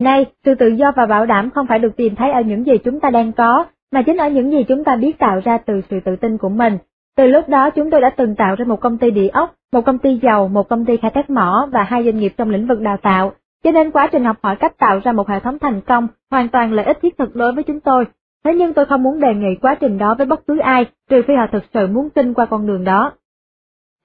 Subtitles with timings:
[0.00, 2.78] Nay, sự tự do và bảo đảm không phải được tìm thấy ở những gì
[2.84, 5.80] chúng ta đang có, mà chính ở những gì chúng ta biết tạo ra từ
[5.90, 6.78] sự tự tin của mình.
[7.16, 9.84] Từ lúc đó chúng tôi đã từng tạo ra một công ty địa ốc, một
[9.84, 12.66] công ty dầu, một công ty khai thác mỏ và hai doanh nghiệp trong lĩnh
[12.66, 13.32] vực đào tạo.
[13.64, 16.48] Cho nên quá trình học hỏi cách tạo ra một hệ thống thành công hoàn
[16.48, 18.04] toàn lợi ích thiết thực đối với chúng tôi.
[18.44, 21.22] Thế nhưng tôi không muốn đề nghị quá trình đó với bất cứ ai, trừ
[21.28, 23.12] phi họ thực sự muốn tin qua con đường đó.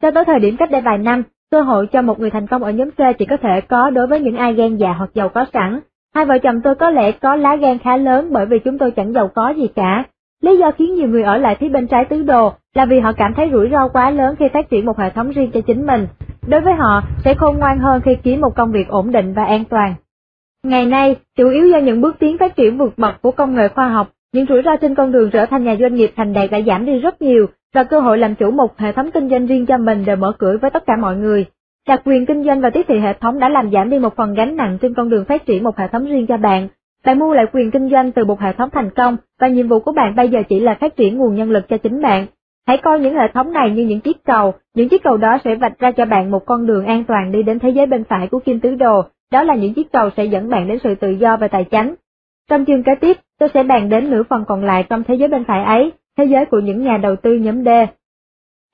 [0.01, 1.23] Cho tới thời điểm cách đây vài năm,
[1.53, 4.07] cơ hội cho một người thành công ở nhóm C chỉ có thể có đối
[4.07, 5.79] với những ai gan dạ hoặc giàu có sẵn.
[6.15, 8.91] Hai vợ chồng tôi có lẽ có lá gan khá lớn bởi vì chúng tôi
[8.91, 10.03] chẳng giàu có gì cả.
[10.41, 13.11] Lý do khiến nhiều người ở lại phía bên trái tứ đồ là vì họ
[13.11, 15.87] cảm thấy rủi ro quá lớn khi phát triển một hệ thống riêng cho chính
[15.87, 16.07] mình.
[16.47, 19.43] Đối với họ, sẽ khôn ngoan hơn khi kiếm một công việc ổn định và
[19.43, 19.93] an toàn.
[20.63, 23.67] Ngày nay, chủ yếu do những bước tiến phát triển vượt bậc của công nghệ
[23.67, 26.51] khoa học, những rủi ro trên con đường trở thành nhà doanh nghiệp thành đạt
[26.51, 29.45] đã giảm đi rất nhiều, và cơ hội làm chủ một hệ thống kinh doanh
[29.45, 31.45] riêng cho mình đều mở cửa với tất cả mọi người.
[31.87, 34.33] Đặc quyền kinh doanh và tiếp thị hệ thống đã làm giảm đi một phần
[34.33, 36.67] gánh nặng trên con đường phát triển một hệ thống riêng cho bạn.
[37.05, 39.79] Bạn mua lại quyền kinh doanh từ một hệ thống thành công, và nhiệm vụ
[39.79, 42.27] của bạn bây giờ chỉ là phát triển nguồn nhân lực cho chính bạn.
[42.67, 45.55] Hãy coi những hệ thống này như những chiếc cầu, những chiếc cầu đó sẽ
[45.55, 48.27] vạch ra cho bạn một con đường an toàn đi đến thế giới bên phải
[48.27, 51.09] của kim tứ đồ, đó là những chiếc cầu sẽ dẫn bạn đến sự tự
[51.09, 51.95] do và tài chánh.
[52.49, 55.27] Trong chương kế tiếp, tôi sẽ bàn đến nửa phần còn lại trong thế giới
[55.27, 57.67] bên phải ấy, thế giới của những nhà đầu tư nhóm D.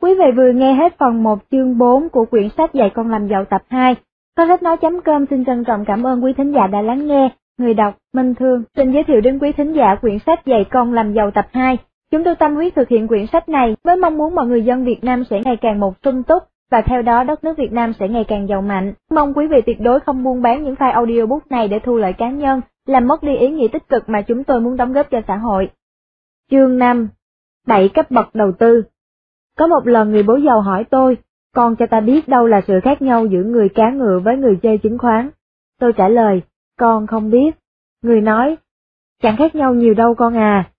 [0.02, 3.28] Quý vị vừa nghe hết phần 1 chương 4 của quyển sách Dạy con làm
[3.28, 3.96] giàu tập 2.
[4.38, 7.30] Con sách nói.com xin trân trọng cảm ơn quý thính giả đã lắng nghe.
[7.58, 10.94] Người đọc, Minh Thương, xin giới thiệu đến quý thính giả quyển sách Dạy con
[10.94, 11.78] làm giàu tập 2.
[12.12, 14.86] Chúng tôi tâm huyết thực hiện quyển sách này với mong muốn mọi người dân
[14.86, 17.94] Việt Nam sẽ ngày càng một sung túc, và theo đó đất nước Việt Nam
[18.00, 18.94] sẽ ngày càng giàu mạnh.
[19.12, 22.14] Mong quý vị tuyệt đối không buôn bán những file audiobook này để thu lợi
[22.14, 25.12] cá nhân, làm mất đi ý nghĩa tích cực mà chúng tôi muốn đóng góp
[25.12, 25.70] cho xã hội.
[26.52, 27.10] Chương 5
[27.70, 28.84] Bảy cấp bậc đầu tư
[29.58, 31.18] Có một lần người bố giàu hỏi tôi,
[31.56, 34.60] con cho ta biết đâu là sự khác nhau giữa người cá ngựa với người
[34.62, 35.30] chơi chứng khoán.
[35.80, 36.42] Tôi trả lời,
[36.80, 37.56] con không biết.
[38.04, 38.58] Người nói,
[39.22, 40.72] chẳng khác nhau nhiều đâu con à.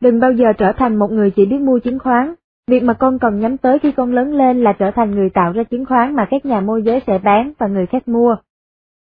[0.00, 2.34] Đừng bao giờ trở thành một người chỉ biết mua chứng khoán,
[2.68, 5.52] Việc mà con cần nhắm tới khi con lớn lên là trở thành người tạo
[5.52, 8.36] ra chứng khoán mà các nhà môi giới sẽ bán và người khác mua.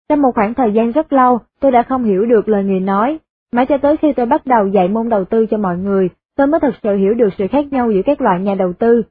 [0.09, 3.19] Trong một khoảng thời gian rất lâu, tôi đã không hiểu được lời người nói,
[3.53, 6.47] mãi cho tới khi tôi bắt đầu dạy môn đầu tư cho mọi người, tôi
[6.47, 9.01] mới thật sự hiểu được sự khác nhau giữa các loại nhà đầu tư.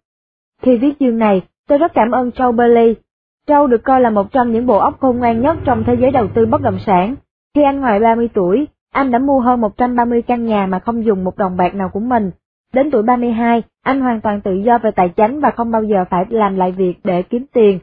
[0.63, 2.95] Khi viết chương này, tôi rất cảm ơn Joe Burley.
[3.47, 6.11] Joe được coi là một trong những bộ óc khôn ngoan nhất trong thế giới
[6.11, 7.15] đầu tư bất động sản.
[7.55, 11.25] Khi anh ngoài 30 tuổi, anh đã mua hơn 130 căn nhà mà không dùng
[11.25, 12.31] một đồng bạc nào của mình,
[12.73, 16.05] Đến tuổi 32, anh hoàn toàn tự do về tài chính và không bao giờ
[16.11, 17.79] phải làm lại việc để kiếm tiền.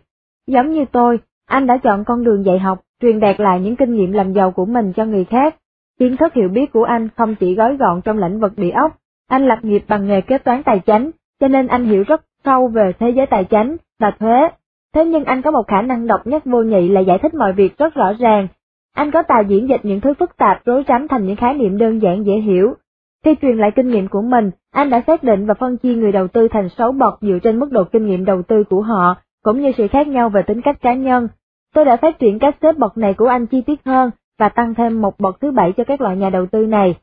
[0.48, 3.96] Giống như tôi, anh đã chọn con đường dạy học, truyền đạt lại những kinh
[3.96, 5.56] nghiệm làm giàu của mình cho người khác.
[6.00, 8.98] Kiến thức hiểu biết của anh không chỉ gói gọn trong lĩnh vực địa ốc,
[9.30, 12.68] anh lập nghiệp bằng nghề kế toán tài chính, cho nên anh hiểu rất sâu
[12.68, 14.50] về thế giới tài chính và thuế.
[14.94, 17.54] Thế nhưng anh có một khả năng độc nhất vô nhị là giải thích mọi
[17.54, 18.48] việc rất rõ ràng.
[18.96, 21.78] Anh có tài diễn dịch những thứ phức tạp rối rắm thành những khái niệm
[21.78, 22.76] đơn giản dễ hiểu,
[23.24, 26.12] khi truyền lại kinh nghiệm của mình, anh đã xác định và phân chia người
[26.12, 29.16] đầu tư thành 6 bậc dựa trên mức độ kinh nghiệm đầu tư của họ,
[29.44, 31.28] cũng như sự khác nhau về tính cách cá nhân.
[31.74, 34.76] Tôi đã phát triển các xếp bậc này của anh chi tiết hơn và tăng
[34.76, 36.96] thêm một bậc thứ bảy cho các loại nhà đầu tư này.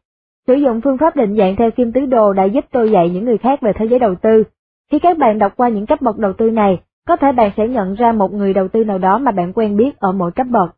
[0.47, 3.25] Sử dụng phương pháp định dạng theo kim tứ đồ đã giúp tôi dạy những
[3.25, 4.45] người khác về thế giới đầu tư.
[4.91, 7.69] Khi các bạn đọc qua những cấp bậc đầu tư này, có thể bạn sẽ
[7.69, 10.47] nhận ra một người đầu tư nào đó mà bạn quen biết ở mỗi cấp
[10.51, 10.77] bậc.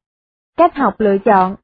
[0.56, 1.56] Cách học lựa chọn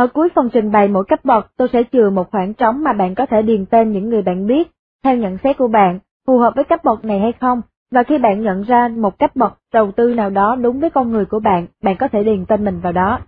[0.00, 2.92] ở cuối phần trình bày mỗi cấp bậc, tôi sẽ chừa một khoảng trống mà
[2.92, 4.70] bạn có thể điền tên những người bạn biết,
[5.04, 8.18] theo nhận xét của bạn, phù hợp với cấp bậc này hay không, và khi
[8.18, 11.40] bạn nhận ra một cấp bậc đầu tư nào đó đúng với con người của
[11.40, 13.18] bạn, bạn có thể điền tên mình vào đó.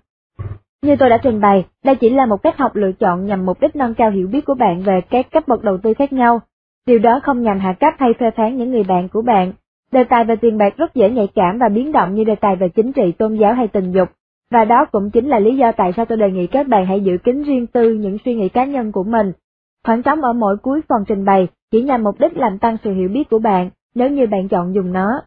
[0.83, 3.61] Như tôi đã trình bày, đây chỉ là một cách học lựa chọn nhằm mục
[3.61, 6.41] đích nâng cao hiểu biết của bạn về các cấp bậc đầu tư khác nhau.
[6.87, 9.53] Điều đó không nhằm hạ cấp hay phê phán những người bạn của bạn.
[9.93, 12.57] Đề tài về tiền bạc rất dễ nhạy cảm và biến động như đề tài
[12.57, 14.09] về chính trị, tôn giáo hay tình dục,
[14.51, 17.01] và đó cũng chính là lý do tại sao tôi đề nghị các bạn hãy
[17.01, 19.33] giữ kín riêng tư những suy nghĩ cá nhân của mình.
[19.85, 22.93] Khoảng trống ở mỗi cuối phần trình bày chỉ nhằm mục đích làm tăng sự
[22.93, 25.23] hiểu biết của bạn nếu như bạn chọn dùng nó.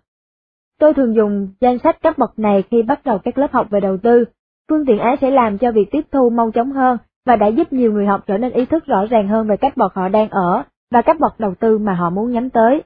[0.79, 3.79] Tôi thường dùng danh sách các bậc này khi bắt đầu các lớp học về
[3.79, 4.25] đầu tư.
[4.70, 7.73] Phương tiện ấy sẽ làm cho việc tiếp thu mau chóng hơn và đã giúp
[7.73, 10.29] nhiều người học trở nên ý thức rõ ràng hơn về cách bọn họ đang
[10.29, 12.84] ở và các bậc đầu tư mà họ muốn nhắm tới.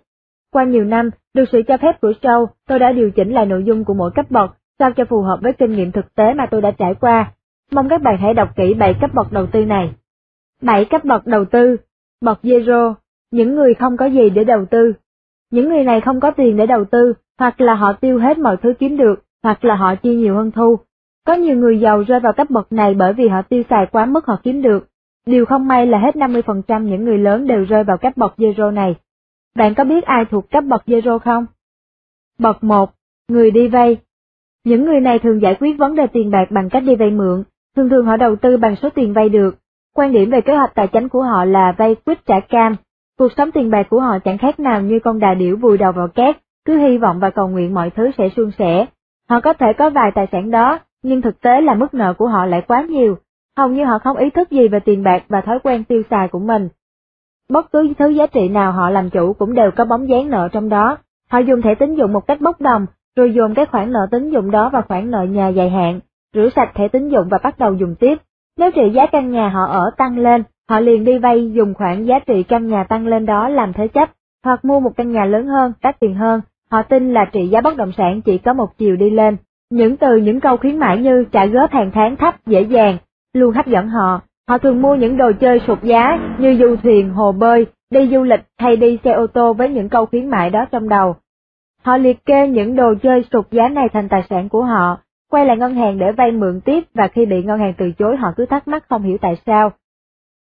[0.52, 3.64] Qua nhiều năm, được sự cho phép của show, tôi đã điều chỉnh lại nội
[3.64, 6.46] dung của mỗi cấp bậc sao cho phù hợp với kinh nghiệm thực tế mà
[6.46, 7.32] tôi đã trải qua.
[7.72, 9.94] Mong các bạn hãy đọc kỹ 7 cấp bậc đầu tư này.
[10.62, 11.78] 7 cấp bậc đầu tư,
[12.22, 12.94] bậc zero,
[13.32, 14.94] những người không có gì để đầu tư.
[15.52, 18.58] Những người này không có tiền để đầu tư, hoặc là họ tiêu hết mọi
[18.58, 20.80] thứ kiếm được, hoặc là họ chi nhiều hơn thu.
[21.30, 24.06] Có nhiều người giàu rơi vào cấp bậc này bởi vì họ tiêu xài quá
[24.06, 24.88] mức họ kiếm được.
[25.26, 28.74] Điều không may là hết 50% những người lớn đều rơi vào cấp bậc zero
[28.74, 28.96] này.
[29.56, 31.46] Bạn có biết ai thuộc cấp bậc zero không?
[32.40, 32.92] Bậc 1,
[33.28, 33.98] người đi vay,
[34.64, 37.44] những người này thường giải quyết vấn đề tiền bạc bằng cách đi vay mượn,
[37.76, 39.56] Thường thường họ đầu tư bằng số tiền vay được.
[39.96, 42.76] Quan điểm về kế hoạch tài chính của họ là vay quýt trả cam.
[43.20, 45.92] Cuộc sống tiền bạc của họ chẳng khác nào như con đà điểu vùi đầu
[45.92, 48.86] vào cát, cứ hy vọng và cầu nguyện mọi thứ sẽ suôn sẻ.
[49.30, 52.28] Họ có thể có vài tài sản đó, nhưng thực tế là mức nợ của
[52.28, 53.18] họ lại quá nhiều.
[53.58, 56.28] Hầu như họ không ý thức gì về tiền bạc và thói quen tiêu xài
[56.28, 56.70] của mình.
[57.50, 60.50] Bất cứ thứ giá trị nào họ làm chủ cũng đều có bóng dáng nợ
[60.52, 60.98] trong đó.
[61.30, 62.86] Họ dùng thẻ tín dụng một cách bốc đồng,
[63.16, 66.00] rồi dồn cái khoản nợ tín dụng đó vào khoản nợ nhà dài hạn,
[66.34, 68.18] rửa sạch thẻ tín dụng và bắt đầu dùng tiếp.
[68.58, 72.06] Nếu trị giá căn nhà họ ở tăng lên, họ liền đi vay dùng khoản
[72.06, 74.10] giá trị căn nhà tăng lên đó làm thế chấp,
[74.44, 76.42] hoặc mua một căn nhà lớn hơn, đắt tiền hơn.
[76.72, 79.38] Họ tin là trị giá bất động sản chỉ có một chiều đi lên.
[79.72, 82.98] Những từ những câu khuyến mãi như trả góp hàng tháng thấp dễ dàng,
[83.34, 84.22] luôn hấp dẫn họ.
[84.48, 88.24] Họ thường mua những đồ chơi sụt giá như du thuyền, hồ bơi, đi du
[88.24, 91.16] lịch hay đi xe ô tô với những câu khuyến mại đó trong đầu.
[91.84, 94.98] Họ liệt kê những đồ chơi sụt giá này thành tài sản của họ,
[95.32, 98.18] quay lại ngân hàng để vay mượn tiếp và khi bị ngân hàng từ chối
[98.18, 99.72] họ cứ thắc mắc không hiểu tại sao.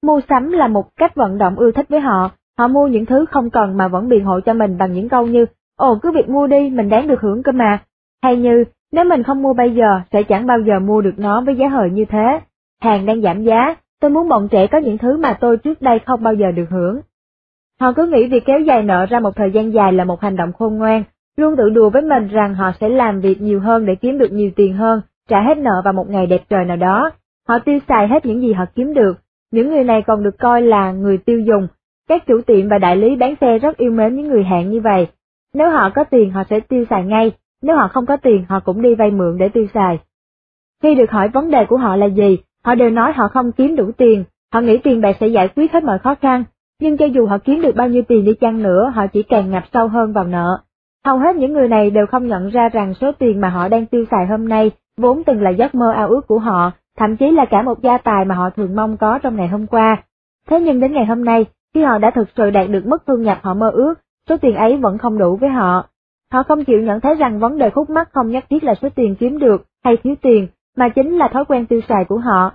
[0.04, 3.26] Mua sắm là một cách vận động ưa thích với họ, họ mua những thứ
[3.32, 5.46] không cần mà vẫn biện hộ cho mình bằng những câu như,
[5.78, 7.80] ồ cứ việc mua đi, mình đáng được hưởng cơ mà,
[8.24, 8.64] hay như,
[8.96, 11.68] nếu mình không mua bây giờ sẽ chẳng bao giờ mua được nó với giá
[11.68, 12.40] hời như thế,
[12.82, 16.00] hàng đang giảm giá, tôi muốn bọn trẻ có những thứ mà tôi trước đây
[16.06, 17.00] không bao giờ được hưởng.
[17.80, 20.36] Họ cứ nghĩ việc kéo dài nợ ra một thời gian dài là một hành
[20.36, 21.04] động khôn ngoan,
[21.38, 24.32] luôn tự đùa với mình rằng họ sẽ làm việc nhiều hơn để kiếm được
[24.32, 27.12] nhiều tiền hơn, trả hết nợ vào một ngày đẹp trời nào đó.
[27.48, 29.18] Họ tiêu xài hết những gì họ kiếm được,
[29.52, 31.68] những người này còn được coi là người tiêu dùng.
[32.10, 34.82] Các chủ tiệm và đại lý bán xe rất yêu mến những người hạng như
[34.82, 35.08] vậy.
[35.54, 37.32] Nếu họ có tiền họ sẽ tiêu xài ngay,
[37.66, 40.00] nếu họ không có tiền họ cũng đi vay mượn để tiêu xài.
[40.84, 43.76] Khi được hỏi vấn đề của họ là gì, họ đều nói họ không kiếm
[43.76, 44.24] đủ tiền,
[44.54, 46.44] họ nghĩ tiền bạc sẽ giải quyết hết mọi khó khăn,
[46.82, 49.52] nhưng cho dù họ kiếm được bao nhiêu tiền đi chăng nữa họ chỉ càng
[49.52, 50.58] ngập sâu hơn vào nợ.
[51.06, 53.86] Hầu hết những người này đều không nhận ra rằng số tiền mà họ đang
[53.86, 57.32] tiêu xài hôm nay vốn từng là giấc mơ ao ước của họ, thậm chí
[57.32, 60.04] là cả một gia tài mà họ thường mong có trong ngày hôm qua.
[60.50, 63.18] Thế nhưng đến ngày hôm nay, khi họ đã thực sự đạt được mức thu
[63.18, 63.94] nhập họ mơ ước,
[64.30, 65.86] số tiền ấy vẫn không đủ với họ.
[66.36, 68.90] Họ không chịu nhận thấy rằng vấn đề khúc mắc không nhất thiết là số
[68.96, 70.48] tiền kiếm được hay thiếu tiền,
[70.78, 72.52] mà chính là thói quen tiêu xài của họ.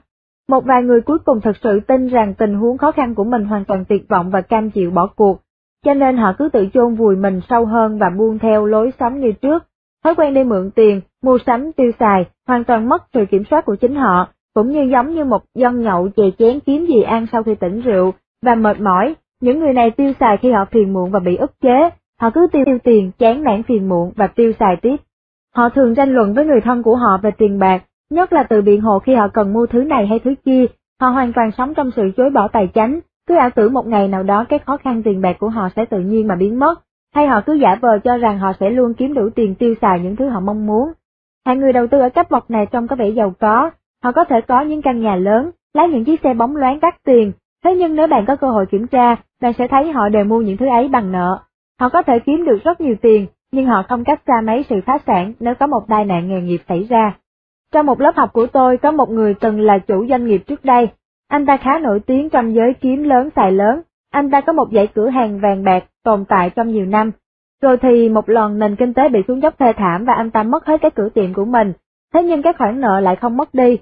[0.49, 3.45] Một vài người cuối cùng thực sự tin rằng tình huống khó khăn của mình
[3.45, 5.41] hoàn toàn tuyệt vọng và cam chịu bỏ cuộc,
[5.85, 9.21] cho nên họ cứ tự chôn vùi mình sâu hơn và buông theo lối sống
[9.21, 9.65] như trước.
[10.05, 13.65] Thói quen đi mượn tiền, mua sắm, tiêu xài, hoàn toàn mất sự kiểm soát
[13.65, 17.27] của chính họ, cũng như giống như một dân nhậu chè chén kiếm gì ăn
[17.33, 18.13] sau khi tỉnh rượu,
[18.43, 21.53] và mệt mỏi, những người này tiêu xài khi họ phiền muộn và bị ức
[21.63, 24.97] chế, họ cứ tiêu tiền, chán nản phiền muộn và tiêu xài tiếp.
[25.55, 28.63] Họ thường tranh luận với người thân của họ về tiền bạc, nhất là từ
[28.63, 30.67] biện hộ khi họ cần mua thứ này hay thứ kia,
[31.01, 34.09] họ hoàn toàn sống trong sự chối bỏ tài chánh, cứ ảo tưởng một ngày
[34.09, 36.81] nào đó cái khó khăn tiền bạc của họ sẽ tự nhiên mà biến mất,
[37.15, 40.01] hay họ cứ giả vờ cho rằng họ sẽ luôn kiếm đủ tiền tiêu xài
[40.01, 40.93] những thứ họ mong muốn.
[41.47, 43.71] Hạng người đầu tư ở cấp bậc này trông có vẻ giàu có,
[44.05, 46.95] họ có thể có những căn nhà lớn, lái những chiếc xe bóng loáng đắt
[47.05, 47.33] tiền,
[47.65, 50.41] thế nhưng nếu bạn có cơ hội kiểm tra, bạn sẽ thấy họ đều mua
[50.41, 51.39] những thứ ấy bằng nợ.
[51.81, 54.81] Họ có thể kiếm được rất nhiều tiền, nhưng họ không cách xa mấy sự
[54.87, 57.15] phá sản nếu có một tai nạn nghề nghiệp xảy ra.
[57.73, 60.65] Trong một lớp học của tôi có một người từng là chủ doanh nghiệp trước
[60.65, 60.89] đây,
[61.29, 63.81] anh ta khá nổi tiếng trong giới kiếm lớn xài lớn,
[64.11, 67.11] anh ta có một dãy cửa hàng vàng bạc tồn tại trong nhiều năm.
[67.63, 70.43] Rồi thì một lần nền kinh tế bị xuống dốc thê thảm và anh ta
[70.43, 71.73] mất hết cái cửa tiệm của mình,
[72.15, 73.79] thế nhưng cái khoản nợ lại không mất đi.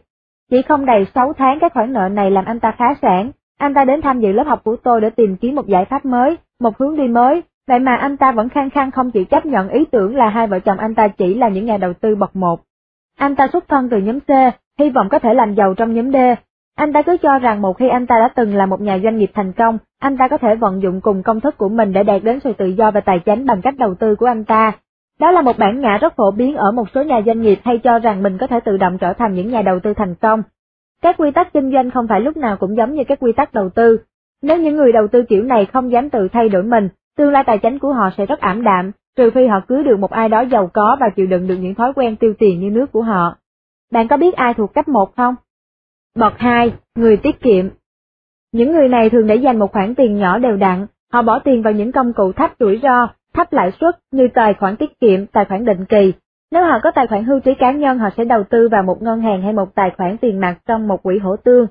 [0.50, 3.74] Chỉ không đầy 6 tháng cái khoản nợ này làm anh ta phá sản, anh
[3.74, 6.36] ta đến tham dự lớp học của tôi để tìm kiếm một giải pháp mới,
[6.60, 9.68] một hướng đi mới, vậy mà anh ta vẫn khăng khăng không chịu chấp nhận
[9.68, 12.36] ý tưởng là hai vợ chồng anh ta chỉ là những nhà đầu tư bậc
[12.36, 12.60] một.
[13.18, 14.30] Anh ta xuất thân từ nhóm C,
[14.78, 16.16] hy vọng có thể làm giàu trong nhóm D,
[16.78, 19.18] anh ta cứ cho rằng một khi anh ta đã từng là một nhà doanh
[19.18, 22.02] nghiệp thành công, anh ta có thể vận dụng cùng công thức của mình để
[22.02, 24.72] đạt đến sự tự do và tài chính bằng cách đầu tư của anh ta.
[25.20, 27.78] Đó là một bản ngã rất phổ biến ở một số nhà doanh nghiệp hay
[27.78, 30.42] cho rằng mình có thể tự động trở thành những nhà đầu tư thành công.
[31.02, 33.54] Các quy tắc kinh doanh không phải lúc nào cũng giống như các quy tắc
[33.54, 33.98] đầu tư.
[34.42, 37.44] Nếu những người đầu tư kiểu này không dám tự thay đổi mình, tương lai
[37.46, 40.28] tài chính của họ sẽ rất ảm đạm, trừ phi họ cưới được một ai
[40.28, 43.02] đó giàu có và chịu đựng được những thói quen tiêu tiền như nước của
[43.02, 43.36] họ.
[43.92, 45.34] Bạn có biết ai thuộc cấp 1 không?
[46.16, 47.68] Bậc 2, người tiết kiệm.
[48.52, 51.62] Những người này thường để dành một khoản tiền nhỏ đều đặn, họ bỏ tiền
[51.62, 55.26] vào những công cụ thấp rủi ro, thấp lãi suất như tài khoản tiết kiệm,
[55.26, 56.12] tài khoản định kỳ.
[56.50, 59.02] Nếu họ có tài khoản hưu trí cá nhân họ sẽ đầu tư vào một
[59.02, 61.66] ngân hàng hay một tài khoản tiền mặt trong một quỹ hỗ tương.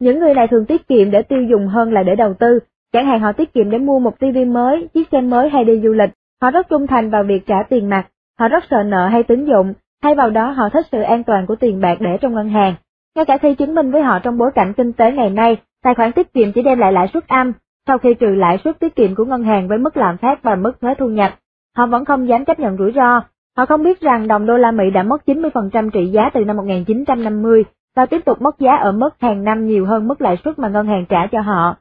[0.00, 2.58] Những người này thường tiết kiệm để tiêu dùng hơn là để đầu tư,
[2.92, 5.80] chẳng hạn họ tiết kiệm để mua một tivi mới, chiếc xe mới hay đi
[5.84, 6.10] du lịch,
[6.42, 8.06] họ rất trung thành vào việc trả tiền mặt,
[8.40, 11.46] họ rất sợ nợ hay tín dụng, Thay vào đó họ thích sự an toàn
[11.46, 12.74] của tiền bạc để trong ngân hàng.
[13.16, 15.94] Ngay cả khi chứng minh với họ trong bối cảnh kinh tế ngày nay, tài
[15.94, 17.52] khoản tiết kiệm chỉ đem lại lãi suất âm,
[17.86, 20.54] sau khi trừ lãi suất tiết kiệm của ngân hàng với mức lạm phát và
[20.54, 21.32] mức thuế thu nhập,
[21.76, 23.20] họ vẫn không dám chấp nhận rủi ro.
[23.56, 26.56] Họ không biết rằng đồng đô la Mỹ đã mất 90% trị giá từ năm
[26.56, 27.64] 1950,
[27.96, 30.68] và tiếp tục mất giá ở mức hàng năm nhiều hơn mức lãi suất mà
[30.68, 31.76] ngân hàng trả cho họ.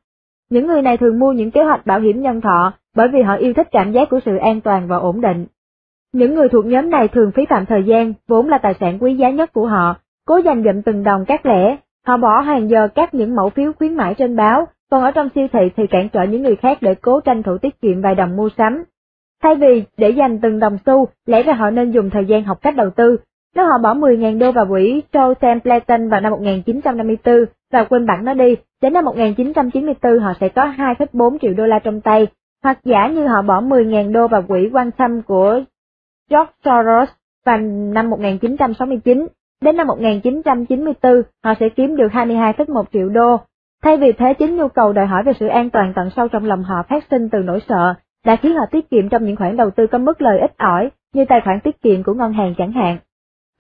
[0.50, 3.36] Những người này thường mua những kế hoạch bảo hiểm nhân thọ bởi vì họ
[3.36, 5.46] yêu thích cảm giác của sự an toàn và ổn định.
[6.14, 9.16] Những người thuộc nhóm này thường phí phạm thời gian, vốn là tài sản quý
[9.16, 12.88] giá nhất của họ, cố dành dụm từng đồng các lẻ, họ bỏ hàng giờ
[12.88, 16.10] cắt những mẫu phiếu khuyến mãi trên báo, còn ở trong siêu thị thì cản
[16.10, 18.84] trở những người khác để cố tranh thủ tiết kiệm vài đồng mua sắm.
[19.44, 22.58] Thay vì để dành từng đồng xu, lẽ ra họ nên dùng thời gian học
[22.62, 23.18] cách đầu tư.
[23.56, 28.26] Nếu họ bỏ 10.000 đô vào quỹ Joe Templeton vào năm 1954 và quên bản
[28.26, 32.28] nó đi, đến năm 1994 họ sẽ có 2,4 triệu đô la trong tay,
[32.64, 35.62] hoặc giả như họ bỏ 10.000 đô vào quỹ quan tâm của
[36.30, 37.10] George Soros
[37.46, 39.28] vào năm 1969,
[39.62, 43.38] đến năm 1994 họ sẽ kiếm được 22,1 triệu đô.
[43.84, 46.46] Thay vì thế chính nhu cầu đòi hỏi về sự an toàn tận sâu trong
[46.46, 47.94] lòng họ phát sinh từ nỗi sợ,
[48.26, 50.90] đã khiến họ tiết kiệm trong những khoản đầu tư có mức lời ít ỏi,
[51.14, 52.98] như tài khoản tiết kiệm của ngân hàng chẳng hạn.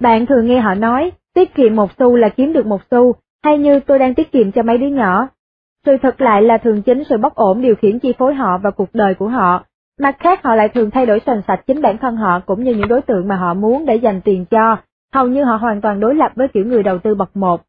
[0.02, 3.58] Bạn thường nghe họ nói, tiết kiệm một xu là kiếm được một xu, hay
[3.58, 5.28] như tôi đang tiết kiệm cho mấy đứa nhỏ.
[5.86, 8.72] Sự thật lại là thường chính sự bất ổn điều khiển chi phối họ và
[8.72, 9.64] cuộc đời của họ.
[10.00, 12.76] Mặt khác họ lại thường thay đổi sành sạch chính bản thân họ cũng như
[12.76, 14.78] những đối tượng mà họ muốn để dành tiền cho,
[15.14, 17.62] hầu như họ hoàn toàn đối lập với kiểu người đầu tư bậc một.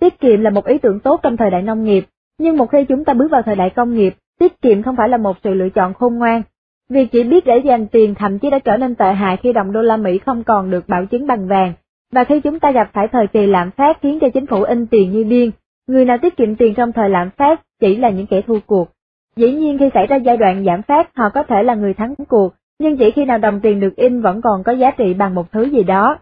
[0.00, 2.04] Tiết kiệm là một ý tưởng tốt trong thời đại nông nghiệp,
[2.38, 5.08] nhưng một khi chúng ta bước vào thời đại công nghiệp, tiết kiệm không phải
[5.08, 6.42] là một sự lựa chọn khôn ngoan.
[6.88, 9.72] Việc chỉ biết để dành tiền thậm chí đã trở nên tệ hại khi đồng
[9.72, 11.72] đô la Mỹ không còn được bảo chứng bằng vàng,
[12.12, 14.86] và khi chúng ta gặp phải thời kỳ lạm phát khiến cho chính phủ in
[14.86, 15.50] tiền như điên,
[15.86, 18.88] người nào tiết kiệm tiền trong thời lạm phát chỉ là những kẻ thua cuộc.
[19.36, 22.14] Dĩ nhiên khi xảy ra giai đoạn giảm phát họ có thể là người thắng
[22.28, 25.34] cuộc, nhưng chỉ khi nào đồng tiền được in vẫn còn có giá trị bằng
[25.34, 26.18] một thứ gì đó.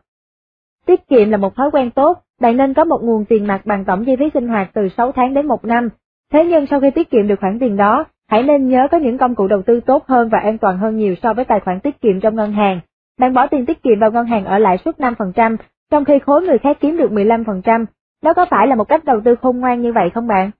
[0.86, 3.84] Tiết kiệm là một thói quen tốt, bạn nên có một nguồn tiền mặt bằng
[3.84, 5.88] tổng chi phí sinh hoạt từ 6 tháng đến một năm.
[6.32, 9.18] Thế nhưng sau khi tiết kiệm được khoản tiền đó, hãy nên nhớ có những
[9.18, 11.80] công cụ đầu tư tốt hơn và an toàn hơn nhiều so với tài khoản
[11.80, 12.80] tiết kiệm trong ngân hàng.
[13.20, 15.56] Bạn bỏ tiền tiết kiệm vào ngân hàng ở lãi suất 5%,
[15.90, 17.84] trong khi khối người khác kiếm được 15%,
[18.22, 20.50] đó có phải là một cách đầu tư khôn ngoan như vậy không bạn?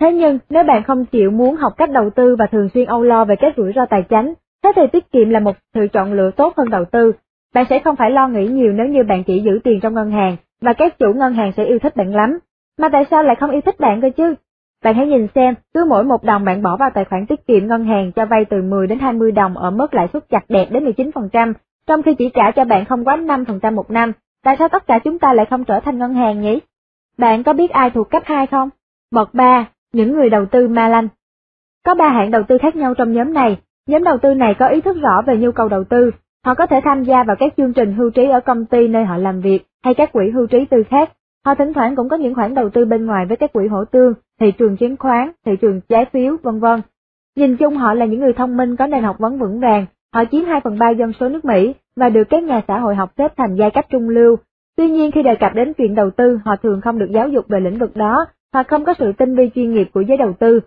[0.00, 3.02] Thế nhưng, nếu bạn không chịu muốn học cách đầu tư và thường xuyên âu
[3.02, 6.12] lo về các rủi ro tài chính, thế thì tiết kiệm là một sự chọn
[6.12, 7.12] lựa tốt hơn đầu tư.
[7.54, 10.10] Bạn sẽ không phải lo nghĩ nhiều nếu như bạn chỉ giữ tiền trong ngân
[10.10, 12.38] hàng, và các chủ ngân hàng sẽ yêu thích bạn lắm.
[12.78, 14.34] Mà tại sao lại không yêu thích bạn cơ chứ?
[14.84, 17.66] Bạn hãy nhìn xem, cứ mỗi một đồng bạn bỏ vào tài khoản tiết kiệm
[17.66, 20.68] ngân hàng cho vay từ 10 đến 20 đồng ở mức lãi suất chặt đẹp
[20.70, 21.52] đến 19%,
[21.86, 24.12] trong khi chỉ trả cho bạn không quá 5% một năm,
[24.44, 26.60] tại sao tất cả chúng ta lại không trở thành ngân hàng nhỉ?
[27.18, 28.68] Bạn có biết ai thuộc cấp 2 không?
[29.10, 31.08] Bậc 3, những người đầu tư ma lanh.
[31.84, 33.58] Có ba hạng đầu tư khác nhau trong nhóm này,
[33.88, 36.10] nhóm đầu tư này có ý thức rõ về nhu cầu đầu tư,
[36.46, 39.04] họ có thể tham gia vào các chương trình hưu trí ở công ty nơi
[39.04, 41.12] họ làm việc hay các quỹ hưu trí tư khác.
[41.46, 43.84] Họ thỉnh thoảng cũng có những khoản đầu tư bên ngoài với các quỹ hỗ
[43.84, 46.80] tương, thị trường chứng khoán, thị trường trái phiếu, vân vân.
[47.36, 50.24] Nhìn chung họ là những người thông minh có nền học vấn vững vàng, họ
[50.24, 53.12] chiếm 2 phần 3 dân số nước Mỹ và được các nhà xã hội học
[53.18, 54.36] xếp thành giai cấp trung lưu.
[54.76, 57.48] Tuy nhiên khi đề cập đến chuyện đầu tư, họ thường không được giáo dục
[57.48, 60.32] về lĩnh vực đó, hoặc không có sự tinh vi chuyên nghiệp của giới đầu
[60.32, 60.60] tư.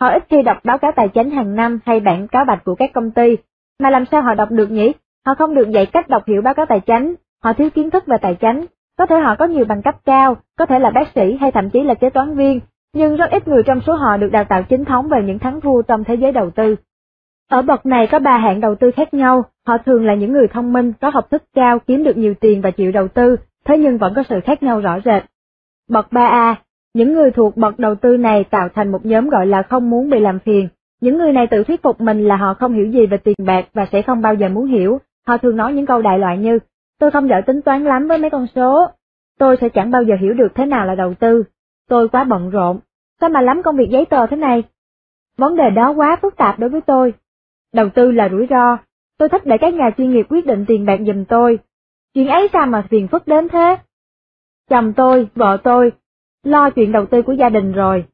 [0.00, 2.74] Họ ít khi đọc báo cáo tài chính hàng năm hay bản cáo bạch của
[2.74, 3.36] các công ty,
[3.78, 4.92] mà làm sao họ đọc được nhỉ?
[5.26, 8.06] Họ không được dạy cách đọc hiểu báo cáo tài chính, họ thiếu kiến thức
[8.06, 8.66] về tài chính,
[8.98, 11.70] có thể họ có nhiều bằng cấp cao, có thể là bác sĩ hay thậm
[11.70, 12.60] chí là kế toán viên,
[12.94, 15.60] nhưng rất ít người trong số họ được đào tạo chính thống về những thắng
[15.60, 16.76] thua trong thế giới đầu tư.
[17.50, 20.48] Ở bậc này có ba hạng đầu tư khác nhau, họ thường là những người
[20.48, 23.78] thông minh, có học thức cao, kiếm được nhiều tiền và chịu đầu tư, thế
[23.78, 25.22] nhưng vẫn có sự khác nhau rõ rệt.
[25.88, 26.54] Bậc 3A,
[26.94, 30.10] những người thuộc bậc đầu tư này tạo thành một nhóm gọi là không muốn
[30.10, 30.68] bị làm phiền.
[31.00, 33.64] Những người này tự thuyết phục mình là họ không hiểu gì về tiền bạc
[33.74, 34.98] và sẽ không bao giờ muốn hiểu.
[35.26, 36.58] Họ thường nói những câu đại loại như,
[37.00, 38.88] tôi không giỏi tính toán lắm với mấy con số,
[39.38, 41.44] tôi sẽ chẳng bao giờ hiểu được thế nào là đầu tư,
[41.90, 42.78] tôi quá bận rộn,
[43.20, 44.62] sao mà lắm công việc giấy tờ thế này?
[45.38, 47.14] Vấn đề đó quá phức tạp đối với tôi.
[47.74, 48.78] Đầu tư là rủi ro,
[49.18, 51.58] tôi thích để các nhà chuyên nghiệp quyết định tiền bạc giùm tôi.
[52.14, 53.76] Chuyện ấy sao mà phiền phức đến thế?
[54.70, 55.92] Chồng tôi, vợ tôi,
[56.44, 58.04] lo chuyện đầu tư của gia đình rồi.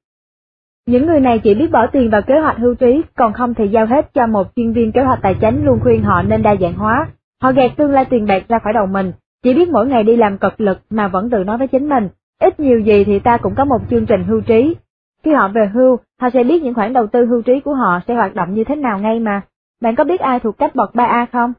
[0.87, 3.69] Những người này chỉ biết bỏ tiền vào kế hoạch hưu trí, còn không thì
[3.69, 6.57] giao hết cho một chuyên viên kế hoạch tài chính luôn khuyên họ nên đa
[6.61, 7.09] dạng hóa.
[7.43, 10.17] Họ gạt tương lai tiền bạc ra khỏi đầu mình, chỉ biết mỗi ngày đi
[10.17, 12.09] làm cực lực mà vẫn tự nói với chính mình,
[12.41, 14.77] ít nhiều gì thì ta cũng có một chương trình hưu trí.
[15.25, 18.01] Khi họ về hưu, họ sẽ biết những khoản đầu tư hưu trí của họ
[18.09, 19.43] sẽ hoạt động như thế nào ngay mà.
[19.83, 21.53] Bạn có biết ai thuộc cấp bậc 3A không?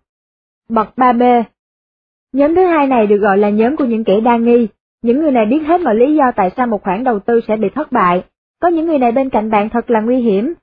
[0.69, 1.43] Bậc 3B
[2.33, 4.67] Nhóm thứ hai này được gọi là nhóm của những kẻ đa nghi,
[5.01, 7.55] những người này biết hết mọi lý do tại sao một khoản đầu tư sẽ
[7.55, 8.23] bị thất bại.
[8.61, 10.53] Có những người này bên cạnh bạn thật là nguy hiểm.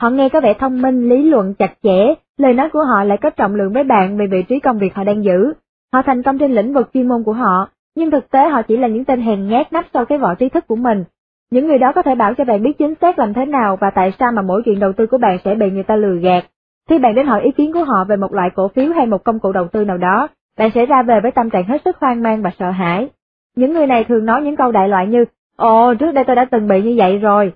[0.00, 3.18] Họ nghe có vẻ thông minh, lý luận chặt chẽ, lời nói của họ lại
[3.22, 5.52] có trọng lượng với bạn về vị trí công việc họ đang giữ.
[5.92, 8.76] Họ thành công trên lĩnh vực chuyên môn của họ, nhưng thực tế họ chỉ
[8.76, 11.04] là những tên hèn nhát nắp sau cái vỏ trí thức của mình.
[11.50, 13.90] Những người đó có thể bảo cho bạn biết chính xác làm thế nào và
[13.90, 16.44] tại sao mà mỗi chuyện đầu tư của bạn sẽ bị người ta lừa gạt.
[16.88, 19.24] Khi bạn đến hỏi ý kiến của họ về một loại cổ phiếu hay một
[19.24, 21.96] công cụ đầu tư nào đó, bạn sẽ ra về với tâm trạng hết sức
[22.00, 23.08] hoang mang và sợ hãi.
[23.56, 25.24] Những người này thường nói những câu đại loại như,
[25.56, 27.52] Ồ, trước đây tôi đã từng bị như vậy rồi.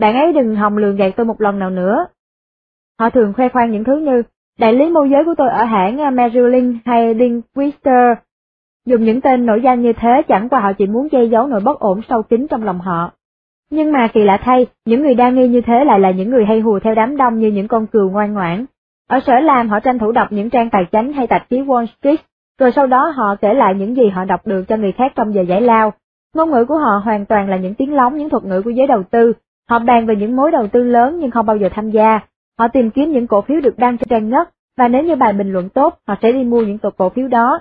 [0.00, 2.06] Bạn ấy đừng hòng lường gạt tôi một lần nào nữa.
[2.98, 4.22] Họ thường khoe khoang những thứ như,
[4.58, 8.18] đại lý môi giới của tôi ở hãng ờ, Merrill Lynch hay Linquister.
[8.86, 11.60] Dùng những tên nổi danh như thế chẳng qua họ chỉ muốn che giấu nỗi
[11.60, 13.10] bất ổn sâu kín trong lòng họ.
[13.70, 16.44] Nhưng mà kỳ lạ thay, những người đa nghi như thế lại là những người
[16.44, 18.64] hay hùa theo đám đông như những con cừu ngoan ngoãn.
[19.08, 21.86] Ở sở làm họ tranh thủ đọc những trang tài chánh hay tạp chí Wall
[21.86, 22.20] Street,
[22.58, 25.34] rồi sau đó họ kể lại những gì họ đọc được cho người khác trong
[25.34, 25.92] giờ giải lao.
[26.34, 28.86] Ngôn ngữ của họ hoàn toàn là những tiếng lóng, những thuật ngữ của giới
[28.86, 29.32] đầu tư.
[29.70, 32.20] Họ bàn về những mối đầu tư lớn nhưng không bao giờ tham gia.
[32.58, 35.32] Họ tìm kiếm những cổ phiếu được đăng trên trang nhất, và nếu như bài
[35.32, 37.60] bình luận tốt, họ sẽ đi mua những tổ cổ phiếu đó.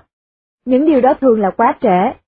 [0.66, 2.20] Những điều đó thường là quá trễ.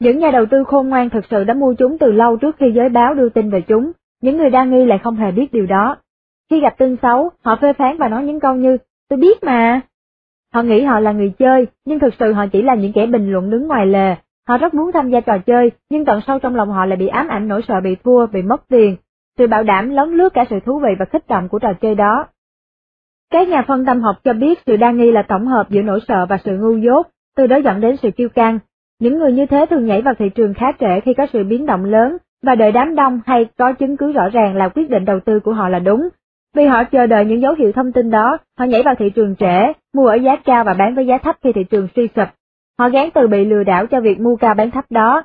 [0.00, 2.72] Những nhà đầu tư khôn ngoan thực sự đã mua chúng từ lâu trước khi
[2.74, 5.66] giới báo đưa tin về chúng, những người đa nghi lại không hề biết điều
[5.66, 5.96] đó.
[6.50, 8.76] Khi gặp tin xấu, họ phê phán và nói những câu như,
[9.08, 9.80] tôi biết mà.
[10.54, 13.32] Họ nghĩ họ là người chơi, nhưng thực sự họ chỉ là những kẻ bình
[13.32, 14.16] luận đứng ngoài lề.
[14.48, 17.06] Họ rất muốn tham gia trò chơi, nhưng tận sâu trong lòng họ lại bị
[17.06, 18.96] ám ảnh nỗi sợ bị thua, bị mất tiền.
[19.38, 21.94] Sự bảo đảm lấn lướt cả sự thú vị và kích động của trò chơi
[21.94, 22.26] đó.
[23.30, 26.00] Các nhà phân tâm học cho biết sự đa nghi là tổng hợp giữa nỗi
[26.08, 27.06] sợ và sự ngu dốt,
[27.36, 28.58] từ đó dẫn đến sự kiêu căng.
[29.00, 31.66] Những người như thế thường nhảy vào thị trường khá trễ khi có sự biến
[31.66, 35.04] động lớn, và đợi đám đông hay có chứng cứ rõ ràng là quyết định
[35.04, 36.08] đầu tư của họ là đúng.
[36.54, 39.36] Vì họ chờ đợi những dấu hiệu thông tin đó, họ nhảy vào thị trường
[39.36, 42.28] trễ, mua ở giá cao và bán với giá thấp khi thị trường suy sụp.
[42.78, 45.22] Họ gán từ bị lừa đảo cho việc mua cao bán thấp đó.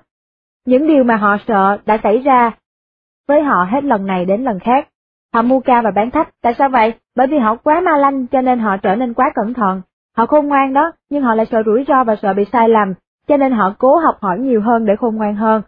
[0.66, 2.52] Những điều mà họ sợ đã xảy ra
[3.28, 4.88] với họ hết lần này đến lần khác.
[5.34, 6.94] Họ mua cao và bán thấp, tại sao vậy?
[7.16, 9.82] Bởi vì họ quá ma lanh cho nên họ trở nên quá cẩn thận.
[10.18, 12.94] Họ khôn ngoan đó, nhưng họ lại sợ rủi ro và sợ bị sai lầm,
[13.28, 15.62] cho nên họ cố học hỏi nhiều hơn để khôn ngoan hơn.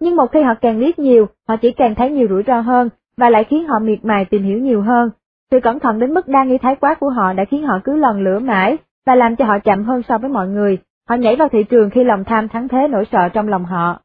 [0.00, 2.88] Nhưng một khi họ càng biết nhiều, họ chỉ càng thấy nhiều rủi ro hơn,
[3.16, 5.10] và lại khiến họ miệt mài tìm hiểu nhiều hơn.
[5.50, 7.96] Sự cẩn thận đến mức đa nghi thái quá của họ đã khiến họ cứ
[7.96, 8.76] lần lửa mãi,
[9.06, 10.78] và làm cho họ chậm hơn so với mọi người.
[11.08, 14.00] Họ nhảy vào thị trường khi lòng tham thắng thế nỗi sợ trong lòng họ.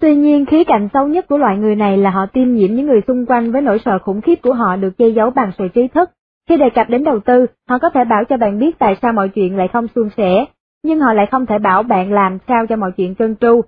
[0.00, 2.86] Tuy nhiên khí cạnh xấu nhất của loại người này là họ tiêm nhiễm những
[2.86, 5.68] người xung quanh với nỗi sợ khủng khiếp của họ được che giấu bằng sự
[5.68, 6.10] trí thức.
[6.48, 9.12] Khi đề cập đến đầu tư, họ có thể bảo cho bạn biết tại sao
[9.12, 10.44] mọi chuyện lại không suôn sẻ,
[10.84, 13.60] nhưng họ lại không thể bảo bạn làm sao cho mọi chuyện trơn tru.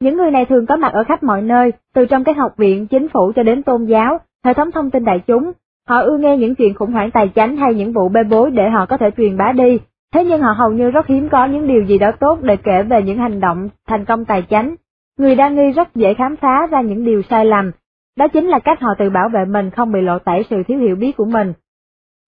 [0.00, 2.86] Những người này thường có mặt ở khắp mọi nơi, từ trong các học viện,
[2.86, 5.52] chính phủ cho đến tôn giáo, hệ thống thông tin đại chúng.
[5.88, 8.70] Họ ưa nghe những chuyện khủng hoảng tài chính hay những vụ bê bối để
[8.70, 9.78] họ có thể truyền bá đi,
[10.14, 12.82] thế nhưng họ hầu như rất hiếm có những điều gì đó tốt để kể
[12.82, 14.74] về những hành động thành công tài chính.
[15.20, 17.70] Người đa nghi rất dễ khám phá ra những điều sai lầm,
[18.18, 20.78] đó chính là cách họ tự bảo vệ mình không bị lộ tẩy sự thiếu
[20.78, 21.52] hiểu biết của mình.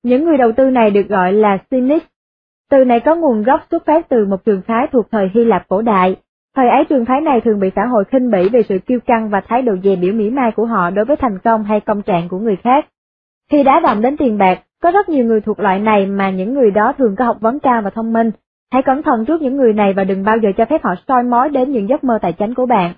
[0.03, 2.07] Những người đầu tư này được gọi là cynics.
[2.71, 5.69] Từ này có nguồn gốc xuất phát từ một trường phái thuộc thời Hy Lạp
[5.69, 6.17] cổ đại.
[6.57, 9.29] Thời ấy trường phái này thường bị xã hội khinh bỉ về sự kiêu căng
[9.29, 12.03] và thái độ dè biểu mỉa mai của họ đối với thành công hay công
[12.03, 12.87] trạng của người khác.
[13.51, 16.55] Khi đá động đến tiền bạc, có rất nhiều người thuộc loại này mà những
[16.55, 18.31] người đó thường có học vấn cao và thông minh.
[18.73, 21.23] Hãy cẩn thận trước những người này và đừng bao giờ cho phép họ soi
[21.23, 22.93] mói đến những giấc mơ tài chính của bạn.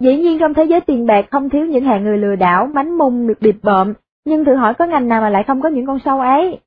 [0.00, 2.98] Dĩ nhiên trong thế giới tiền bạc không thiếu những hạng người lừa đảo, mánh
[2.98, 3.94] mung, được bịp bợm,
[4.26, 6.58] nhưng thử hỏi có ngành nào mà lại không có những con sâu ấy.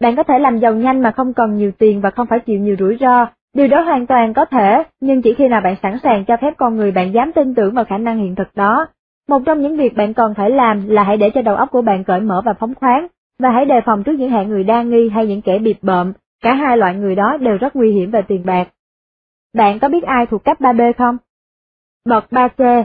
[0.00, 2.60] Bạn có thể làm giàu nhanh mà không cần nhiều tiền và không phải chịu
[2.60, 5.98] nhiều rủi ro, điều đó hoàn toàn có thể, nhưng chỉ khi nào bạn sẵn
[6.02, 8.86] sàng cho phép con người bạn dám tin tưởng vào khả năng hiện thực đó.
[9.28, 11.82] Một trong những việc bạn cần phải làm là hãy để cho đầu óc của
[11.82, 13.06] bạn cởi mở và phóng khoáng,
[13.38, 16.12] và hãy đề phòng trước những hạng người đa nghi hay những kẻ bịp bợm,
[16.42, 18.68] cả hai loại người đó đều rất nguy hiểm về tiền bạc.
[19.54, 21.16] Bạn có biết ai thuộc cấp 3B không?
[22.04, 22.84] Bậc 3C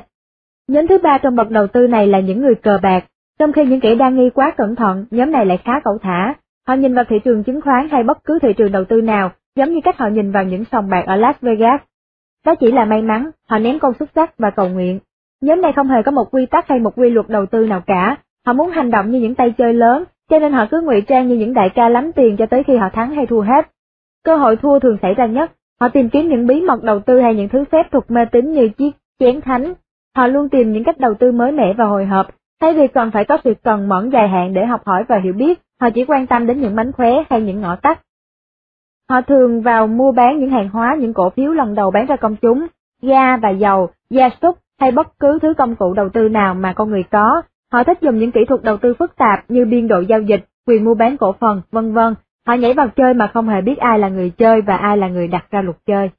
[0.67, 3.05] Nhóm thứ ba trong bậc đầu tư này là những người cờ bạc,
[3.39, 6.33] trong khi những kẻ đa nghi quá cẩn thận, nhóm này lại khá cẩu thả.
[6.67, 9.31] Họ nhìn vào thị trường chứng khoán hay bất cứ thị trường đầu tư nào,
[9.55, 11.81] giống như cách họ nhìn vào những sòng bạc ở Las Vegas.
[12.45, 14.99] Đó chỉ là may mắn, họ ném con xuất sắc và cầu nguyện.
[15.41, 17.81] Nhóm này không hề có một quy tắc hay một quy luật đầu tư nào
[17.87, 21.01] cả, họ muốn hành động như những tay chơi lớn, cho nên họ cứ ngụy
[21.01, 23.69] trang như những đại ca lắm tiền cho tới khi họ thắng hay thua hết.
[24.23, 27.19] Cơ hội thua thường xảy ra nhất, họ tìm kiếm những bí mật đầu tư
[27.19, 29.73] hay những thứ phép thuật mê tín như chiếc chén thánh.
[30.15, 32.27] Họ luôn tìm những cách đầu tư mới mẻ và hồi hộp,
[32.61, 35.33] thay vì còn phải có sự cần mẫn dài hạn để học hỏi và hiểu
[35.33, 38.01] biết, họ chỉ quan tâm đến những mánh khóe hay những ngõ tắt.
[39.09, 42.15] Họ thường vào mua bán những hàng hóa, những cổ phiếu lần đầu bán ra
[42.15, 42.67] công chúng,
[43.01, 46.73] ga và dầu, gia súc hay bất cứ thứ công cụ đầu tư nào mà
[46.73, 47.41] con người có,
[47.73, 50.45] Họ thích dùng những kỹ thuật đầu tư phức tạp như biên độ giao dịch,
[50.67, 52.15] quyền mua bán cổ phần, vân vân.
[52.47, 55.07] Họ nhảy vào chơi mà không hề biết ai là người chơi và ai là
[55.07, 56.09] người đặt ra luật chơi.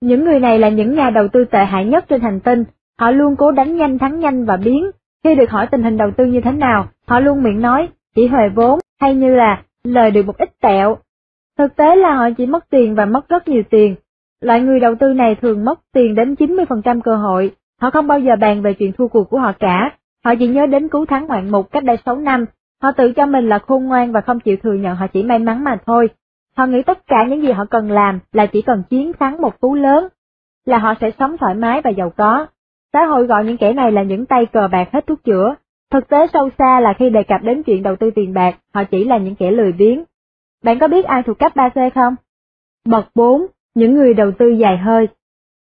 [0.00, 2.64] Những người này là những nhà đầu tư tệ hại nhất trên hành tinh,
[3.00, 4.90] họ luôn cố đánh nhanh thắng nhanh và biến.
[5.24, 8.26] Khi được hỏi tình hình đầu tư như thế nào, họ luôn miệng nói, chỉ
[8.28, 10.96] hề vốn, hay như là, lời được một ít tẹo.
[11.58, 13.94] Thực tế là họ chỉ mất tiền và mất rất nhiều tiền.
[14.40, 18.20] Loại người đầu tư này thường mất tiền đến 90% cơ hội, họ không bao
[18.20, 19.95] giờ bàn về chuyện thua cuộc của họ cả,
[20.26, 22.44] Họ chỉ nhớ đến cứu thắng ngoạn mục cách đây 6 năm,
[22.82, 25.38] họ tự cho mình là khôn ngoan và không chịu thừa nhận họ chỉ may
[25.38, 26.08] mắn mà thôi.
[26.56, 29.60] Họ nghĩ tất cả những gì họ cần làm là chỉ cần chiến thắng một
[29.60, 30.08] cú lớn.
[30.64, 32.46] là họ sẽ sống thoải mái và giàu có.
[32.92, 35.54] Xã hội gọi những kẻ này là những tay cờ bạc hết thuốc chữa.
[35.90, 38.84] Thực tế sâu xa là khi đề cập đến chuyện đầu tư tiền bạc, họ
[38.84, 40.04] chỉ là những kẻ lười biếng.
[40.64, 42.14] Bạn có biết ai thuộc cấp 3C không?
[42.84, 45.08] Bậc 4, những người đầu tư dài hơi.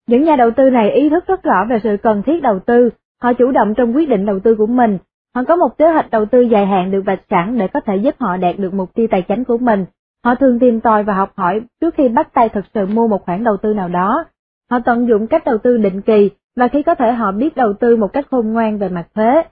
[0.08, 2.90] Những nhà đầu tư này ý thức rất rõ về sự cần thiết đầu tư,
[3.21, 4.97] họ chủ động trong quyết định đầu tư của mình,
[5.36, 7.95] họ có một kế hoạch đầu tư dài hạn được vạch sẵn để có thể
[7.97, 9.86] giúp họ đạt được mục tiêu tài chính của mình.
[10.25, 13.25] Họ thường tìm tòi và học hỏi trước khi bắt tay thực sự mua một
[13.25, 14.25] khoản đầu tư nào đó.
[14.71, 17.73] Họ tận dụng cách đầu tư định kỳ và khi có thể họ biết đầu
[17.73, 19.43] tư một cách khôn ngoan về mặt thuế.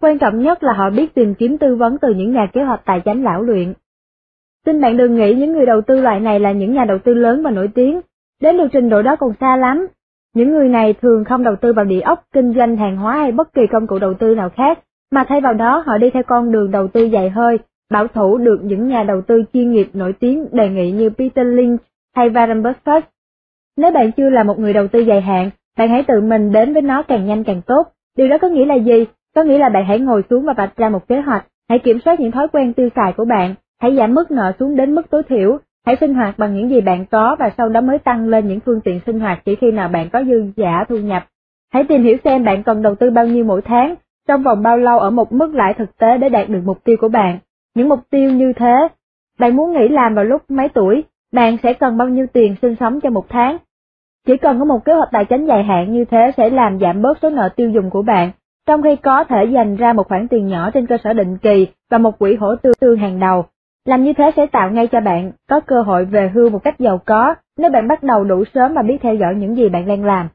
[0.00, 2.84] Quan trọng nhất là họ biết tìm kiếm tư vấn từ những nhà kế hoạch
[2.84, 3.72] tài chính lão luyện.
[4.66, 7.14] Xin bạn đừng nghĩ những người đầu tư loại này là những nhà đầu tư
[7.14, 8.00] lớn và nổi tiếng,
[8.40, 9.86] đến được trình độ đó còn xa lắm.
[10.36, 13.32] Những người này thường không đầu tư vào địa ốc, kinh doanh hàng hóa hay
[13.32, 14.78] bất kỳ công cụ đầu tư nào khác,
[15.12, 17.58] mà thay vào đó họ đi theo con đường đầu tư dài hơi,
[17.90, 21.46] bảo thủ được những nhà đầu tư chuyên nghiệp nổi tiếng đề nghị như Peter
[21.46, 21.80] Lynch
[22.16, 23.00] hay Warren Buffett.
[23.76, 26.72] Nếu bạn chưa là một người đầu tư dài hạn, bạn hãy tự mình đến
[26.72, 27.88] với nó càng nhanh càng tốt.
[28.16, 29.04] Điều đó có nghĩa là gì?
[29.34, 31.98] Có nghĩa là bạn hãy ngồi xuống và vạch ra một kế hoạch, hãy kiểm
[32.04, 35.10] soát những thói quen tiêu xài của bạn, hãy giảm mức nợ xuống đến mức
[35.10, 38.28] tối thiểu, hãy sinh hoạt bằng những gì bạn có và sau đó mới tăng
[38.28, 41.26] lên những phương tiện sinh hoạt chỉ khi nào bạn có dư giả thu nhập.
[41.72, 43.94] Hãy tìm hiểu xem bạn cần đầu tư bao nhiêu mỗi tháng,
[44.28, 46.96] trong vòng bao lâu ở một mức lãi thực tế để đạt được mục tiêu
[47.00, 47.38] của bạn.
[47.74, 48.88] Những mục tiêu như thế,
[49.38, 52.74] bạn muốn nghỉ làm vào lúc mấy tuổi, bạn sẽ cần bao nhiêu tiền sinh
[52.80, 53.56] sống cho một tháng.
[54.26, 57.02] Chỉ cần có một kế hoạch tài chính dài hạn như thế sẽ làm giảm
[57.02, 58.30] bớt số nợ tiêu dùng của bạn,
[58.66, 61.66] trong khi có thể dành ra một khoản tiền nhỏ trên cơ sở định kỳ
[61.90, 63.44] và một quỹ hỗ tư tương hàng đầu.
[63.86, 66.78] Làm như thế sẽ tạo ngay cho bạn có cơ hội về hưu một cách
[66.78, 69.86] giàu có nếu bạn bắt đầu đủ sớm và biết theo dõi những gì bạn
[69.86, 70.28] đang làm.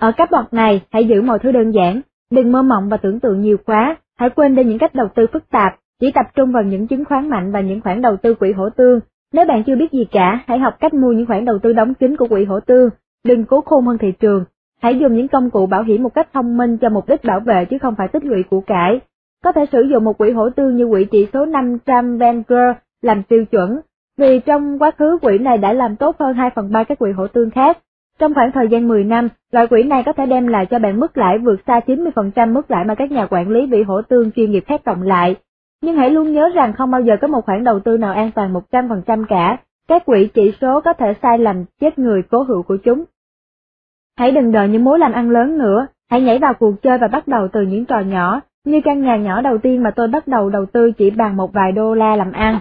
[0.00, 3.20] Ở cấp bậc này, hãy giữ mọi thứ đơn giản, đừng mơ mộng và tưởng
[3.20, 6.52] tượng nhiều quá, hãy quên đi những cách đầu tư phức tạp, chỉ tập trung
[6.52, 9.00] vào những chứng khoán mạnh và những khoản đầu tư quỹ hỗ tương.
[9.32, 11.94] Nếu bạn chưa biết gì cả, hãy học cách mua những khoản đầu tư đóng
[11.94, 12.90] kín của quỹ hỗ tương,
[13.24, 14.44] đừng cố khôn hơn thị trường.
[14.82, 17.40] Hãy dùng những công cụ bảo hiểm một cách thông minh cho mục đích bảo
[17.40, 19.00] vệ chứ không phải tích lũy của cải.
[19.44, 23.22] Có thể sử dụng một quỹ hỗ tương như quỹ chỉ số 500 Vanguard làm
[23.22, 23.80] tiêu chuẩn,
[24.18, 27.12] vì trong quá khứ quỹ này đã làm tốt hơn 2 phần 3 các quỹ
[27.12, 27.78] hỗ tương khác.
[28.18, 31.00] Trong khoảng thời gian 10 năm, loại quỹ này có thể đem lại cho bạn
[31.00, 34.30] mức lãi vượt xa 90% mức lãi mà các nhà quản lý vị hỗ tương
[34.30, 35.36] chuyên nghiệp khác cộng lại.
[35.82, 38.30] Nhưng hãy luôn nhớ rằng không bao giờ có một khoản đầu tư nào an
[38.34, 39.56] toàn 100% cả,
[39.88, 43.04] các quỹ chỉ số có thể sai lầm chết người cố hữu của chúng.
[44.18, 47.08] Hãy đừng đợi những mối làm ăn lớn nữa, hãy nhảy vào cuộc chơi và
[47.08, 50.28] bắt đầu từ những trò nhỏ, như căn nhà nhỏ đầu tiên mà tôi bắt
[50.28, 52.58] đầu đầu tư chỉ bằng một vài đô la làm ăn.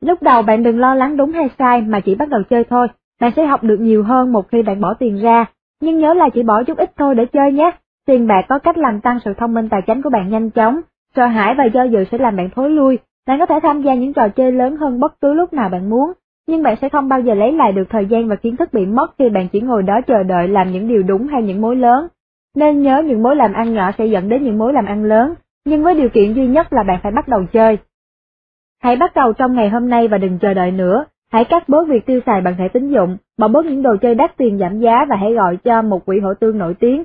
[0.00, 2.88] Lúc đầu bạn đừng lo lắng đúng hay sai mà chỉ bắt đầu chơi thôi,
[3.20, 5.44] bạn sẽ học được nhiều hơn một khi bạn bỏ tiền ra,
[5.80, 7.70] nhưng nhớ là chỉ bỏ chút ít thôi để chơi nhé.
[8.06, 10.80] Tiền bạc có cách làm tăng sự thông minh tài chính của bạn nhanh chóng,
[11.16, 12.98] sợ hãi và do dự sẽ làm bạn thối lui.
[13.26, 15.90] Bạn có thể tham gia những trò chơi lớn hơn bất cứ lúc nào bạn
[15.90, 16.12] muốn,
[16.46, 18.86] nhưng bạn sẽ không bao giờ lấy lại được thời gian và kiến thức bị
[18.86, 21.76] mất khi bạn chỉ ngồi đó chờ đợi làm những điều đúng hay những mối
[21.76, 22.06] lớn.
[22.56, 25.34] Nên nhớ những mối làm ăn nhỏ sẽ dẫn đến những mối làm ăn lớn,
[25.64, 27.78] nhưng với điều kiện duy nhất là bạn phải bắt đầu chơi.
[28.82, 31.88] Hãy bắt đầu trong ngày hôm nay và đừng chờ đợi nữa, hãy cắt bớt
[31.88, 34.80] việc tiêu xài bằng thẻ tín dụng, bỏ bớt những đồ chơi đắt tiền giảm
[34.80, 37.04] giá và hãy gọi cho một quỹ hỗ tương nổi tiếng.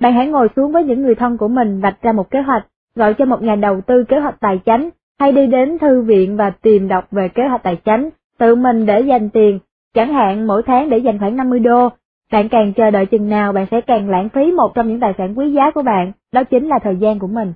[0.00, 2.66] Bạn hãy ngồi xuống với những người thân của mình vạch ra một kế hoạch,
[2.94, 6.36] gọi cho một nhà đầu tư kế hoạch tài chính, hay đi đến thư viện
[6.36, 9.58] và tìm đọc về kế hoạch tài chính, tự mình để dành tiền,
[9.94, 11.88] chẳng hạn mỗi tháng để dành khoảng 50 đô.
[12.32, 15.14] Bạn càng chờ đợi chừng nào bạn sẽ càng lãng phí một trong những tài
[15.18, 17.52] sản quý giá của bạn, đó chính là thời gian của mình.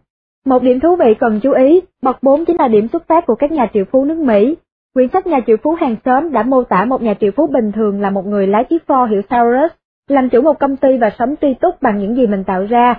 [0.46, 3.34] Một điểm thú vị cần chú ý, bậc 4 chính là điểm xuất phát của
[3.34, 4.56] các nhà triệu phú nước Mỹ.
[4.94, 7.72] Quyển sách Nhà triệu phú hàng xóm đã mô tả một nhà triệu phú bình
[7.72, 9.72] thường là một người lái chiếc Ford hiệu Taurus,
[10.08, 12.94] làm chủ một công ty và sống tri túc bằng những gì mình tạo ra.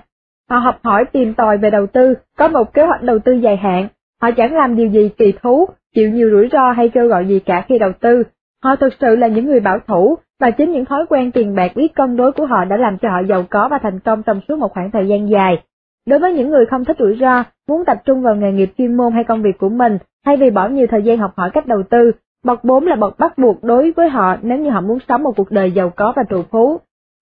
[0.50, 3.58] Họ học hỏi tìm tòi về đầu tư, có một kế hoạch đầu tư dài
[3.58, 3.88] hạn.
[4.22, 7.40] Họ chẳng làm điều gì kỳ thú, chịu nhiều rủi ro hay kêu gọi gì
[7.40, 8.24] cả khi đầu tư.
[8.64, 11.72] Họ thực sự là những người bảo thủ, và chính những thói quen tiền bạc
[11.76, 14.42] biết cân đối của họ đã làm cho họ giàu có và thành công trong
[14.48, 15.62] suốt một khoảng thời gian dài.
[16.08, 18.98] Đối với những người không thích rủi ro, muốn tập trung vào nghề nghiệp chuyên
[18.98, 21.68] môn hay công việc của mình, thay vì bỏ nhiều thời gian học hỏi cách
[21.68, 22.12] đầu tư,
[22.46, 25.32] bậc 4 là bậc bắt buộc đối với họ nếu như họ muốn sống một
[25.38, 26.80] cuộc đời giàu có và trụ phú.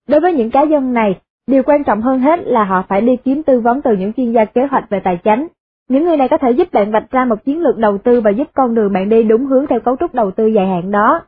[0.10, 3.15] Đối với những cá nhân này, điều quan trọng hơn hết là họ phải đi
[3.15, 5.48] kiếm tư vấn từ những chuyên gia kế hoạch về tài chính.
[5.89, 8.32] Những người này có thể giúp bạn vạch ra một chiến lược đầu tư và
[8.32, 11.21] giúp con đường bạn đi đúng hướng theo cấu trúc đầu tư dài hạn đó.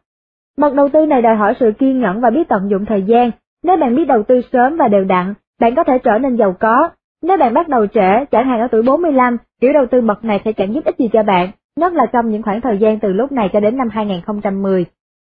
[0.57, 3.31] Bậc đầu tư này đòi hỏi sự kiên nhẫn và biết tận dụng thời gian.
[3.63, 6.55] Nếu bạn biết đầu tư sớm và đều đặn, bạn có thể trở nên giàu
[6.59, 6.89] có,
[7.21, 10.41] nếu bạn bắt đầu trễ, chẳng hạn ở tuổi 45, kiểu đầu tư bậc này
[10.45, 13.13] sẽ chẳng giúp ích gì cho bạn, nhất là trong những khoảng thời gian từ
[13.13, 14.85] lúc này cho đến năm 2010.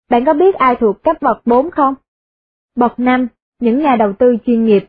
[0.09, 1.95] Bạn có biết ai thuộc cấp bậc 4 không?
[2.75, 3.27] Bậc 5,
[3.61, 4.85] những nhà đầu tư chuyên nghiệp.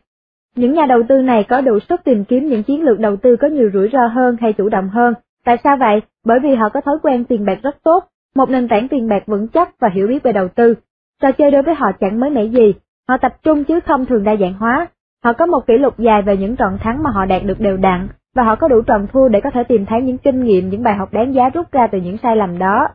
[0.55, 3.35] Những nhà đầu tư này có đủ sức tìm kiếm những chiến lược đầu tư
[3.35, 5.13] có nhiều rủi ro hơn hay chủ động hơn.
[5.45, 6.01] Tại sao vậy?
[6.25, 8.03] Bởi vì họ có thói quen tiền bạc rất tốt,
[8.35, 10.75] một nền tảng tiền bạc vững chắc và hiểu biết về đầu tư.
[11.21, 12.73] Trò chơi đối với họ chẳng mới mẻ gì,
[13.09, 14.87] Họ tập trung chứ không thường đa dạng hóa.
[15.23, 17.77] Họ có một kỷ lục dài về những trận thắng mà họ đạt được đều
[17.77, 20.69] đặn, và họ có đủ trận thua để có thể tìm thấy những kinh nghiệm,
[20.69, 22.87] những bài học đáng giá rút ra từ những sai lầm đó.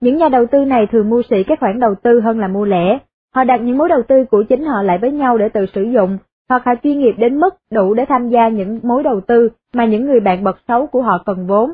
[0.00, 2.64] Những nhà đầu tư này thường mua sỉ các khoản đầu tư hơn là mua
[2.64, 2.98] lẻ.
[3.34, 5.82] Họ đặt những mối đầu tư của chính họ lại với nhau để tự sử
[5.82, 6.18] dụng,
[6.48, 9.84] hoặc họ chuyên nghiệp đến mức đủ để tham gia những mối đầu tư mà
[9.84, 11.72] những người bạn bật xấu của họ cần vốn.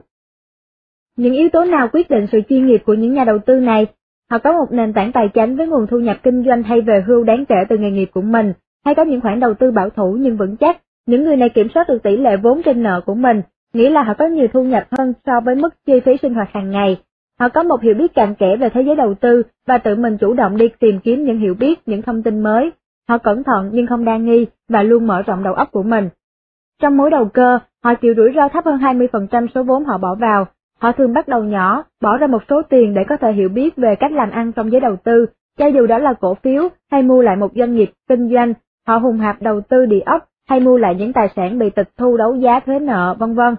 [1.17, 3.87] Những yếu tố nào quyết định sự chuyên nghiệp của những nhà đầu tư này?
[4.31, 7.05] Họ có một nền tảng tài chính với nguồn thu nhập kinh doanh hay về
[7.07, 8.53] hưu đáng kể từ nghề nghiệp của mình,
[8.85, 10.83] hay có những khoản đầu tư bảo thủ nhưng vững chắc.
[11.07, 13.43] Những người này kiểm soát được tỷ lệ vốn trên nợ của mình,
[13.73, 16.49] nghĩa là họ có nhiều thu nhập hơn so với mức chi phí sinh hoạt
[16.53, 17.03] hàng ngày.
[17.41, 20.19] Họ có một hiểu biết cặn kẽ về thế giới đầu tư và tự mình
[20.19, 22.71] chủ động đi tìm kiếm những hiểu biết, những thông tin mới.
[23.09, 26.09] Họ cẩn thận nhưng không đa nghi và luôn mở rộng đầu óc của mình.
[26.83, 30.15] Trong mối đầu cơ, họ chịu rủi ro thấp hơn 20% số vốn họ bỏ
[30.15, 30.47] vào.
[30.79, 33.77] Họ thường bắt đầu nhỏ, bỏ ra một số tiền để có thể hiểu biết
[33.77, 35.27] về cách làm ăn trong giới đầu tư,
[35.59, 38.55] cho dù đó là cổ phiếu hay mua lại một doanh nghiệp kinh doanh,
[38.87, 41.89] họ hùng hạp đầu tư địa ốc hay mua lại những tài sản bị tịch
[41.99, 43.57] thu đấu giá thuế nợ, vân vân.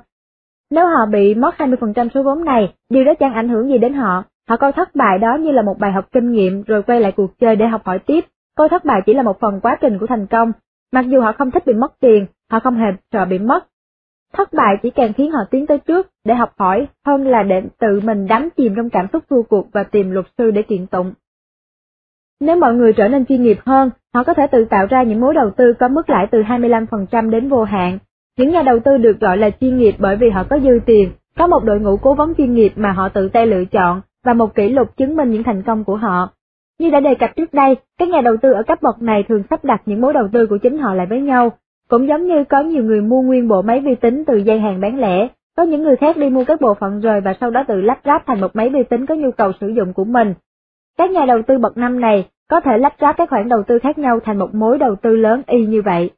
[0.72, 3.94] Nếu họ bị mất 20% số vốn này, điều đó chẳng ảnh hưởng gì đến
[3.94, 7.02] họ, họ coi thất bại đó như là một bài học kinh nghiệm rồi quay
[7.02, 9.78] lại cuộc chơi để học hỏi tiếp, coi thất bại chỉ là một phần quá
[9.82, 10.52] trình của thành công,
[10.92, 13.68] mặc dù họ không thích bị mất tiền, họ không hề sợ bị mất.
[14.34, 17.62] Thất bại chỉ càng khiến họ tiến tới trước để học hỏi hơn là để
[17.80, 20.88] tự mình đắm chìm trong cảm xúc thua cuộc và tìm luật sư để kiện
[20.88, 21.14] tụng.
[22.46, 25.20] Nếu mọi người trở nên chuyên nghiệp hơn, họ có thể tự tạo ra những
[25.20, 28.00] mối đầu tư có mức lãi từ 25% đến vô hạn.
[28.38, 31.12] Những nhà đầu tư được gọi là chuyên nghiệp bởi vì họ có dư tiền,
[31.38, 34.34] có một đội ngũ cố vấn chuyên nghiệp mà họ tự tay lựa chọn và
[34.34, 36.30] một kỷ lục chứng minh những thành công của họ.
[36.80, 39.44] Như đã đề cập trước đây, các nhà đầu tư ở cấp bậc này thường
[39.50, 41.52] sắp đặt những mối đầu tư của chính họ lại với nhau,
[41.90, 44.82] cũng giống như có nhiều người mua nguyên bộ máy vi tính từ dây hàng
[44.82, 45.28] bán lẻ,
[45.58, 48.00] có những người khác đi mua các bộ phận rời và sau đó tự lắp
[48.06, 50.34] ráp thành một máy vi tính có nhu cầu sử dụng của mình.
[50.98, 53.80] Các nhà đầu tư bậc năm này có thể lắp ráp các khoản đầu tư
[53.80, 56.12] khác nhau thành một mối đầu tư lớn y như vậy.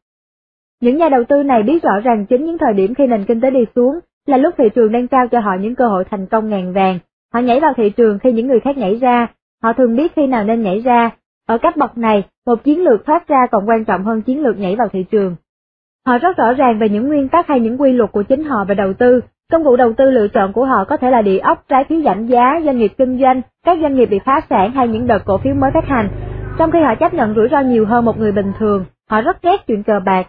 [0.82, 3.42] Những nhà đầu tư này biết rõ rằng chính những thời điểm khi nền kinh
[3.42, 6.26] tế đi xuống là lúc thị trường đang trao cho họ những cơ hội thành
[6.26, 7.00] công ngàn vàng.
[7.34, 9.28] Họ nhảy vào thị trường khi những người khác nhảy ra,
[9.64, 11.12] họ thường biết khi nào nên nhảy ra.
[11.48, 14.58] Ở cấp bậc này, một chiến lược thoát ra còn quan trọng hơn chiến lược
[14.58, 15.36] nhảy vào thị trường.
[16.06, 18.66] Họ rất rõ ràng về những nguyên tắc hay những quy luật của chính họ
[18.66, 19.22] về đầu tư.
[19.52, 22.02] Công cụ đầu tư lựa chọn của họ có thể là địa ốc, trái phiếu
[22.02, 25.26] giảm giá, doanh nghiệp kinh doanh, các doanh nghiệp bị phá sản hay những đợt
[25.26, 26.10] cổ phiếu mới phát hành.
[26.58, 29.42] Trong khi họ chấp nhận rủi ro nhiều hơn một người bình thường, họ rất
[29.42, 30.28] ghét chuyện cờ bạc.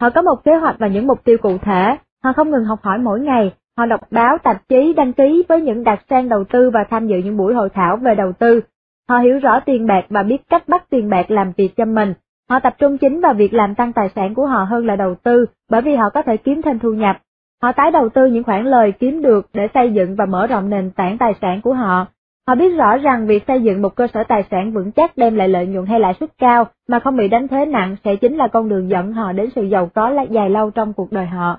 [0.00, 2.78] Họ có một kế hoạch và những mục tiêu cụ thể, họ không ngừng học
[2.82, 6.44] hỏi mỗi ngày, họ đọc báo, tạp chí, đăng ký với những đặc sang đầu
[6.44, 8.60] tư và tham dự những buổi hội thảo về đầu tư.
[9.08, 12.14] Họ hiểu rõ tiền bạc và biết cách bắt tiền bạc làm việc cho mình.
[12.50, 15.14] Họ tập trung chính vào việc làm tăng tài sản của họ hơn là đầu
[15.14, 17.16] tư, bởi vì họ có thể kiếm thêm thu nhập.
[17.62, 20.70] Họ tái đầu tư những khoản lời kiếm được để xây dựng và mở rộng
[20.70, 22.06] nền tảng tài sản của họ.
[22.48, 25.34] Họ biết rõ rằng việc xây dựng một cơ sở tài sản vững chắc đem
[25.34, 28.36] lại lợi nhuận hay lãi suất cao mà không bị đánh thuế nặng sẽ chính
[28.36, 31.58] là con đường dẫn họ đến sự giàu có dài lâu trong cuộc đời họ.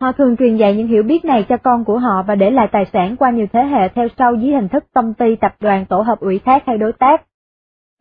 [0.00, 2.68] Họ thường truyền dạy những hiểu biết này cho con của họ và để lại
[2.72, 5.86] tài sản qua nhiều thế hệ theo sau dưới hình thức công ty, tập đoàn,
[5.86, 7.22] tổ hợp ủy thác hay đối tác.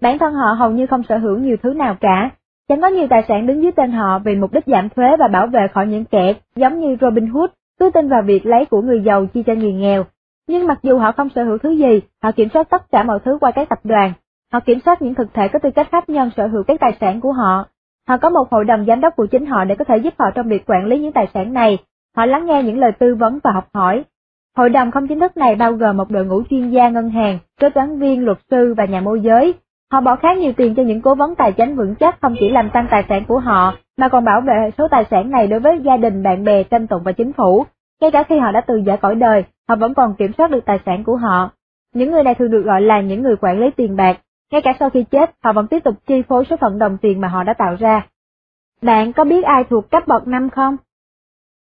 [0.01, 2.29] Bản thân họ hầu như không sở hữu nhiều thứ nào cả,
[2.71, 5.27] chẳng có nhiều tài sản đứng dưới tên họ vì mục đích giảm thuế và
[5.27, 8.81] bảo vệ khỏi những kẻ giống như Robin Hood, cứ tin vào việc lấy của
[8.81, 10.05] người giàu chi cho người nghèo.
[10.47, 13.19] Nhưng mặc dù họ không sở hữu thứ gì, họ kiểm soát tất cả mọi
[13.25, 14.13] thứ qua các tập đoàn.
[14.53, 16.97] Họ kiểm soát những thực thể có tư cách pháp nhân sở hữu các tài
[17.01, 17.65] sản của họ.
[18.07, 20.25] Họ có một hội đồng giám đốc của chính họ để có thể giúp họ
[20.35, 21.77] trong việc quản lý những tài sản này.
[22.17, 24.03] Họ lắng nghe những lời tư vấn và học hỏi.
[24.57, 27.39] Hội đồng không chính thức này bao gồm một đội ngũ chuyên gia ngân hàng,
[27.59, 29.53] kế toán viên, luật sư và nhà môi giới,
[29.91, 32.49] Họ bỏ khá nhiều tiền cho những cố vấn tài chính vững chắc không chỉ
[32.49, 35.59] làm tăng tài sản của họ, mà còn bảo vệ số tài sản này đối
[35.59, 37.65] với gia đình, bạn bè, tranh tụng và chính phủ.
[38.01, 40.65] Ngay cả khi họ đã từ giả cõi đời, họ vẫn còn kiểm soát được
[40.65, 41.51] tài sản của họ.
[41.93, 44.17] Những người này thường được gọi là những người quản lý tiền bạc.
[44.51, 47.21] Ngay cả sau khi chết, họ vẫn tiếp tục chi phối số phận đồng tiền
[47.21, 48.07] mà họ đã tạo ra.
[48.81, 50.77] Bạn có biết ai thuộc cấp bậc năm không?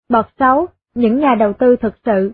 [0.08, 2.32] Bậc 6, những nhà đầu tư thực sự.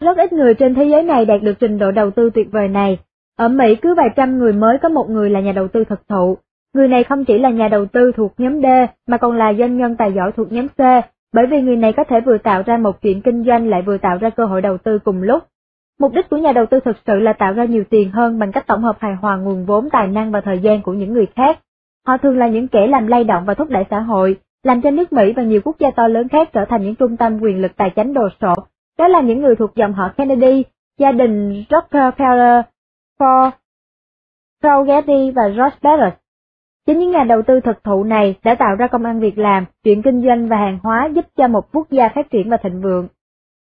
[0.00, 2.68] Rất ít người trên thế giới này đạt được trình độ đầu tư tuyệt vời
[2.68, 2.98] này,
[3.36, 6.08] ở Mỹ cứ vài trăm người mới có một người là nhà đầu tư thực
[6.08, 6.36] thụ.
[6.74, 8.66] Người này không chỉ là nhà đầu tư thuộc nhóm D
[9.06, 10.78] mà còn là doanh nhân tài giỏi thuộc nhóm C,
[11.32, 13.98] bởi vì người này có thể vừa tạo ra một chuyện kinh doanh lại vừa
[13.98, 15.42] tạo ra cơ hội đầu tư cùng lúc.
[16.00, 18.52] Mục đích của nhà đầu tư thực sự là tạo ra nhiều tiền hơn bằng
[18.52, 21.26] cách tổng hợp hài hòa nguồn vốn tài năng và thời gian của những người
[21.36, 21.58] khác.
[22.06, 24.90] Họ thường là những kẻ làm lay động và thúc đẩy xã hội, làm cho
[24.90, 27.62] nước Mỹ và nhiều quốc gia to lớn khác trở thành những trung tâm quyền
[27.62, 28.54] lực tài chính đồ sộ.
[28.98, 30.64] Đó là những người thuộc dòng họ Kennedy,
[30.98, 32.62] gia đình Rockefeller,
[33.18, 33.50] Ford,
[34.62, 36.10] Paul Getty và George Bezos.
[36.86, 39.64] Chính những nhà đầu tư thực thụ này đã tạo ra công ăn việc làm,
[39.84, 42.80] chuyện kinh doanh và hàng hóa giúp cho một quốc gia phát triển và thịnh
[42.82, 43.08] vượng.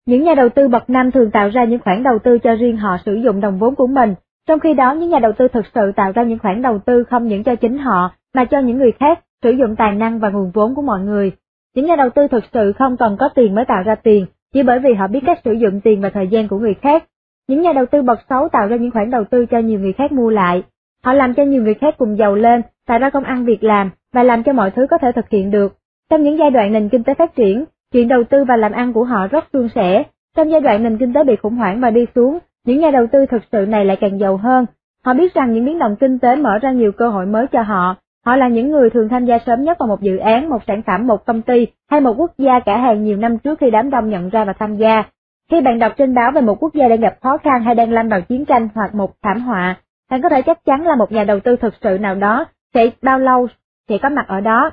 [0.07, 2.77] Những nhà đầu tư bậc năm thường tạo ra những khoản đầu tư cho riêng
[2.77, 4.15] họ sử dụng đồng vốn của mình,
[4.49, 7.05] Trong khi đó những nhà đầu tư thực sự tạo ra những khoản đầu tư
[7.05, 10.31] không những cho chính họ mà cho những người khác sử dụng tài năng và
[10.31, 11.33] nguồn vốn của mọi người.
[11.75, 14.63] Những nhà đầu tư thực sự không cần có tiền mới tạo ra tiền, chỉ
[14.63, 17.05] bởi vì họ biết cách sử dụng tiền và thời gian của người khác.
[17.49, 19.93] Những nhà đầu tư bậc xấu tạo ra những khoản đầu tư cho nhiều người
[19.93, 20.63] khác mua lại.
[21.05, 23.91] Họ làm cho nhiều người khác cùng giàu lên, tạo ra công ăn việc làm
[24.15, 25.77] và làm cho mọi thứ có thể thực hiện được.
[26.11, 28.93] Trong những giai đoạn nền kinh tế phát triển, chuyện đầu tư và làm ăn
[28.93, 30.03] của họ rất suôn sẻ.
[30.37, 33.07] Trong giai đoạn nền kinh tế bị khủng hoảng và đi xuống, những nhà đầu
[33.13, 34.67] tư thực sự này lại càng giàu hơn.
[35.05, 37.63] Họ biết rằng những biến động kinh tế mở ra nhiều cơ hội mới cho
[37.63, 37.97] họ.
[38.27, 40.83] Họ là những người thường tham gia sớm nhất vào một dự án, một sản
[40.87, 43.91] phẩm, một công ty hay một quốc gia cả hàng nhiều năm trước khi đám
[43.91, 45.05] đông nhận ra và tham gia.
[45.51, 47.93] Khi bạn đọc trên báo về một quốc gia đang gặp khó khăn hay đang
[47.93, 49.77] lâm vào chiến tranh hoặc một thảm họa,
[50.11, 52.91] bạn có thể chắc chắn là một nhà đầu tư thực sự nào đó sẽ
[53.03, 53.49] bao lâu
[53.89, 54.71] sẽ có mặt ở đó.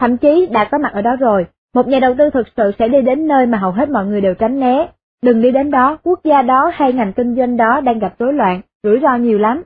[0.00, 2.88] Thậm chí đã có mặt ở đó rồi, một nhà đầu tư thực sự sẽ
[2.88, 4.88] đi đến nơi mà hầu hết mọi người đều tránh né.
[5.22, 8.32] Đừng đi đến đó, quốc gia đó hay ngành kinh doanh đó đang gặp rối
[8.32, 9.62] loạn, rủi ro nhiều lắm.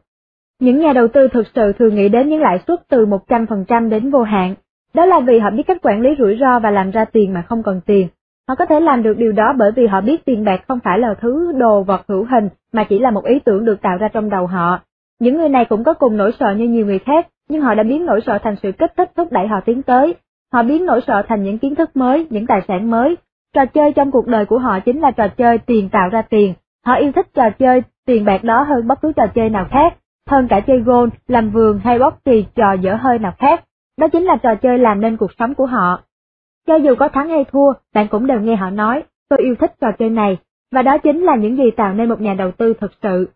[0.60, 4.10] Những nhà đầu tư thực sự thường nghĩ đến những lãi suất từ 100% đến
[4.10, 4.54] vô hạn.
[4.94, 7.42] Đó là vì họ biết cách quản lý rủi ro và làm ra tiền mà
[7.42, 8.08] không cần tiền.
[8.48, 10.98] Họ có thể làm được điều đó bởi vì họ biết tiền bạc không phải
[10.98, 14.08] là thứ đồ vật hữu hình mà chỉ là một ý tưởng được tạo ra
[14.08, 14.80] trong đầu họ.
[15.20, 17.82] Những người này cũng có cùng nỗi sợ như nhiều người khác, nhưng họ đã
[17.82, 20.14] biến nỗi sợ thành sự kích thích thúc đẩy họ tiến tới.
[20.52, 23.16] Họ biến nỗi sợ thành những kiến thức mới, những tài sản mới.
[23.54, 26.54] Trò chơi trong cuộc đời của họ chính là trò chơi tiền tạo ra tiền.
[26.86, 29.94] Họ yêu thích trò chơi tiền bạc đó hơn bất cứ trò chơi nào khác,
[30.30, 33.64] hơn cả chơi gôn, làm vườn hay bóc tì trò dở hơi nào khác.
[33.98, 36.00] Đó chính là trò chơi làm nên cuộc sống của họ.
[36.66, 39.72] Cho dù có thắng hay thua, bạn cũng đều nghe họ nói, tôi yêu thích
[39.80, 40.36] trò chơi này,
[40.72, 43.28] và đó chính là những gì tạo nên một nhà đầu tư thực sự.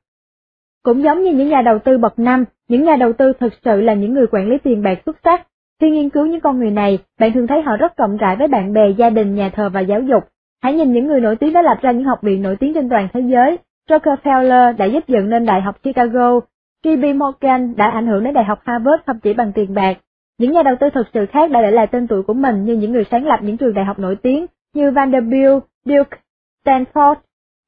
[0.82, 3.80] Cũng giống như những nhà đầu tư bậc năm, những nhà đầu tư thực sự
[3.80, 5.46] là những người quản lý tiền bạc xuất sắc.
[5.80, 8.48] Khi nghiên cứu những con người này, bạn thường thấy họ rất rộng rãi với
[8.48, 10.24] bạn bè, gia đình, nhà thờ và giáo dục.
[10.62, 12.88] Hãy nhìn những người nổi tiếng đã lập ra những học viện nổi tiếng trên
[12.88, 13.58] toàn thế giới.
[13.88, 16.40] Rockefeller đã giúp dựng nên Đại học Chicago,
[16.84, 17.16] J.P.
[17.16, 19.96] Morgan đã ảnh hưởng đến Đại học Harvard không chỉ bằng tiền bạc.
[20.38, 22.74] Những nhà đầu tư thực sự khác đã để lại tên tuổi của mình như
[22.76, 26.18] những người sáng lập những trường đại học nổi tiếng như Vanderbilt, Duke,
[26.64, 27.14] Stanford,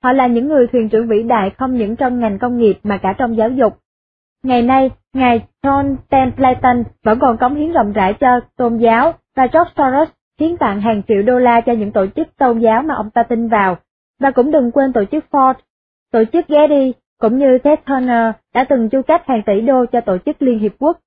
[0.03, 2.99] Họ là những người thuyền trưởng vĩ đại không những trong ngành công nghiệp mà
[2.99, 3.79] cả trong giáo dục.
[4.43, 9.47] Ngày nay, Ngài John Templeton vẫn còn cống hiến rộng rãi cho tôn giáo và
[9.53, 10.09] George Soros
[10.41, 13.23] hiến tặng hàng triệu đô la cho những tổ chức tôn giáo mà ông ta
[13.23, 13.77] tin vào.
[14.21, 15.55] Và cũng đừng quên tổ chức Ford,
[16.13, 20.01] tổ chức Getty, cũng như Ted Turner đã từng chu cấp hàng tỷ đô cho
[20.01, 20.99] tổ chức Liên Hiệp Quốc.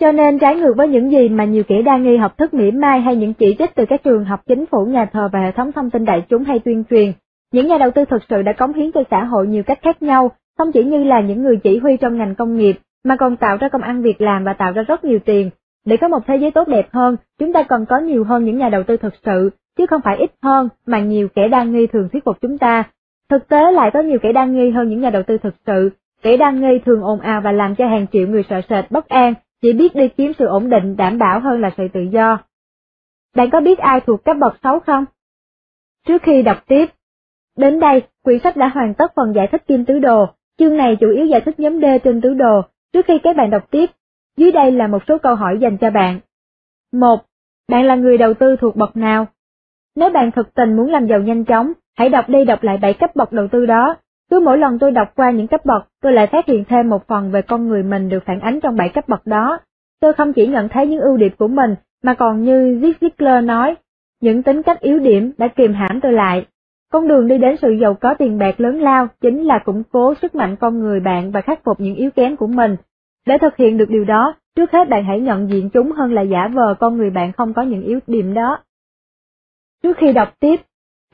[0.00, 2.70] Cho nên trái ngược với những gì mà nhiều kẻ đa nghi học thức mỉa
[2.70, 5.52] mai hay những chỉ trích từ các trường học chính phủ nhà thờ và hệ
[5.52, 7.12] thống thông tin đại chúng hay tuyên truyền,
[7.52, 10.02] những nhà đầu tư thực sự đã cống hiến cho xã hội nhiều cách khác
[10.02, 13.36] nhau, không chỉ như là những người chỉ huy trong ngành công nghiệp, mà còn
[13.36, 15.50] tạo ra công ăn việc làm và tạo ra rất nhiều tiền.
[15.86, 18.58] Để có một thế giới tốt đẹp hơn, chúng ta cần có nhiều hơn những
[18.58, 21.86] nhà đầu tư thực sự, chứ không phải ít hơn mà nhiều kẻ đa nghi
[21.86, 22.84] thường thuyết phục chúng ta.
[23.30, 25.90] Thực tế lại có nhiều kẻ đa nghi hơn những nhà đầu tư thực sự,
[26.22, 29.08] kẻ đa nghi thường ồn ào và làm cho hàng triệu người sợ sệt bất
[29.08, 32.38] an, chỉ biết đi kiếm sự ổn định đảm bảo hơn là sự tự do.
[33.36, 35.04] Bạn có biết ai thuộc cấp bậc xấu không?
[36.06, 36.86] Trước khi đọc tiếp,
[37.60, 40.26] Đến đây, quyển sách đã hoàn tất phần giải thích kim tứ đồ,
[40.58, 43.50] chương này chủ yếu giải thích nhóm D trên tứ đồ, trước khi các bạn
[43.50, 43.90] đọc tiếp,
[44.36, 46.20] dưới đây là một số câu hỏi dành cho bạn.
[46.92, 47.24] 1.
[47.68, 49.26] Bạn là người đầu tư thuộc bậc nào?
[49.96, 52.94] Nếu bạn thực tình muốn làm giàu nhanh chóng, hãy đọc đi đọc lại bảy
[52.94, 53.96] cấp bậc đầu tư đó.
[54.30, 57.06] Cứ mỗi lần tôi đọc qua những cấp bậc, tôi lại phát hiện thêm một
[57.06, 59.58] phần về con người mình được phản ánh trong bảy cấp bậc đó.
[60.00, 63.46] Tôi không chỉ nhận thấy những ưu điểm của mình, mà còn như Zig Ziglar
[63.46, 63.76] nói,
[64.20, 66.46] những tính cách yếu điểm đã kìm hãm tôi lại,
[66.92, 70.14] con đường đi đến sự giàu có tiền bạc lớn lao chính là củng cố
[70.22, 72.76] sức mạnh con người bạn và khắc phục những yếu kém của mình.
[73.26, 76.22] Để thực hiện được điều đó, trước hết bạn hãy nhận diện chúng hơn là
[76.22, 78.58] giả vờ con người bạn không có những yếu điểm đó.
[79.82, 80.60] Trước khi đọc tiếp,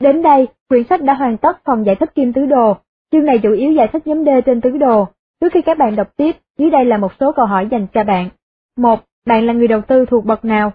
[0.01, 2.77] đến đây, quyển sách đã hoàn tất phần giải thích kim tứ đồ.
[3.11, 5.07] Chương này chủ yếu giải thích nhóm D trên tứ đồ.
[5.41, 8.03] Trước khi các bạn đọc tiếp, dưới đây là một số câu hỏi dành cho
[8.03, 8.29] bạn.
[8.77, 8.99] 1.
[9.25, 10.73] Bạn là người đầu tư thuộc bậc nào?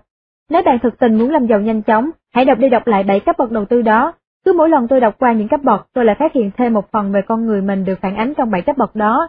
[0.51, 3.21] Nếu bạn thực tình muốn làm giàu nhanh chóng, hãy đọc đi đọc lại 7
[3.21, 4.13] cấp bậc đầu tư đó
[4.45, 6.91] cứ mỗi lần tôi đọc qua những cấp bậc, tôi lại phát hiện thêm một
[6.91, 9.29] phần về con người mình được phản ánh trong bảy cấp bậc đó.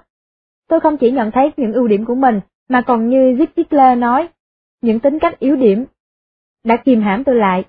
[0.69, 3.99] Tôi không chỉ nhận thấy những ưu điểm của mình, mà còn như Zig Ziglar
[3.99, 4.29] nói,
[4.81, 5.85] những tính cách yếu điểm
[6.63, 7.63] đã kìm hãm tôi lại.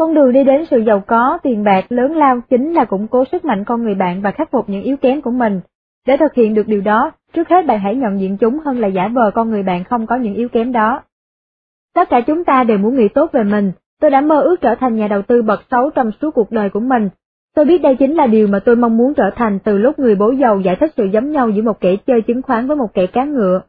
[0.00, 3.24] Con đường đi đến sự giàu có, tiền bạc lớn lao chính là củng cố
[3.32, 5.60] sức mạnh con người bạn và khắc phục những yếu kém của mình.
[6.06, 8.88] Để thực hiện được điều đó, trước hết bạn hãy nhận diện chúng hơn là
[8.88, 11.02] giả vờ con người bạn không có những yếu kém đó.
[11.94, 14.74] Tất cả chúng ta đều muốn nghĩ tốt về mình, Tôi đã mơ ước trở
[14.74, 17.08] thành nhà đầu tư bậc xấu trong suốt cuộc đời của mình.
[17.54, 20.14] Tôi biết đây chính là điều mà tôi mong muốn trở thành từ lúc người
[20.14, 22.94] bố giàu giải thích sự giống nhau giữa một kẻ chơi chứng khoán với một
[22.94, 23.60] kẻ cá ngựa.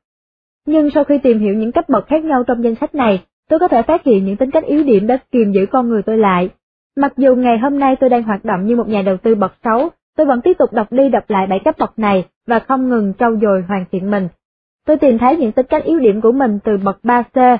[0.65, 3.59] Nhưng sau khi tìm hiểu những cấp bậc khác nhau trong danh sách này, tôi
[3.59, 6.17] có thể phát hiện những tính cách yếu điểm đã kiềm giữ con người tôi
[6.17, 6.49] lại.
[6.97, 9.53] Mặc dù ngày hôm nay tôi đang hoạt động như một nhà đầu tư bậc
[9.63, 12.89] 6, tôi vẫn tiếp tục đọc đi đọc lại bảy cấp bậc này và không
[12.89, 14.27] ngừng trau dồi hoàn thiện mình.
[14.87, 17.57] Tôi tìm thấy những tính cách yếu điểm của mình từ bậc 3C,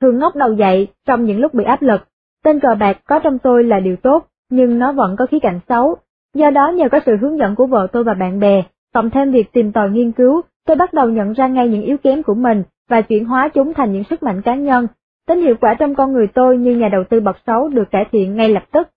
[0.00, 2.00] thường ngốc đầu dậy trong những lúc bị áp lực.
[2.44, 5.60] Tên cờ bạc có trong tôi là điều tốt, nhưng nó vẫn có khía cạnh
[5.68, 5.96] xấu.
[6.34, 8.62] Do đó nhờ có sự hướng dẫn của vợ tôi và bạn bè,
[8.94, 11.96] cộng thêm việc tìm tòi nghiên cứu, tôi bắt đầu nhận ra ngay những yếu
[11.96, 14.86] kém của mình và chuyển hóa chúng thành những sức mạnh cá nhân.
[15.26, 18.04] Tính hiệu quả trong con người tôi như nhà đầu tư bậc xấu được cải
[18.12, 18.88] thiện ngay lập tức.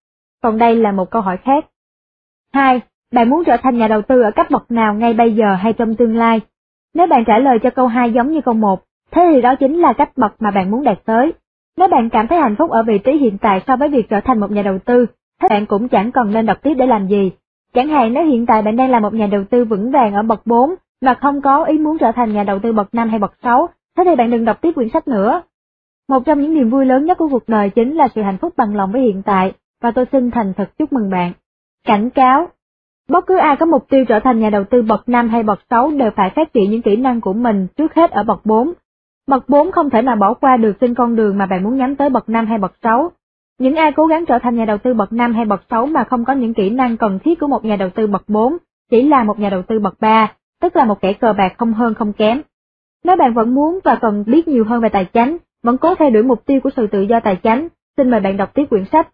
[0.43, 1.65] Còn đây là một câu hỏi khác.
[2.53, 2.81] 2.
[3.13, 5.73] Bạn muốn trở thành nhà đầu tư ở cấp bậc nào ngay bây giờ hay
[5.73, 6.41] trong tương lai?
[6.93, 9.81] Nếu bạn trả lời cho câu 2 giống như câu 1, thế thì đó chính
[9.81, 11.33] là cấp bậc mà bạn muốn đạt tới.
[11.77, 14.19] Nếu bạn cảm thấy hạnh phúc ở vị trí hiện tại so với việc trở
[14.19, 15.05] thành một nhà đầu tư,
[15.41, 17.31] thế bạn cũng chẳng cần nên đọc tiếp để làm gì.
[17.73, 20.23] Chẳng hạn nếu hiện tại bạn đang là một nhà đầu tư vững vàng ở
[20.23, 23.19] bậc 4 mà không có ý muốn trở thành nhà đầu tư bậc 5 hay
[23.19, 25.41] bậc 6, thế thì bạn đừng đọc tiếp quyển sách nữa.
[26.09, 28.53] Một trong những niềm vui lớn nhất của cuộc đời chính là sự hạnh phúc
[28.57, 31.33] bằng lòng với hiện tại, và tôi xin thành thật chúc mừng bạn.
[31.87, 32.47] Cảnh cáo
[33.09, 35.59] Bất cứ ai có mục tiêu trở thành nhà đầu tư bậc 5 hay bậc
[35.69, 38.73] 6 đều phải phát triển những kỹ năng của mình trước hết ở bậc 4.
[39.27, 41.95] Bậc 4 không thể nào bỏ qua được trên con đường mà bạn muốn nhắm
[41.95, 43.11] tới bậc 5 hay bậc 6.
[43.59, 46.03] Những ai cố gắng trở thành nhà đầu tư bậc 5 hay bậc 6 mà
[46.03, 48.57] không có những kỹ năng cần thiết của một nhà đầu tư bậc 4,
[48.91, 51.73] chỉ là một nhà đầu tư bậc 3, tức là một kẻ cờ bạc không
[51.73, 52.41] hơn không kém.
[53.03, 55.37] Nếu bạn vẫn muốn và cần biết nhiều hơn về tài chính,
[55.67, 58.37] vẫn cố theo đuổi mục tiêu của sự tự do tài chính, xin mời bạn
[58.37, 59.07] đọc tiếp quyển sách.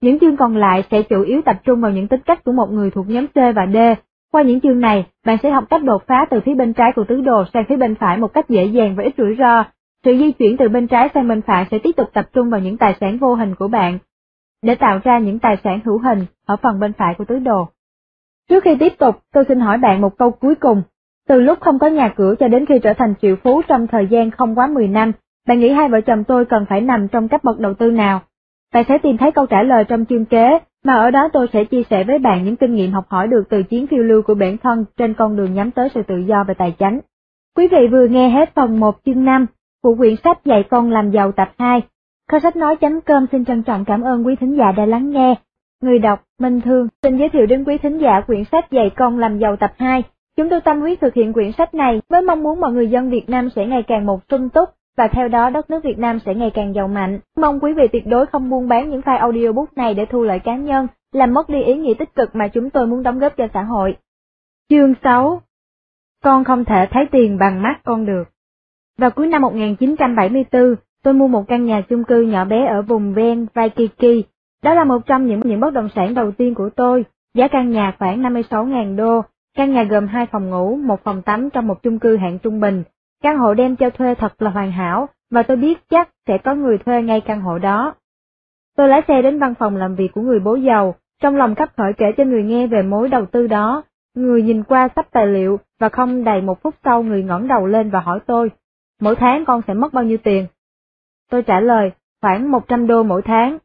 [0.00, 2.70] Những chương còn lại sẽ chủ yếu tập trung vào những tính cách của một
[2.70, 3.76] người thuộc nhóm C và D.
[4.32, 7.04] Qua những chương này, bạn sẽ học cách đột phá từ phía bên trái của
[7.04, 9.64] tứ đồ sang phía bên phải một cách dễ dàng và ít rủi ro.
[10.04, 12.60] Sự di chuyển từ bên trái sang bên phải sẽ tiếp tục tập trung vào
[12.60, 13.98] những tài sản vô hình của bạn,
[14.62, 17.68] để tạo ra những tài sản hữu hình ở phần bên phải của tứ đồ.
[18.48, 20.82] Trước khi tiếp tục, tôi xin hỏi bạn một câu cuối cùng.
[21.28, 24.06] Từ lúc không có nhà cửa cho đến khi trở thành triệu phú trong thời
[24.06, 25.12] gian không quá 10 năm,
[25.48, 28.20] bạn nghĩ hai vợ chồng tôi cần phải nằm trong cấp bậc đầu tư nào?
[28.74, 31.64] Bạn sẽ tìm thấy câu trả lời trong chương kế, mà ở đó tôi sẽ
[31.64, 34.34] chia sẻ với bạn những kinh nghiệm học hỏi được từ chuyến phiêu lưu của
[34.34, 37.00] bản thân trên con đường nhắm tới sự tự do về tài chính.
[37.56, 39.46] Quý vị vừa nghe hết phần 1 chương 5
[39.82, 41.80] của quyển sách Dạy con làm giàu tập 2.
[42.30, 45.34] Kho sách nói.com xin trân trọng cảm ơn quý thính giả đã lắng nghe.
[45.82, 49.18] Người đọc, Minh Thương, xin giới thiệu đến quý thính giả quyển sách Dạy con
[49.18, 50.02] làm giàu tập 2.
[50.36, 53.10] Chúng tôi tâm huyết thực hiện quyển sách này với mong muốn mọi người dân
[53.10, 54.68] Việt Nam sẽ ngày càng một sung túc,
[54.98, 57.20] và theo đó đất nước Việt Nam sẽ ngày càng giàu mạnh.
[57.36, 60.38] Mong quý vị tuyệt đối không buôn bán những file audiobook này để thu lợi
[60.38, 63.36] cá nhân, làm mất đi ý nghĩa tích cực mà chúng tôi muốn đóng góp
[63.36, 63.96] cho xã hội.
[64.70, 65.42] Chương 6
[66.24, 68.24] Con không thể thấy tiền bằng mắt con được.
[68.98, 73.14] Vào cuối năm 1974, tôi mua một căn nhà chung cư nhỏ bé ở vùng
[73.14, 74.22] ven Waikiki.
[74.62, 77.04] Đó là một trong những những bất động sản đầu tiên của tôi.
[77.34, 79.22] Giá căn nhà khoảng 56.000 đô.
[79.56, 82.60] Căn nhà gồm hai phòng ngủ, một phòng tắm trong một chung cư hạng trung
[82.60, 82.84] bình.
[83.22, 86.54] Căn hộ đem cho thuê thật là hoàn hảo, và tôi biết chắc sẽ có
[86.54, 87.94] người thuê ngay căn hộ đó.
[88.76, 91.68] Tôi lái xe đến văn phòng làm việc của người bố giàu, trong lòng khắp
[91.76, 93.82] khởi kể cho người nghe về mối đầu tư đó.
[94.14, 97.66] Người nhìn qua sắp tài liệu và không đầy một phút sau người ngẩng đầu
[97.66, 98.50] lên và hỏi tôi,
[99.00, 100.46] mỗi tháng con sẽ mất bao nhiêu tiền?
[101.30, 101.90] Tôi trả lời,
[102.22, 103.58] khoảng 100 đô mỗi tháng.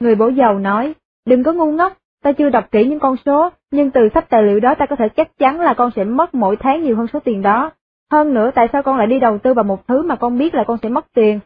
[0.00, 0.94] Người bố giàu nói,
[1.26, 1.92] đừng có ngu ngốc,
[2.22, 4.96] ta chưa đọc kỹ những con số, nhưng từ sách tài liệu đó ta có
[4.96, 7.70] thể chắc chắn là con sẽ mất mỗi tháng nhiều hơn số tiền đó.
[8.12, 10.54] Hơn nữa tại sao con lại đi đầu tư vào một thứ mà con biết
[10.54, 11.40] là con sẽ mất tiền?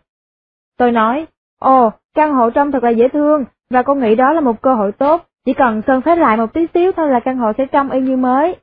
[0.78, 1.26] Tôi nói,
[1.61, 4.74] ồ, căn hộ trong thật là dễ thương, và con nghĩ đó là một cơ
[4.74, 7.66] hội tốt, chỉ cần sơn phết lại một tí xíu thôi là căn hộ sẽ
[7.66, 8.56] trông y như mới.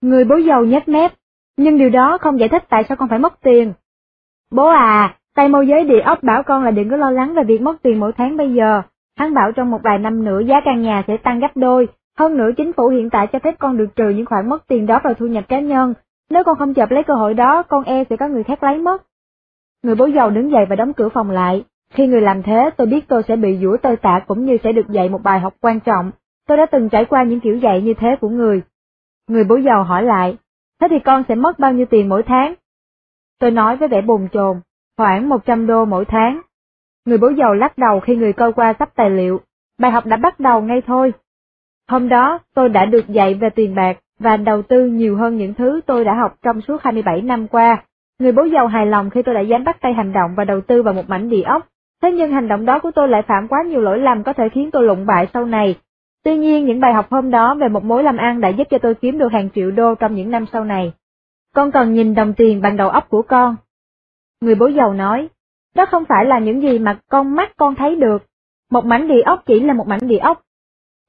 [0.00, 1.12] Người bố giàu nhếch mép,
[1.56, 3.72] nhưng điều đó không giải thích tại sao con phải mất tiền.
[4.50, 7.44] Bố à, tay môi giới địa ốc bảo con là đừng có lo lắng về
[7.44, 8.82] việc mất tiền mỗi tháng bây giờ.
[9.18, 12.36] Hắn bảo trong một vài năm nữa giá căn nhà sẽ tăng gấp đôi, hơn
[12.36, 15.00] nữa chính phủ hiện tại cho phép con được trừ những khoản mất tiền đó
[15.04, 15.94] vào thu nhập cá nhân,
[16.32, 18.78] nếu con không chợp lấy cơ hội đó, con e sẽ có người khác lấy
[18.78, 19.02] mất.
[19.82, 21.64] Người bố giàu đứng dậy và đóng cửa phòng lại.
[21.94, 24.72] Khi người làm thế, tôi biết tôi sẽ bị dũa tơi tạ cũng như sẽ
[24.72, 26.10] được dạy một bài học quan trọng.
[26.48, 28.62] Tôi đã từng trải qua những kiểu dạy như thế của người.
[29.28, 30.36] Người bố giàu hỏi lại,
[30.80, 32.54] thế thì con sẽ mất bao nhiêu tiền mỗi tháng?
[33.40, 34.60] Tôi nói với vẻ bồn chồn,
[34.96, 36.40] khoảng 100 đô mỗi tháng.
[37.06, 39.40] Người bố giàu lắc đầu khi người coi qua sắp tài liệu.
[39.78, 41.12] Bài học đã bắt đầu ngay thôi.
[41.88, 45.54] Hôm đó, tôi đã được dạy về tiền bạc, và đầu tư nhiều hơn những
[45.54, 47.84] thứ tôi đã học trong suốt 27 năm qua.
[48.18, 50.60] Người bố giàu hài lòng khi tôi đã dám bắt tay hành động và đầu
[50.60, 51.66] tư vào một mảnh địa ốc,
[52.02, 54.48] thế nhưng hành động đó của tôi lại phạm quá nhiều lỗi lầm có thể
[54.48, 55.78] khiến tôi lụng bại sau này.
[56.24, 58.78] Tuy nhiên những bài học hôm đó về một mối làm ăn đã giúp cho
[58.78, 60.92] tôi kiếm được hàng triệu đô trong những năm sau này.
[61.54, 63.56] Con cần nhìn đồng tiền bằng đầu óc của con.
[64.40, 65.28] Người bố giàu nói,
[65.74, 68.22] đó không phải là những gì mà con mắt con thấy được.
[68.70, 70.42] Một mảnh địa ốc chỉ là một mảnh địa ốc.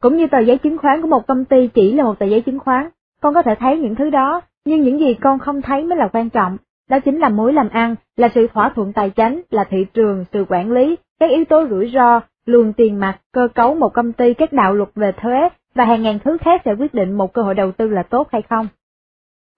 [0.01, 2.41] Cũng như tờ giấy chứng khoán của một công ty chỉ là một tờ giấy
[2.41, 2.89] chứng khoán.
[3.23, 6.07] Con có thể thấy những thứ đó, nhưng những gì con không thấy mới là
[6.13, 6.57] quan trọng.
[6.89, 10.25] Đó chính là mối làm ăn, là sự thỏa thuận tài chính, là thị trường,
[10.33, 14.13] sự quản lý, các yếu tố rủi ro, luồng tiền mặt, cơ cấu một công
[14.13, 17.33] ty, các đạo luật về thuế, và hàng ngàn thứ khác sẽ quyết định một
[17.33, 18.67] cơ hội đầu tư là tốt hay không.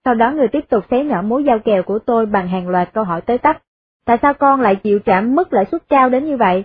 [0.04, 2.92] Sau đó người tiếp tục xé nhỏ mối giao kèo của tôi bằng hàng loạt
[2.94, 3.62] câu hỏi tới tắt.
[4.06, 6.64] Tại sao con lại chịu trả mức lãi suất cao đến như vậy?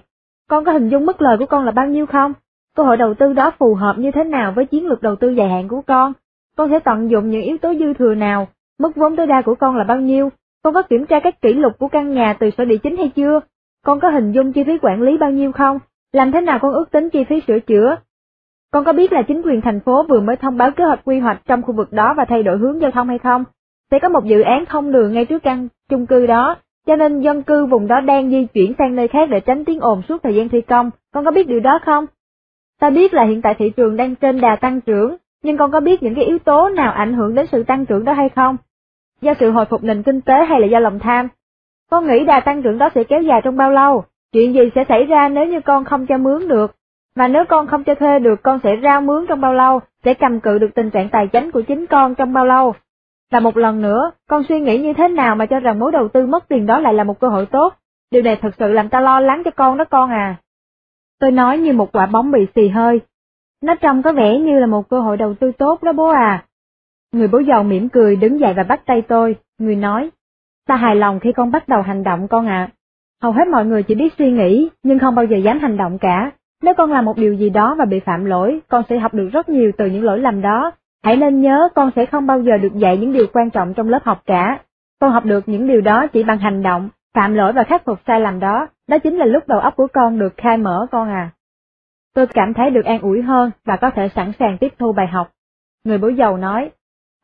[0.49, 2.33] Con có hình dung mức lời của con là bao nhiêu không?
[2.75, 5.29] Cơ hội đầu tư đó phù hợp như thế nào với chiến lược đầu tư
[5.29, 6.13] dài hạn của con?
[6.61, 8.47] Con sẽ tận dụng những yếu tố dư thừa nào?
[8.79, 10.29] Mức vốn tối đa của con là bao nhiêu?
[10.63, 13.09] Con có kiểm tra các kỷ lục của căn nhà từ sở địa chính hay
[13.09, 13.39] chưa?
[13.85, 15.79] Con có hình dung chi phí quản lý bao nhiêu không?
[16.13, 17.95] Làm thế nào con ước tính chi phí sửa chữa?
[18.71, 21.19] Con có biết là chính quyền thành phố vừa mới thông báo kế hoạch quy
[21.19, 23.43] hoạch trong khu vực đó và thay đổi hướng giao thông hay không?
[23.91, 26.55] Sẽ có một dự án thông đường ngay trước căn chung cư đó,
[26.87, 29.79] cho nên dân cư vùng đó đang di chuyển sang nơi khác để tránh tiếng
[29.79, 30.89] ồn suốt thời gian thi công.
[31.13, 32.05] Con có biết điều đó không?
[32.79, 35.79] Ta biết là hiện tại thị trường đang trên đà tăng trưởng, nhưng con có
[35.79, 38.57] biết những cái yếu tố nào ảnh hưởng đến sự tăng trưởng đó hay không?
[39.21, 41.27] Do sự hồi phục nền kinh tế hay là do lòng tham?
[41.91, 44.03] Con nghĩ đà tăng trưởng đó sẽ kéo dài trong bao lâu?
[44.33, 46.75] Chuyện gì sẽ xảy ra nếu như con không cho mướn được?
[47.15, 49.79] Mà nếu con không cho thuê được con sẽ rao mướn trong bao lâu?
[50.03, 52.73] Sẽ cầm cự được tình trạng tài chính của chính con trong bao lâu?
[53.31, 56.07] Và một lần nữa, con suy nghĩ như thế nào mà cho rằng mối đầu
[56.07, 57.73] tư mất tiền đó lại là một cơ hội tốt?
[58.11, 60.35] Điều này thật sự làm ta lo lắng cho con đó con à.
[61.19, 63.01] Tôi nói như một quả bóng bị xì hơi.
[63.63, 66.43] Nó trông có vẻ như là một cơ hội đầu tư tốt đó bố à.
[67.11, 70.09] Người bố giàu mỉm cười đứng dậy và bắt tay tôi, người nói,
[70.67, 72.69] ta hài lòng khi con bắt đầu hành động con ạ.
[73.21, 75.97] Hầu hết mọi người chỉ biết suy nghĩ, nhưng không bao giờ dám hành động
[75.97, 76.31] cả.
[76.63, 79.29] Nếu con làm một điều gì đó và bị phạm lỗi, con sẽ học được
[79.31, 80.71] rất nhiều từ những lỗi lầm đó.
[81.03, 83.89] Hãy nên nhớ con sẽ không bao giờ được dạy những điều quan trọng trong
[83.89, 84.59] lớp học cả.
[84.99, 87.99] Con học được những điều đó chỉ bằng hành động, phạm lỗi và khắc phục
[88.07, 91.09] sai lầm đó, đó chính là lúc đầu óc của con được khai mở con
[91.09, 91.29] à.
[92.15, 95.07] Tôi cảm thấy được an ủi hơn và có thể sẵn sàng tiếp thu bài
[95.07, 95.31] học.
[95.83, 96.71] Người bố giàu nói,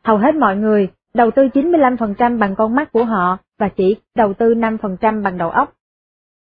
[0.04, 4.34] hầu hết mọi người đầu tư 95% bằng con mắt của họ và chỉ đầu
[4.34, 5.74] tư 5% bằng đầu óc.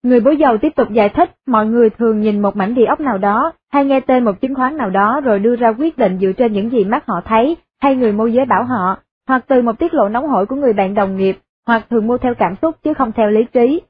[0.04, 3.00] Người bố giàu tiếp tục giải thích, mọi người thường nhìn một mảnh địa ốc
[3.00, 6.18] nào đó, hay nghe tên một chứng khoán nào đó rồi đưa ra quyết định
[6.22, 9.62] dựa trên những gì mắt họ thấy, hay người môi giới bảo họ, hoặc từ
[9.62, 12.56] một tiết lộ nóng hổi của người bạn đồng nghiệp, hoặc thường mua theo cảm
[12.62, 13.82] xúc chứ không theo lý trí.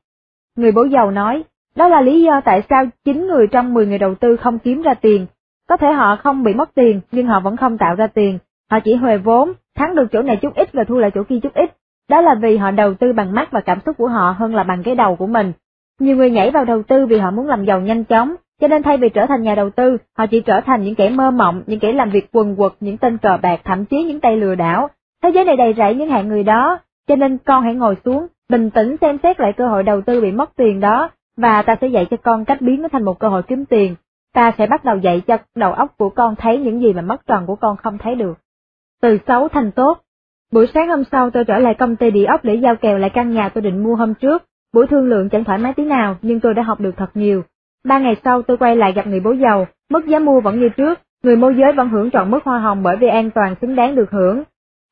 [0.55, 1.43] Người bố giàu nói,
[1.75, 4.81] đó là lý do tại sao 9 người trong 10 người đầu tư không kiếm
[4.81, 5.25] ra tiền.
[5.69, 8.39] Có thể họ không bị mất tiền, nhưng họ vẫn không tạo ra tiền.
[8.71, 11.39] Họ chỉ huề vốn, thắng được chỗ này chút ít và thua lại chỗ kia
[11.43, 11.69] chút ít.
[12.09, 14.63] Đó là vì họ đầu tư bằng mắt và cảm xúc của họ hơn là
[14.63, 15.53] bằng cái đầu của mình.
[15.99, 18.83] Nhiều người nhảy vào đầu tư vì họ muốn làm giàu nhanh chóng, cho nên
[18.83, 21.63] thay vì trở thành nhà đầu tư, họ chỉ trở thành những kẻ mơ mộng,
[21.65, 24.55] những kẻ làm việc quần quật, những tên cờ bạc, thậm chí những tay lừa
[24.55, 24.89] đảo.
[25.23, 28.27] Thế giới này đầy rẫy những hạng người đó, cho nên con hãy ngồi xuống,
[28.49, 31.75] bình tĩnh xem xét lại cơ hội đầu tư bị mất tiền đó, và ta
[31.81, 33.95] sẽ dạy cho con cách biến nó thành một cơ hội kiếm tiền.
[34.33, 37.21] Ta sẽ bắt đầu dạy cho đầu óc của con thấy những gì mà mắt
[37.27, 38.37] tròn của con không thấy được.
[39.01, 40.01] Từ xấu thành tốt.
[40.51, 43.09] Buổi sáng hôm sau tôi trở lại công ty địa ốc để giao kèo lại
[43.09, 44.43] căn nhà tôi định mua hôm trước.
[44.73, 47.43] Buổi thương lượng chẳng thoải mái tí nào, nhưng tôi đã học được thật nhiều.
[47.83, 50.69] Ba ngày sau tôi quay lại gặp người bố giàu, mức giá mua vẫn như
[50.69, 53.75] trước, người môi giới vẫn hưởng trọn mức hoa hồng bởi vì an toàn xứng
[53.75, 54.43] đáng được hưởng.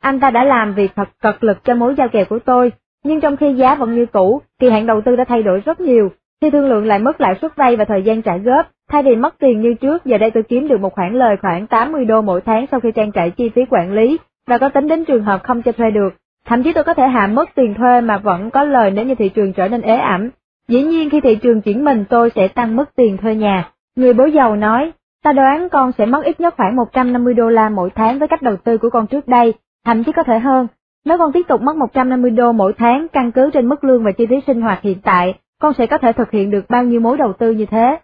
[0.01, 2.71] Anh ta đã làm việc thật cật lực cho mối giao kèo của tôi,
[3.03, 5.79] nhưng trong khi giá vẫn như cũ, kỳ hạn đầu tư đã thay đổi rất
[5.79, 6.11] nhiều,
[6.43, 9.15] khi thương lượng lại mức lãi suất vay và thời gian trả góp, thay vì
[9.15, 12.21] mất tiền như trước, giờ đây tôi kiếm được một khoản lời khoảng 80 đô
[12.21, 14.17] mỗi tháng sau khi trang trải chi phí quản lý,
[14.47, 16.13] và có tính đến trường hợp không cho thuê được.
[16.45, 19.15] Thậm chí tôi có thể hạ mất tiền thuê mà vẫn có lời nếu như
[19.15, 20.29] thị trường trở nên ế ẩm.
[20.67, 23.69] Dĩ nhiên khi thị trường chuyển mình tôi sẽ tăng mức tiền thuê nhà.
[23.95, 24.91] Người bố giàu nói,
[25.23, 28.41] ta đoán con sẽ mất ít nhất khoảng 150 đô la mỗi tháng với cách
[28.41, 29.53] đầu tư của con trước đây,
[29.85, 30.67] thậm chí có thể hơn.
[31.05, 34.11] Nếu con tiếp tục mất 150 đô mỗi tháng căn cứ trên mức lương và
[34.11, 35.33] chi phí sinh hoạt hiện tại,
[35.63, 37.99] con sẽ có thể thực hiện được bao nhiêu mối đầu tư như thế?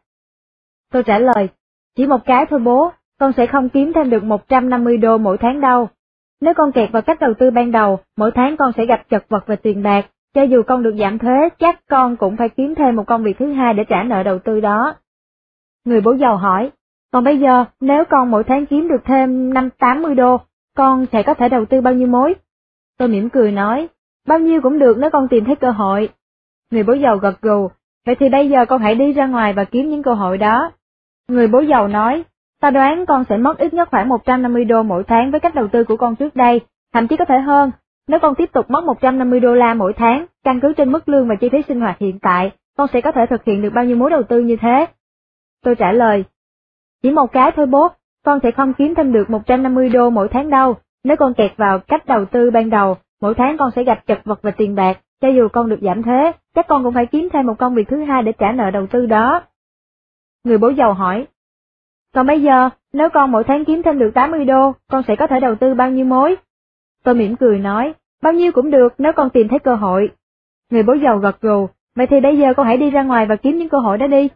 [0.92, 1.50] Tôi trả lời,
[1.96, 5.62] chỉ một cái thôi bố, con sẽ không kiếm thêm được 150 đô mỗi tháng
[5.62, 5.90] đâu.
[6.42, 9.26] Nếu con kẹt vào cách đầu tư ban đầu, mỗi tháng con sẽ gặp chật
[9.30, 12.76] vật về tiền bạc, cho dù con được giảm thuế, chắc con cũng phải kiếm
[12.76, 14.96] thêm một công việc thứ hai để trả nợ đầu tư đó.
[15.86, 16.72] Người bố giàu hỏi,
[17.12, 20.38] còn bây giờ, nếu con mỗi tháng kiếm được thêm 5-80 đô,
[20.78, 22.36] con sẽ có thể đầu tư bao nhiêu mối?
[22.98, 23.88] Tôi mỉm cười nói,
[24.28, 26.10] bao nhiêu cũng được nếu con tìm thấy cơ hội.
[26.72, 27.70] Người bố giàu gật gù,
[28.06, 30.72] vậy thì bây giờ con hãy đi ra ngoài và kiếm những cơ hội đó.
[31.28, 32.24] Người bố giàu nói,
[32.62, 35.68] ta đoán con sẽ mất ít nhất khoảng 150 đô mỗi tháng với cách đầu
[35.68, 36.62] tư của con trước đây,
[36.94, 37.72] thậm chí có thể hơn.
[38.08, 41.28] Nếu con tiếp tục mất 150 đô la mỗi tháng, căn cứ trên mức lương
[41.28, 43.86] và chi phí sinh hoạt hiện tại, con sẽ có thể thực hiện được bao
[43.86, 44.86] nhiêu mối đầu tư như thế?
[45.64, 46.24] Tôi trả lời,
[47.04, 47.88] chỉ một cái thôi bố,
[48.26, 50.76] con sẽ không kiếm thêm được 150 đô mỗi tháng đâu.
[51.04, 54.22] Nếu con kẹt vào cách đầu tư ban đầu, mỗi tháng con sẽ gặp chật
[54.26, 57.30] vật về tiền bạc, cho dù con được giảm thuế, chắc con cũng phải kiếm
[57.34, 59.42] thêm một công việc thứ hai để trả nợ đầu tư đó.
[60.44, 61.28] Người bố giàu hỏi,
[62.14, 65.28] còn bây giờ, nếu con mỗi tháng kiếm thêm được 80 đô, con sẽ có
[65.28, 66.36] thể đầu tư bao nhiêu mối?
[67.04, 70.12] Tôi mỉm cười nói, bao nhiêu cũng được nếu con tìm thấy cơ hội.
[70.72, 73.36] Người bố giàu gật gù, vậy thì bây giờ con hãy đi ra ngoài và
[73.36, 74.30] kiếm những cơ hội đó đi.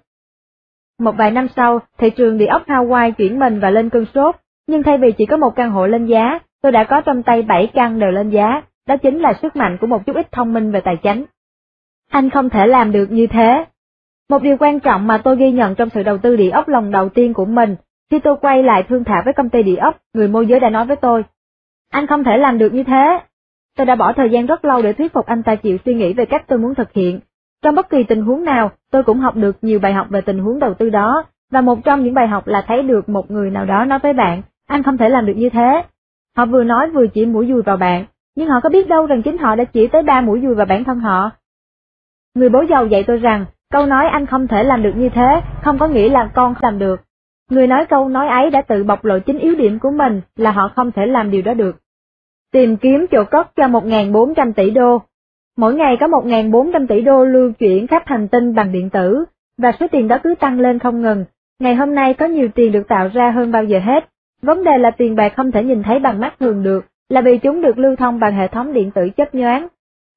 [1.00, 4.36] Một vài năm sau, thị trường địa ốc Hawaii chuyển mình và lên cơn sốt,
[4.68, 7.42] Nhưng thay vì chỉ có một căn hộ lên giá, tôi đã có trong tay
[7.42, 10.54] 7 căn đều lên giá, đó chính là sức mạnh của một chút ít thông
[10.54, 11.26] minh về tài chính.
[12.10, 13.66] Anh không thể làm được như thế.
[14.30, 16.92] Một điều quan trọng mà tôi ghi nhận trong sự đầu tư địa ốc lần
[16.92, 17.76] đầu tiên của mình,
[18.12, 20.70] khi tôi quay lại thương thảo với công ty địa ốc, người môi giới đã
[20.70, 21.24] nói với tôi,
[21.94, 23.20] anh không thể làm được như thế.
[23.78, 26.14] Tôi đã bỏ thời gian rất lâu để thuyết phục anh ta chịu suy nghĩ
[26.14, 27.20] về cách tôi muốn thực hiện.
[27.64, 30.40] Trong bất kỳ tình huống nào, tôi cũng học được nhiều bài học về tình
[30.40, 33.50] huống đầu tư đó, và một trong những bài học là thấy được một người
[33.50, 35.84] nào đó nói với bạn, anh không thể làm được như thế.
[36.38, 38.06] Họ vừa nói vừa chỉ mũi dùi vào bạn,
[38.36, 40.66] nhưng họ có biết đâu rằng chính họ đã chỉ tới ba mũi dùi vào
[40.66, 41.32] bản thân họ.
[42.36, 45.42] Người bố giàu dạy tôi rằng, câu nói anh không thể làm được như thế,
[45.64, 47.02] không có nghĩa là con làm được.
[47.50, 50.52] Người nói câu nói ấy đã tự bộc lộ chính yếu điểm của mình là
[50.52, 51.76] họ không thể làm điều đó được.
[52.52, 55.02] Tìm kiếm chỗ cất cho 1.400 tỷ đô.
[55.58, 59.26] Mỗi ngày có 1.400 tỷ đô lưu chuyển khắp hành tinh bằng điện tử,
[59.58, 61.26] và số tiền đó cứ tăng lên không ngừng.
[61.60, 64.10] Ngày hôm nay có nhiều tiền được tạo ra hơn bao giờ hết.
[64.42, 67.38] Vấn đề là tiền bạc không thể nhìn thấy bằng mắt thường được, là vì
[67.38, 69.68] chúng được lưu thông bằng hệ thống điện tử chấp nhoáng.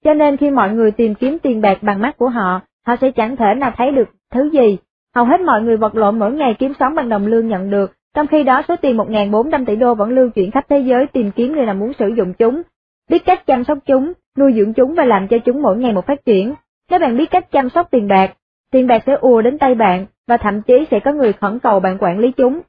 [0.05, 3.11] Cho nên khi mọi người tìm kiếm tiền bạc bằng mắt của họ, họ sẽ
[3.11, 4.78] chẳng thể nào thấy được thứ gì.
[5.14, 7.92] Hầu hết mọi người vật lộn mỗi ngày kiếm sống bằng đồng lương nhận được,
[8.14, 11.30] trong khi đó số tiền 1.400 tỷ đô vẫn lưu chuyển khắp thế giới tìm
[11.30, 12.62] kiếm người nào muốn sử dụng chúng,
[13.11, 16.07] biết cách chăm sóc chúng, nuôi dưỡng chúng và làm cho chúng mỗi ngày một
[16.07, 16.55] phát triển.
[16.90, 18.30] Nếu bạn biết cách chăm sóc tiền bạc,
[18.72, 21.80] tiền bạc sẽ ùa đến tay bạn, và thậm chí sẽ có người khẩn cầu
[21.80, 22.61] bạn quản lý chúng.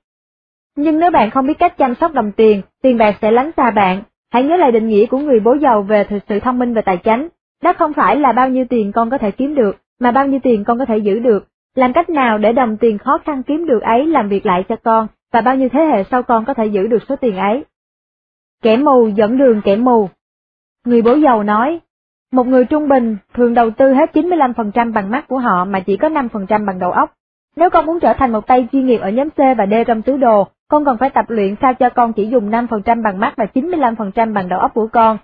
[0.78, 3.71] Nhưng nếu bạn không biết cách chăm sóc đồng tiền, tiền bạc sẽ lánh xa
[3.71, 4.03] bạn.
[4.32, 6.82] Hãy nhớ lại định nghĩa của người bố giàu về thực sự thông minh và
[6.82, 7.28] tài chính.
[7.63, 10.39] Đó không phải là bao nhiêu tiền con có thể kiếm được, mà bao nhiêu
[10.43, 11.47] tiền con có thể giữ được.
[11.75, 14.75] Làm cách nào để đồng tiền khó khăn kiếm được ấy làm việc lại cho
[14.84, 17.65] con, và bao nhiêu thế hệ sau con có thể giữ được số tiền ấy.
[18.63, 20.09] Kẻ mù dẫn đường kẻ mù.
[20.86, 21.80] Người bố giàu nói,
[22.32, 25.97] một người trung bình thường đầu tư hết 95% bằng mắt của họ mà chỉ
[25.97, 27.13] có 5% bằng đầu óc.
[27.55, 30.01] Nếu con muốn trở thành một tay chuyên nghiệp ở nhóm C và D trong
[30.01, 33.34] tứ đồ, con còn phải tập luyện sao cho con chỉ dùng 5% bằng mắt
[33.38, 35.18] và 95% bằng đầu óc của con.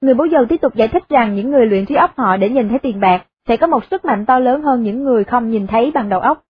[0.00, 2.48] Người bố giàu tiếp tục giải thích rằng những người luyện trí óc họ để
[2.48, 5.50] nhìn thấy tiền bạc sẽ có một sức mạnh to lớn hơn những người không
[5.50, 6.42] nhìn thấy bằng đầu óc.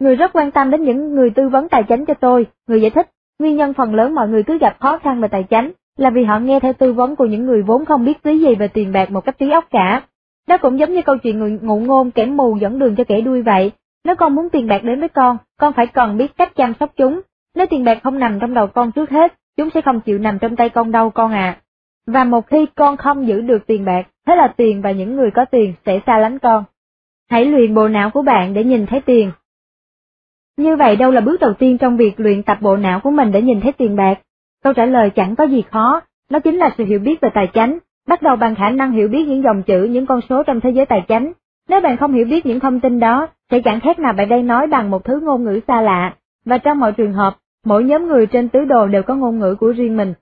[0.00, 2.90] Người rất quan tâm đến những người tư vấn tài chính cho tôi, người giải
[2.90, 6.10] thích, nguyên nhân phần lớn mọi người cứ gặp khó khăn về tài chính là
[6.10, 8.68] vì họ nghe theo tư vấn của những người vốn không biết tí gì về
[8.68, 10.02] tiền bạc một cách trí óc cả.
[10.48, 13.20] Đó cũng giống như câu chuyện người ngụ ngôn kẻ mù dẫn đường cho kẻ
[13.20, 13.72] đuôi vậy,
[14.04, 16.90] nếu con muốn tiền bạc đến với con, con phải cần biết cách chăm sóc
[16.96, 17.20] chúng.
[17.56, 20.38] Nếu tiền bạc không nằm trong đầu con trước hết, chúng sẽ không chịu nằm
[20.38, 21.56] trong tay con đâu con à.
[22.06, 25.30] Và một khi con không giữ được tiền bạc, thế là tiền và những người
[25.30, 26.64] có tiền sẽ xa lánh con.
[27.30, 29.30] Hãy luyện bộ não của bạn để nhìn thấy tiền.
[30.56, 33.32] Như vậy đâu là bước đầu tiên trong việc luyện tập bộ não của mình
[33.32, 34.18] để nhìn thấy tiền bạc?
[34.64, 36.00] Câu trả lời chẳng có gì khó,
[36.30, 37.78] nó chính là sự hiểu biết về tài chính,
[38.08, 40.70] bắt đầu bằng khả năng hiểu biết những dòng chữ, những con số trong thế
[40.70, 41.32] giới tài chính.
[41.68, 44.46] Nếu bạn không hiểu biết những thông tin đó, sẽ chẳng khác nào bạn đang
[44.46, 47.36] nói bằng một thứ ngôn ngữ xa lạ, và trong mọi trường hợp,
[47.66, 50.14] mỗi nhóm người trên tứ đồ đều có ngôn ngữ của riêng mình.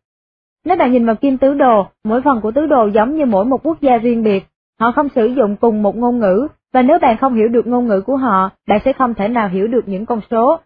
[0.64, 3.44] Nếu bạn nhìn vào kim tứ đồ, mỗi phần của tứ đồ giống như mỗi
[3.44, 4.44] một quốc gia riêng biệt,
[4.80, 7.86] họ không sử dụng cùng một ngôn ngữ, và nếu bạn không hiểu được ngôn
[7.86, 10.58] ngữ của họ, bạn sẽ không thể nào hiểu được những con số.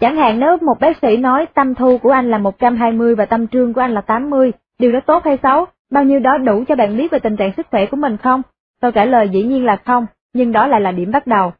[0.00, 3.48] Chẳng hạn nếu một bác sĩ nói tâm thu của anh là 120 và tâm
[3.48, 6.76] trương của anh là 80, điều đó tốt hay xấu, bao nhiêu đó đủ cho
[6.76, 8.42] bạn biết về tình trạng sức khỏe của mình không?
[8.80, 11.52] Câu trả lời dĩ nhiên là không, nhưng đó lại là điểm bắt đầu.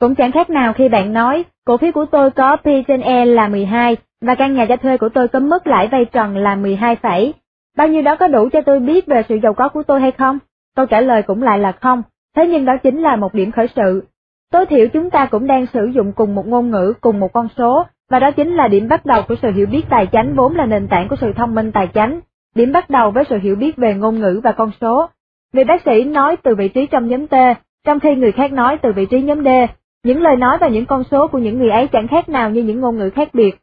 [0.00, 3.24] Cũng chẳng khác nào khi bạn nói, cổ phiếu của tôi có P trên E
[3.24, 6.54] là 12, và căn nhà cho thuê của tôi có mức lãi vay trần là
[6.54, 7.34] 12 phẩy.
[7.76, 10.12] Bao nhiêu đó có đủ cho tôi biết về sự giàu có của tôi hay
[10.12, 10.38] không?
[10.76, 12.02] Câu trả lời cũng lại là không,
[12.36, 14.04] thế nhưng đó chính là một điểm khởi sự.
[14.52, 17.48] Tối thiểu chúng ta cũng đang sử dụng cùng một ngôn ngữ, cùng một con
[17.58, 20.56] số, và đó chính là điểm bắt đầu của sự hiểu biết tài chính vốn
[20.56, 22.20] là nền tảng của sự thông minh tài chính.
[22.54, 25.08] Điểm bắt đầu với sự hiểu biết về ngôn ngữ và con số.
[25.52, 27.34] Vị bác sĩ nói từ vị trí trong nhóm T,
[27.86, 29.48] trong khi người khác nói từ vị trí nhóm D,
[30.04, 32.62] những lời nói và những con số của những người ấy chẳng khác nào như
[32.62, 33.56] những ngôn ngữ khác biệt.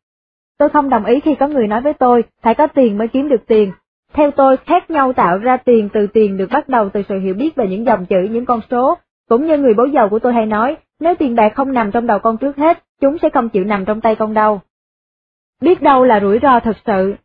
[0.59, 3.29] Tôi không đồng ý khi có người nói với tôi, phải có tiền mới kiếm
[3.29, 3.71] được tiền.
[4.13, 7.33] Theo tôi, khác nhau tạo ra tiền từ tiền được bắt đầu từ sự hiểu
[7.33, 8.97] biết về những dòng chữ, những con số.
[9.29, 12.07] Cũng như người bố giàu của tôi hay nói, nếu tiền bạc không nằm trong
[12.07, 14.61] đầu con trước hết, chúng sẽ không chịu nằm trong tay con đâu.
[15.61, 17.15] Biết đâu là rủi ro thực sự.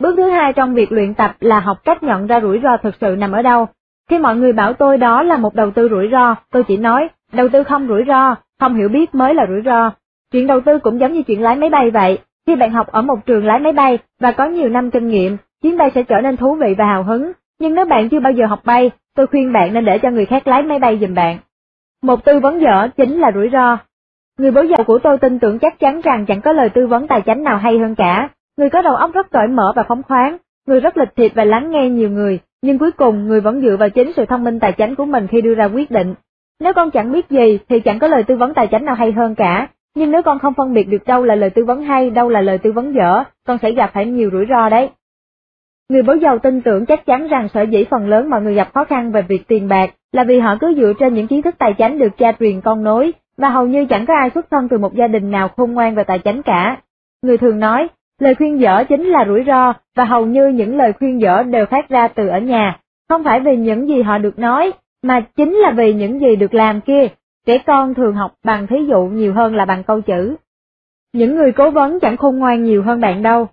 [0.00, 2.94] Bước thứ hai trong việc luyện tập là học cách nhận ra rủi ro thực
[3.00, 3.66] sự nằm ở đâu.
[4.10, 7.08] Khi mọi người bảo tôi đó là một đầu tư rủi ro, tôi chỉ nói,
[7.32, 9.90] đầu tư không rủi ro, không hiểu biết mới là rủi ro.
[10.32, 13.02] Chuyện đầu tư cũng giống như chuyện lái máy bay vậy, khi bạn học ở
[13.02, 16.20] một trường lái máy bay và có nhiều năm kinh nghiệm, chuyến bay sẽ trở
[16.20, 19.26] nên thú vị và hào hứng, nhưng nếu bạn chưa bao giờ học bay, tôi
[19.26, 21.38] khuyên bạn nên để cho người khác lái máy bay giùm bạn.
[22.02, 23.78] Một tư vấn dở chính là rủi ro.
[24.38, 27.06] Người bố giàu của tôi tin tưởng chắc chắn rằng chẳng có lời tư vấn
[27.06, 28.28] tài chính nào hay hơn cả.
[28.56, 31.44] Người có đầu óc rất cởi mở và phóng khoáng, người rất lịch thiệp và
[31.44, 34.60] lắng nghe nhiều người, nhưng cuối cùng người vẫn dựa vào chính sự thông minh
[34.60, 36.14] tài chính của mình khi đưa ra quyết định.
[36.60, 39.12] Nếu con chẳng biết gì thì chẳng có lời tư vấn tài chính nào hay
[39.12, 42.10] hơn cả, Nhưng nếu con không phân biệt được đâu là lời tư vấn hay,
[42.10, 44.90] đâu là lời tư vấn dở, con sẽ gặp phải nhiều rủi ro đấy.
[45.88, 48.68] Người bố giàu tin tưởng chắc chắn rằng sở dĩ phần lớn mọi người gặp
[48.74, 51.54] khó khăn về việc tiền bạc là vì họ cứ dựa trên những kiến thức
[51.58, 54.68] tài chính được cha truyền con nối, và hầu như chẳng có ai xuất thân
[54.68, 56.76] từ một gia đình nào khôn ngoan về tài chính cả.
[57.22, 57.88] Người thường nói,
[58.20, 61.66] lời khuyên dở chính là rủi ro, và hầu như những lời khuyên dở đều
[61.66, 62.78] phát ra từ ở nhà,
[63.08, 64.72] không phải vì những gì họ được nói,
[65.02, 67.06] mà chính là vì những gì được làm kia.
[67.46, 70.36] Trẻ con thường học bằng thí dụ nhiều hơn là bằng câu chữ.
[71.12, 73.48] Những người cố vấn chẳng khôn ngoan nhiều hơn bạn đâu.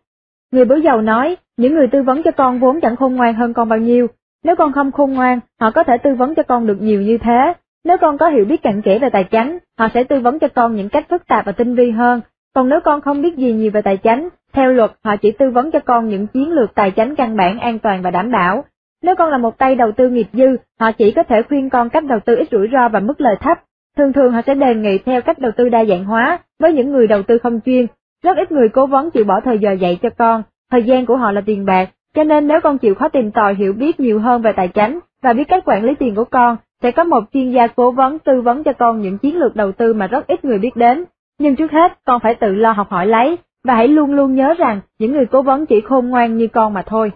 [0.51, 3.53] Người bố giàu nói, những người tư vấn cho con vốn chẳng khôn ngoan hơn
[3.53, 4.07] con bao nhiêu.
[4.43, 7.17] Nếu con không khôn ngoan, họ có thể tư vấn cho con được nhiều như
[7.17, 7.53] thế.
[7.83, 10.47] Nếu con có hiểu biết cặn kẽ về tài chính, họ sẽ tư vấn cho
[10.47, 12.21] con những cách phức tạp và tinh vi hơn.
[12.55, 15.49] Còn nếu con không biết gì nhiều về tài chính, theo luật họ chỉ tư
[15.49, 18.63] vấn cho con những chiến lược tài chính căn bản an toàn và đảm bảo.
[19.03, 21.89] Nếu con là một tay đầu tư nghiệp dư, họ chỉ có thể khuyên con
[21.89, 23.57] cách đầu tư ít rủi ro và mức lời thấp.
[23.97, 26.91] Thường thường họ sẽ đề nghị theo cách đầu tư đa dạng hóa với những
[26.91, 27.85] người đầu tư không chuyên.
[28.23, 31.17] Rất ít người cố vấn chịu bỏ thời giờ dạy cho con, thời gian của
[31.17, 34.19] họ là tiền bạc, cho nên nếu con chịu khó tìm tòi hiểu biết nhiều
[34.19, 37.23] hơn về tài chính và biết cách quản lý tiền của con, sẽ có một
[37.33, 40.27] chuyên gia cố vấn tư vấn cho con những chiến lược đầu tư mà rất
[40.27, 41.05] ít người biết đến.
[41.39, 44.53] Nhưng trước hết, con phải tự lo học hỏi lấy, và hãy luôn luôn nhớ
[44.57, 47.11] rằng những người cố vấn chỉ khôn ngoan như con mà thôi.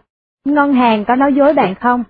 [0.45, 2.03] Ngân hàng có nói dối bạn không?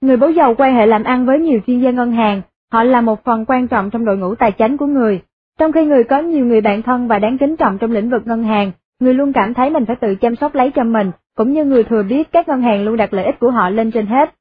[0.00, 2.42] Người bố giàu quan hệ làm ăn với nhiều chuyên gia ngân hàng,
[2.72, 5.22] họ là một phần quan trọng trong đội ngũ tài chính của người.
[5.58, 8.26] Trong khi người có nhiều người bạn thân và đáng kính trọng trong lĩnh vực
[8.26, 11.52] ngân hàng, người luôn cảm thấy mình phải tự chăm sóc lấy cho mình, cũng
[11.52, 14.06] như người thừa biết các ngân hàng luôn đặt lợi ích của họ lên trên
[14.06, 14.34] hết.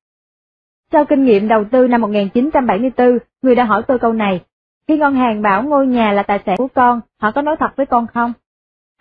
[0.91, 4.41] Sau kinh nghiệm đầu tư năm 1974, người đã hỏi tôi câu này,
[4.87, 7.75] khi ngân hàng bảo ngôi nhà là tài sản của con, họ có nói thật
[7.75, 8.33] với con không?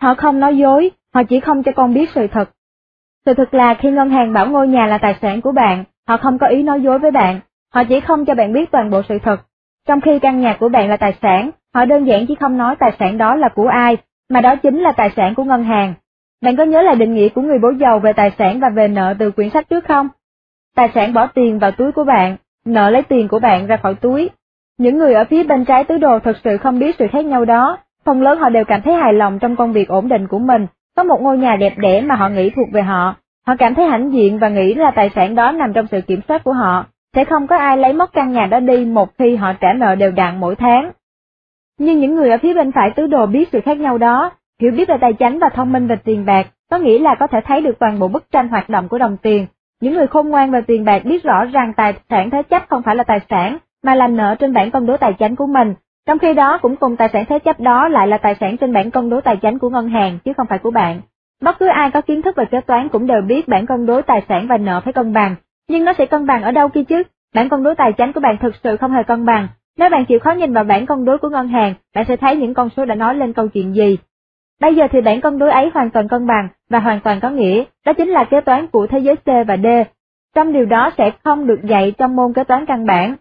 [0.01, 2.51] Họ không nói dối, họ chỉ không cho con biết sự thật.
[3.29, 6.17] Sự thật là khi ngân hàng bảo ngôi nhà là tài sản của bạn, họ
[6.17, 7.41] không có ý nói dối với bạn,
[7.75, 9.41] họ chỉ không cho bạn biết toàn bộ sự thật.
[9.89, 12.77] Trong khi căn nhà của bạn là tài sản, họ đơn giản chỉ không nói
[12.79, 13.97] tài sản đó là của ai,
[14.31, 15.95] mà đó chính là tài sản của ngân hàng.
[16.43, 18.89] Bạn có nhớ là định nghĩa của người bố giàu về tài sản và về
[18.89, 20.09] nợ từ quyển sách trước không?
[20.77, 23.95] Tài sản bỏ tiền vào túi của bạn, nợ lấy tiền của bạn ra khỏi
[23.95, 24.31] túi.
[24.79, 27.45] Những người ở phía bên trái tứ đồ thật sự không biết sự khác nhau
[27.45, 30.39] đó, phần lớn họ đều cảm thấy hài lòng trong công việc ổn định của
[30.39, 30.67] mình,
[30.99, 33.15] có một ngôi nhà đẹp đẽ mà họ nghĩ thuộc về họ.
[33.47, 36.21] Họ cảm thấy hãnh diện và nghĩ là tài sản đó nằm trong sự kiểm
[36.29, 36.87] soát của họ,
[37.17, 39.95] sẽ không có ai lấy mất căn nhà đó đi một khi họ trả nợ
[39.95, 40.91] đều đặn mỗi tháng.
[41.79, 44.73] Nhưng những người ở phía bên phải tứ đồ biết sự khác nhau đó, hiểu
[44.73, 47.41] biết về tài chính và thông minh về tiền bạc, có nghĩa là có thể
[47.45, 49.47] thấy được toàn bộ bức tranh hoạt động của đồng tiền.
[49.81, 52.83] Những người khôn ngoan về tiền bạc biết rõ rằng tài sản thế chấp không
[52.83, 55.75] phải là tài sản, mà là nợ trên bản công đối tài chính của mình,
[56.09, 58.73] trong khi đó cũng cùng tài sản thế chấp đó lại là tài sản trên
[58.73, 61.01] bản cân đối tài chính của ngân hàng chứ không phải của bạn.
[61.43, 64.03] Bất cứ ai có kiến thức về kế toán cũng đều biết bản cân đối
[64.03, 65.35] tài sản và nợ phải cân bằng,
[65.69, 67.03] nhưng nó sẽ cân bằng ở đâu kia chứ?
[67.35, 69.49] Bản cân đối tài chính của bạn thực sự không hề cân bằng.
[69.79, 72.37] Nếu bạn chịu khó nhìn vào bản cân đối của ngân hàng, bạn sẽ thấy
[72.37, 73.99] những con số đã nói lên câu chuyện gì.
[74.61, 77.31] Bây giờ thì bản cân đối ấy hoàn toàn cân bằng và hoàn toàn có
[77.31, 79.67] nghĩa, đó chính là kế toán của thế giới C và D.
[80.35, 83.17] Trong điều đó sẽ không được dạy trong môn kế toán căn bản,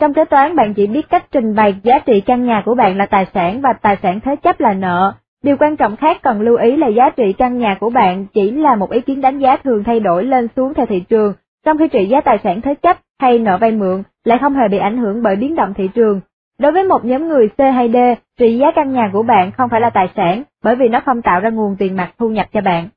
[0.00, 2.96] trong kế toán bạn chỉ biết cách trình bày giá trị căn nhà của bạn
[2.96, 5.12] là tài sản và tài sản thế chấp là nợ.
[5.42, 8.50] Điều quan trọng khác cần lưu ý là giá trị căn nhà của bạn chỉ
[8.50, 11.34] là một ý kiến đánh giá thường thay đổi lên xuống theo thị trường,
[11.64, 14.68] trong khi trị giá tài sản thế chấp hay nợ vay mượn lại không hề
[14.68, 16.20] bị ảnh hưởng bởi biến động thị trường.
[16.58, 17.96] Đối với một nhóm người C hay D,
[18.38, 21.22] trị giá căn nhà của bạn không phải là tài sản, bởi vì nó không
[21.22, 22.88] tạo ra nguồn tiền mặt thu nhập cho bạn.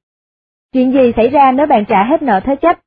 [0.74, 2.80] Chuyện gì xảy ra nếu bạn trả hết nợ thế chấp?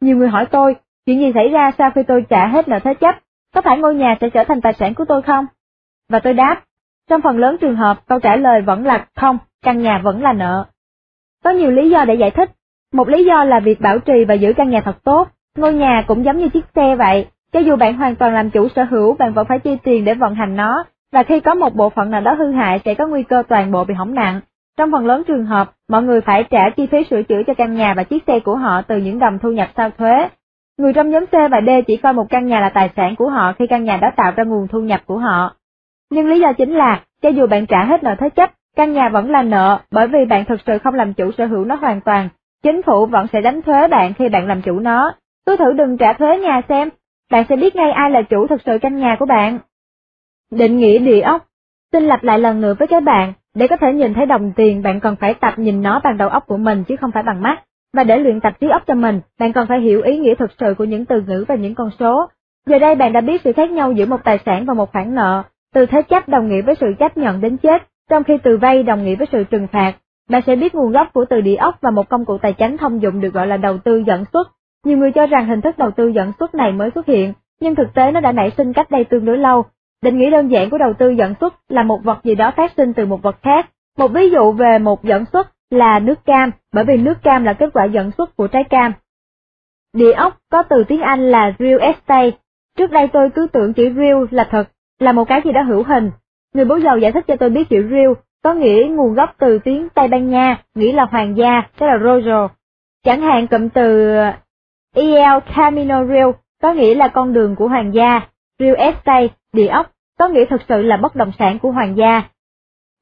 [0.00, 0.76] Nhiều người hỏi tôi,
[1.06, 3.14] chuyện gì xảy ra sau khi tôi trả hết nợ thế chấp?
[3.54, 5.46] Có phải ngôi nhà sẽ trở thành tài sản của tôi không?
[6.08, 6.62] Và tôi đáp,
[7.10, 10.32] trong phần lớn trường hợp câu trả lời vẫn là không, căn nhà vẫn là
[10.32, 10.64] nợ.
[11.44, 12.50] Có nhiều lý do để giải thích,
[12.92, 16.04] một lý do là việc bảo trì và giữ căn nhà thật tốt, ngôi nhà
[16.06, 19.14] cũng giống như chiếc xe vậy, cho dù bạn hoàn toàn làm chủ sở hữu
[19.14, 22.10] bạn vẫn phải chi tiền để vận hành nó, và khi có một bộ phận
[22.10, 24.40] nào đó hư hại sẽ có nguy cơ toàn bộ bị hỏng nặng.
[24.76, 27.74] Trong phần lớn trường hợp, mọi người phải trả chi phí sửa chữa cho căn
[27.74, 30.28] nhà và chiếc xe của họ từ những đồng thu nhập sau thuế,
[30.78, 33.28] Người trong nhóm C và D chỉ coi một căn nhà là tài sản của
[33.28, 35.56] họ khi căn nhà đó tạo ra nguồn thu nhập của họ.
[36.10, 39.08] Nhưng lý do chính là, cho dù bạn trả hết nợ thế chấp, căn nhà
[39.08, 42.00] vẫn là nợ bởi vì bạn thực sự không làm chủ sở hữu nó hoàn
[42.00, 42.28] toàn.
[42.62, 45.12] Chính phủ vẫn sẽ đánh thuế bạn khi bạn làm chủ nó.
[45.46, 46.88] Cứ thử đừng trả thuế nhà xem,
[47.30, 49.58] bạn sẽ biết ngay ai là chủ thực sự căn nhà của bạn.
[50.50, 51.46] Định nghĩa địa ốc
[51.92, 54.82] Xin lặp lại lần nữa với các bạn, để có thể nhìn thấy đồng tiền
[54.82, 57.42] bạn cần phải tập nhìn nó bằng đầu óc của mình chứ không phải bằng
[57.42, 57.62] mắt
[57.94, 60.50] mà để luyện tập trí óc cho mình, bạn còn phải hiểu ý nghĩa thực
[60.60, 62.28] sự của những từ ngữ và những con số.
[62.66, 65.14] Giờ đây bạn đã biết sự khác nhau giữa một tài sản và một khoản
[65.14, 65.42] nợ,
[65.74, 68.82] từ thế chấp đồng nghĩa với sự chấp nhận đến chết, trong khi từ vay
[68.82, 69.94] đồng nghĩa với sự trừng phạt.
[70.30, 72.76] Bạn sẽ biết nguồn gốc của từ địa ốc và một công cụ tài chính
[72.76, 74.48] thông dụng được gọi là đầu tư dẫn xuất.
[74.84, 77.74] Nhiều người cho rằng hình thức đầu tư dẫn xuất này mới xuất hiện, nhưng
[77.74, 79.64] thực tế nó đã nảy sinh cách đây tương đối lâu.
[80.02, 82.72] Định nghĩa đơn giản của đầu tư dẫn xuất là một vật gì đó phát
[82.76, 83.70] sinh từ một vật khác.
[83.98, 87.52] Một ví dụ về một dẫn xuất là nước cam, bởi vì nước cam là
[87.52, 88.92] kết quả dẫn xuất của trái cam.
[89.92, 92.30] Địa ốc có từ tiếng Anh là real estate.
[92.78, 94.68] Trước đây tôi cứ tưởng chữ real là thật,
[94.98, 96.10] là một cái gì đó hữu hình.
[96.54, 98.12] Người bố giàu giải thích cho tôi biết chữ real
[98.44, 101.98] có nghĩa nguồn gốc từ tiếng Tây Ban Nha, nghĩa là hoàng gia, tức là
[101.98, 102.46] royal.
[103.04, 104.34] Chẳng hạn cụm từ uh,
[104.94, 106.30] El Camino Real
[106.62, 108.20] có nghĩa là con đường của hoàng gia,
[108.58, 112.22] real estate, địa ốc, có nghĩa thực sự là bất động sản của hoàng gia.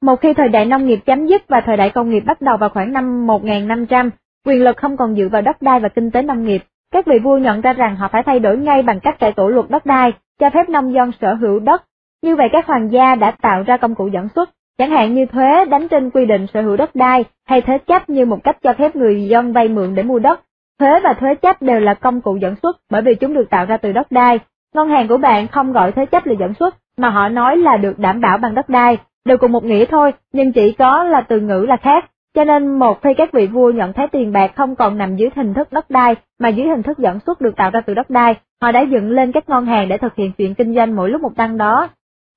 [0.03, 2.57] Một khi thời đại nông nghiệp chấm dứt và thời đại công nghiệp bắt đầu
[2.57, 4.09] vào khoảng năm 1500,
[4.45, 7.19] quyền lực không còn dựa vào đất đai và kinh tế nông nghiệp, các vị
[7.19, 9.85] vua nhận ra rằng họ phải thay đổi ngay bằng cách cải tổ luật đất
[9.85, 11.83] đai, cho phép nông dân sở hữu đất.
[12.21, 15.25] Như vậy các hoàng gia đã tạo ra công cụ dẫn xuất, chẳng hạn như
[15.25, 18.57] thuế đánh trên quy định sở hữu đất đai hay thế chấp như một cách
[18.63, 20.41] cho phép người dân vay mượn để mua đất.
[20.79, 23.65] Thuế và thuế chấp đều là công cụ dẫn xuất bởi vì chúng được tạo
[23.65, 24.39] ra từ đất đai.
[24.75, 27.77] Ngân hàng của bạn không gọi thuế chấp là dẫn xuất, mà họ nói là
[27.77, 31.21] được đảm bảo bằng đất đai, đều cùng một nghĩa thôi, nhưng chỉ có là
[31.21, 32.05] từ ngữ là khác.
[32.35, 35.29] Cho nên một khi các vị vua nhận thấy tiền bạc không còn nằm dưới
[35.35, 38.09] hình thức đất đai mà dưới hình thức dẫn xuất được tạo ra từ đất
[38.09, 41.09] đai, họ đã dựng lên các ngân hàng để thực hiện chuyện kinh doanh mỗi
[41.09, 41.89] lúc một tăng đó.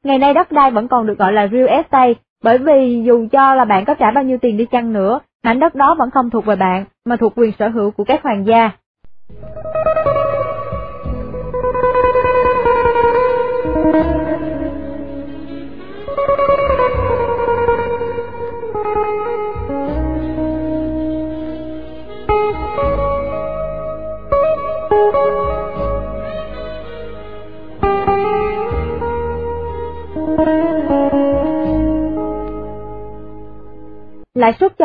[0.05, 2.15] Ngày nay đất đai vẫn còn được gọi là real estate,
[2.45, 5.61] bởi vì dù cho là bạn có trả bao nhiêu tiền đi chăng nữa, mảnh
[5.61, 8.47] đất đó vẫn không thuộc về bạn, mà thuộc quyền sở hữu của các hoàng
[8.47, 8.71] gia.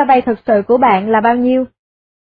[0.01, 1.65] Cho vay thật sự của bạn là bao nhiêu?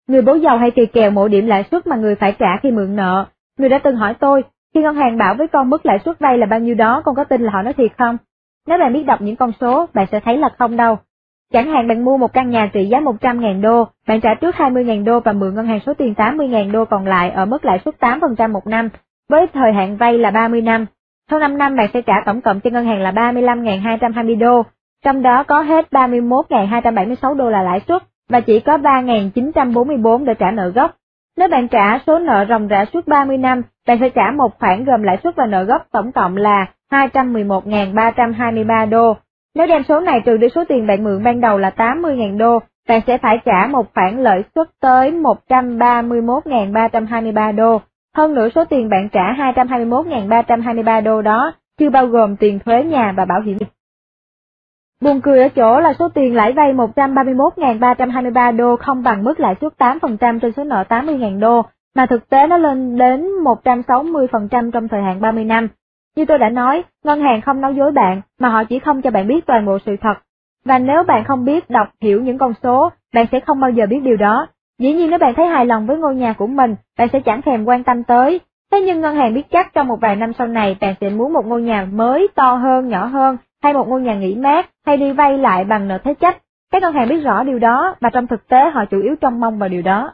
[0.07, 2.71] Người bố giàu hay kỳ kèo mỗi điểm lãi suất mà người phải trả khi
[2.71, 3.25] mượn nợ.
[3.59, 6.37] Người đã từng hỏi tôi, khi ngân hàng bảo với con mức lãi suất vay
[6.37, 8.17] là bao nhiêu đó, con có tin là họ nói thiệt không?
[8.67, 10.97] Nếu bạn biết đọc những con số, bạn sẽ thấy là không đâu.
[11.53, 15.03] Chẳng hạn bạn mua một căn nhà trị giá 100.000 đô, bạn trả trước 20.000
[15.03, 17.95] đô và mượn ngân hàng số tiền 80.000 đô còn lại ở mức lãi suất
[17.99, 18.89] 8% một năm,
[19.29, 20.85] với thời hạn vay là 30 năm.
[21.29, 24.63] Sau 5 năm bạn sẽ trả tổng cộng cho ngân hàng là 35.220 đô,
[25.05, 30.51] trong đó có hết 31.276 đô là lãi suất và chỉ có 3.944 để trả
[30.51, 30.95] nợ gốc.
[31.37, 34.85] Nếu bạn trả số nợ ròng rã suốt 30 năm, bạn sẽ trả một khoản
[34.85, 39.17] gồm lãi suất và nợ gốc tổng cộng là 211.323 đô.
[39.55, 42.59] Nếu đem số này trừ đi số tiền bạn mượn ban đầu là 80.000 đô,
[42.89, 47.81] bạn sẽ phải trả một khoản lợi suất tới 131.323 đô.
[48.17, 53.13] Hơn nữa số tiền bạn trả 221.323 đô đó chưa bao gồm tiền thuế nhà
[53.17, 53.57] và bảo hiểm.
[55.01, 59.55] Buồn cười ở chỗ là số tiền lãi vay 131.323 đô không bằng mức lãi
[59.61, 61.61] suất 8% trên số nợ 80.000 đô,
[61.95, 65.67] mà thực tế nó lên đến 160% trong thời hạn 30 năm.
[66.15, 69.11] Như tôi đã nói, ngân hàng không nói dối bạn, mà họ chỉ không cho
[69.11, 70.13] bạn biết toàn bộ sự thật.
[70.65, 73.85] Và nếu bạn không biết đọc hiểu những con số, bạn sẽ không bao giờ
[73.89, 74.47] biết điều đó.
[74.79, 77.41] Dĩ nhiên nếu bạn thấy hài lòng với ngôi nhà của mình, bạn sẽ chẳng
[77.41, 78.39] thèm quan tâm tới.
[78.71, 81.33] Thế nhưng ngân hàng biết chắc trong một vài năm sau này bạn sẽ muốn
[81.33, 84.97] một ngôi nhà mới, to hơn, nhỏ hơn, hay một ngôi nhà nghỉ mát, hay
[84.97, 86.35] đi vay lại bằng nợ thế chấp.
[86.71, 89.39] Các ngân hàng biết rõ điều đó, và trong thực tế họ chủ yếu trông
[89.39, 90.13] mong vào điều đó.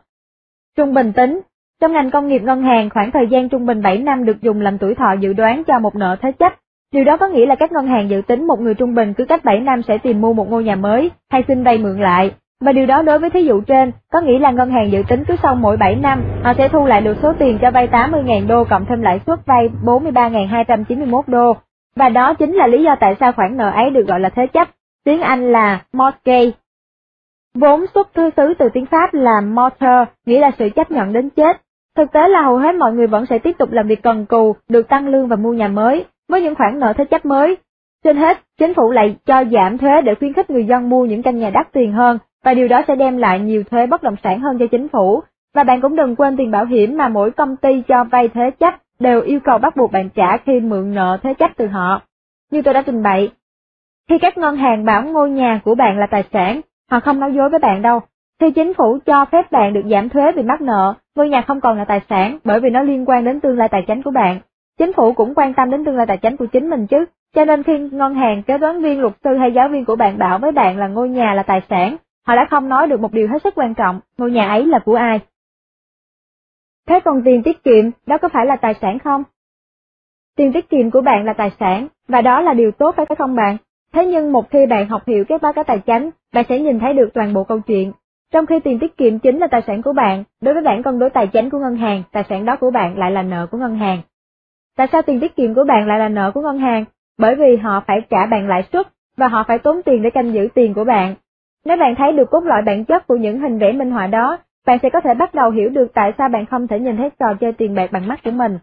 [0.77, 1.41] Trung bình tính
[1.81, 4.61] Trong ngành công nghiệp ngân hàng, khoảng thời gian trung bình 7 năm được dùng
[4.61, 6.53] làm tuổi thọ dự đoán cho một nợ thế chấp.
[6.93, 9.25] Điều đó có nghĩa là các ngân hàng dự tính một người trung bình cứ
[9.25, 12.31] cách 7 năm sẽ tìm mua một ngôi nhà mới, hay xin vay mượn lại.
[12.61, 15.23] Và điều đó đối với thí dụ trên, có nghĩa là ngân hàng dự tính
[15.27, 18.47] cứ sau mỗi 7 năm, họ sẽ thu lại được số tiền cho vay 80.000
[18.47, 21.57] đô cộng thêm lãi suất vay 43.291 đô,
[21.97, 24.47] và đó chính là lý do tại sao khoản nợ ấy được gọi là thế
[24.47, 24.67] chấp,
[25.05, 26.51] tiếng Anh là mortgage.
[27.55, 31.29] Vốn xuất thư xứ từ tiếng Pháp là mortar, nghĩa là sự chấp nhận đến
[31.29, 31.61] chết.
[31.95, 34.55] Thực tế là hầu hết mọi người vẫn sẽ tiếp tục làm việc cần cù,
[34.69, 37.57] được tăng lương và mua nhà mới, với những khoản nợ thế chấp mới.
[38.03, 41.23] Trên hết, chính phủ lại cho giảm thuế để khuyến khích người dân mua những
[41.23, 44.15] căn nhà đắt tiền hơn, và điều đó sẽ đem lại nhiều thuế bất động
[44.23, 45.21] sản hơn cho chính phủ.
[45.55, 48.51] Và bạn cũng đừng quên tiền bảo hiểm mà mỗi công ty cho vay thế
[48.59, 52.01] chấp đều yêu cầu bắt buộc bạn trả khi mượn nợ thế chấp từ họ.
[52.51, 53.31] Như tôi đã trình bày,
[54.09, 57.33] khi các ngân hàng bảo ngôi nhà của bạn là tài sản, họ không nói
[57.33, 57.99] dối với bạn đâu.
[58.39, 61.61] Khi chính phủ cho phép bạn được giảm thuế vì mắc nợ, ngôi nhà không
[61.61, 64.11] còn là tài sản bởi vì nó liên quan đến tương lai tài chính của
[64.11, 64.39] bạn.
[64.79, 67.45] Chính phủ cũng quan tâm đến tương lai tài chính của chính mình chứ, cho
[67.45, 70.39] nên khi ngân hàng, kế toán viên, luật sư hay giáo viên của bạn bảo
[70.39, 73.27] với bạn là ngôi nhà là tài sản, họ đã không nói được một điều
[73.27, 75.19] hết sức quan trọng, ngôi nhà ấy là của ai.
[76.87, 79.23] Thế còn tiền tiết kiệm, đó có phải là tài sản không?
[80.37, 83.35] Tiền tiết kiệm của bạn là tài sản, và đó là điều tốt phải không
[83.35, 83.57] bạn?
[83.93, 86.79] Thế nhưng một khi bạn học hiểu các báo cáo tài chính, bạn sẽ nhìn
[86.79, 87.91] thấy được toàn bộ câu chuyện.
[88.33, 90.99] Trong khi tiền tiết kiệm chính là tài sản của bạn, đối với bản cân
[90.99, 93.57] đối tài chính của ngân hàng, tài sản đó của bạn lại là nợ của
[93.57, 94.01] ngân hàng.
[94.77, 96.85] Tại sao tiền tiết kiệm của bạn lại là nợ của ngân hàng?
[97.17, 100.33] bởi vì họ phải trả bạn lãi suất và họ phải tốn tiền để canh
[100.33, 101.15] giữ tiền của bạn.
[101.65, 104.37] Nếu bạn thấy được cốt lõi bản chất của những hình vẽ minh họa đó,
[104.67, 107.09] bạn sẽ có thể bắt đầu hiểu được tại sao bạn không thể nhìn thấy
[107.19, 108.59] trò chơi tiền bạc bằng mắt của mình.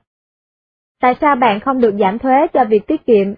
[1.00, 3.34] Tại sao bạn không được giảm thuế cho việc tiết kiệm?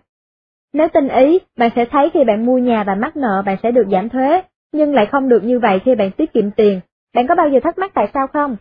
[0.73, 3.71] Nếu tinh ý, bạn sẽ thấy khi bạn mua nhà và mắc nợ bạn sẽ
[3.71, 4.43] được giảm thuế,
[4.73, 6.81] nhưng lại không được như vậy khi bạn tiết kiệm tiền.
[7.15, 8.57] Bạn có bao giờ thắc mắc tại sao không?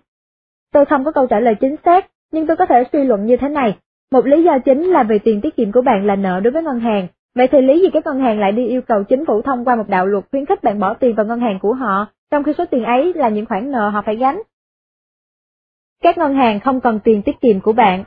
[0.74, 3.38] Tôi không có câu trả lời chính xác, nhưng tôi có thể suy luận như
[3.38, 3.78] thế này.
[4.12, 6.64] Một lý do chính là vì tiền tiết kiệm của bạn là nợ đối với
[6.64, 7.08] ngân hàng.
[7.36, 9.76] Vậy thì lý gì các ngân hàng lại đi yêu cầu chính phủ thông qua
[9.76, 12.54] một đạo luật khuyến khích bạn bỏ tiền vào ngân hàng của họ, trong khi
[12.58, 14.42] số tiền ấy là những khoản nợ họ phải gánh?
[16.04, 18.04] Các ngân hàng không cần tiền tiết kiệm của bạn.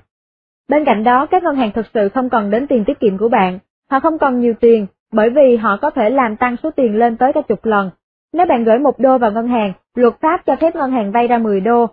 [0.69, 3.29] Bên cạnh đó, các ngân hàng thực sự không cần đến tiền tiết kiệm của
[3.29, 3.59] bạn.
[3.91, 7.17] Họ không cần nhiều tiền, bởi vì họ có thể làm tăng số tiền lên
[7.17, 7.91] tới cả chục lần.
[8.33, 11.29] Nếu bạn gửi một đô vào ngân hàng, luật pháp cho phép ngân hàng vay
[11.29, 11.87] ra 10 đô,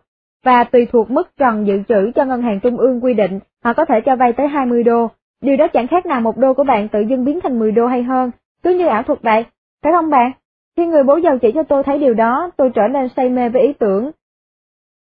[0.45, 3.73] và tùy thuộc mức trần dự trữ cho ngân hàng trung ương quy định, họ
[3.73, 5.07] có thể cho vay tới 20 đô.
[5.41, 7.87] Điều đó chẳng khác nào một đô của bạn tự dưng biến thành 10 đô
[7.87, 8.31] hay hơn,
[8.63, 9.45] cứ như ảo thuật vậy,
[9.83, 10.31] phải không bạn?
[10.77, 13.49] Khi người bố giàu chỉ cho tôi thấy điều đó, tôi trở nên say mê
[13.49, 14.11] với ý tưởng.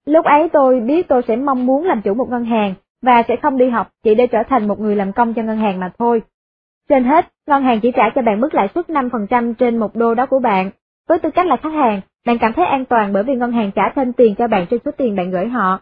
[0.07, 3.37] Lúc ấy tôi biết tôi sẽ mong muốn làm chủ một ngân hàng, và sẽ
[3.43, 5.91] không đi học chỉ để trở thành một người làm công cho ngân hàng mà
[5.99, 6.23] thôi.
[6.89, 10.14] Trên hết, ngân hàng chỉ trả cho bạn mức lãi suất 5% trên một đô
[10.14, 10.71] đó của bạn.
[11.09, 13.71] Với tư cách là khách hàng, bạn cảm thấy an toàn bởi vì ngân hàng
[13.75, 15.81] trả thêm tiền cho bạn trên số tiền bạn gửi họ.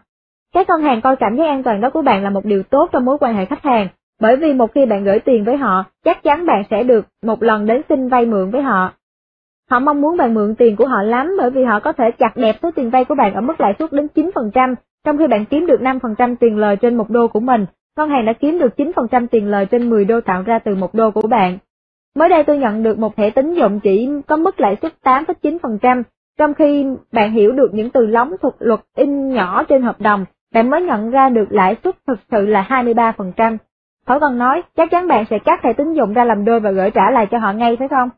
[0.53, 2.89] Các ngân hàng coi cảm giác an toàn đó của bạn là một điều tốt
[2.91, 3.87] trong mối quan hệ khách hàng,
[4.21, 7.43] bởi vì một khi bạn gửi tiền với họ, chắc chắn bạn sẽ được một
[7.43, 8.91] lần đến xin vay mượn với họ.
[9.71, 12.31] Họ mong muốn bạn mượn tiền của họ lắm bởi vì họ có thể chặt
[12.35, 15.45] đẹp số tiền vay của bạn ở mức lãi suất đến 9%, trong khi bạn
[15.45, 17.65] kiếm được 5% tiền lời trên một đô của mình,
[17.97, 20.93] ngân hàng đã kiếm được 9% tiền lời trên 10 đô tạo ra từ một
[20.93, 21.57] đô của bạn.
[22.15, 26.03] Mới đây tôi nhận được một thẻ tín dụng chỉ có mức lãi suất 8,9%,
[26.39, 30.25] trong khi bạn hiểu được những từ lóng thuộc luật in nhỏ trên hợp đồng,
[30.53, 33.57] bạn mới nhận ra được lãi suất thực sự là 23%.
[34.05, 36.71] Khỏi cần nói, chắc chắn bạn sẽ cắt thẻ tín dụng ra làm đôi và
[36.71, 38.09] gửi trả lại cho họ ngay phải không?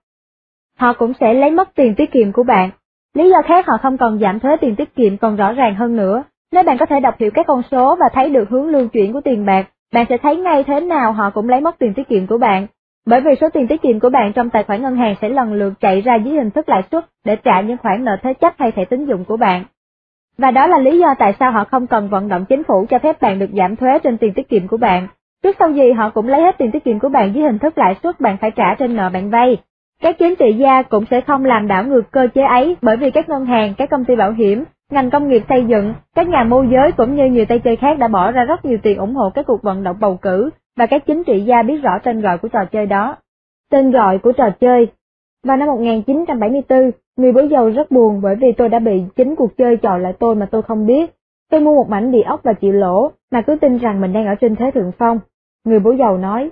[0.80, 2.70] Họ cũng sẽ lấy mất tiền tiết kiệm của bạn.
[3.14, 5.96] Lý do khác họ không cần giảm thuế tiền tiết kiệm còn rõ ràng hơn
[5.96, 6.24] nữa.
[6.52, 9.14] Nếu bạn có thể đọc hiểu các con số và thấy được hướng lưu chuyển
[9.14, 12.08] của tiền bạc, bạn sẽ thấy ngay thế nào họ cũng lấy mất tiền tiết
[12.08, 12.68] kiệm của bạn.
[13.08, 15.54] Bởi vì số tiền tiết kiệm của bạn trong tài khoản ngân hàng sẽ lần
[15.54, 18.54] lượt chạy ra dưới hình thức lãi suất để trả những khoản nợ thế chấp
[18.58, 19.64] hay thẻ tín dụng của bạn.
[20.38, 23.00] Và đó là lý do tại sao họ không cần vận động chính phủ cho
[23.00, 25.08] phép bạn được giảm thuế trên tiền tiết kiệm của bạn.
[25.44, 27.78] Trước sau gì họ cũng lấy hết tiền tiết kiệm của bạn dưới hình thức
[27.78, 29.58] lãi suất bạn phải trả trên nợ bạn vay.
[30.04, 33.12] Các chính trị gia cũng sẽ không làm đảo ngược cơ chế ấy bởi vì
[33.12, 36.44] các ngân hàng, các công ty bảo hiểm, ngành công nghiệp xây dựng, các nhà
[36.44, 39.16] môi giới cũng như nhiều tay chơi khác đã bỏ ra rất nhiều tiền ủng
[39.16, 42.22] hộ các cuộc vận động bầu cử và các chính trị gia biết rõ tên
[42.22, 43.16] gọi của trò chơi đó.
[43.72, 44.88] Tên gọi của trò chơi
[45.44, 49.58] Vào năm 1974, người bố giàu rất buồn bởi vì tôi đã bị chính cuộc
[49.58, 51.14] chơi chọn lại tôi mà tôi không biết.
[51.52, 54.28] Tôi mua một mảnh địa ốc và chịu lỗ, mà cứ tin rằng mình đang
[54.28, 55.20] ở trên thế thượng phong.
[55.66, 56.52] Người bố giàu nói,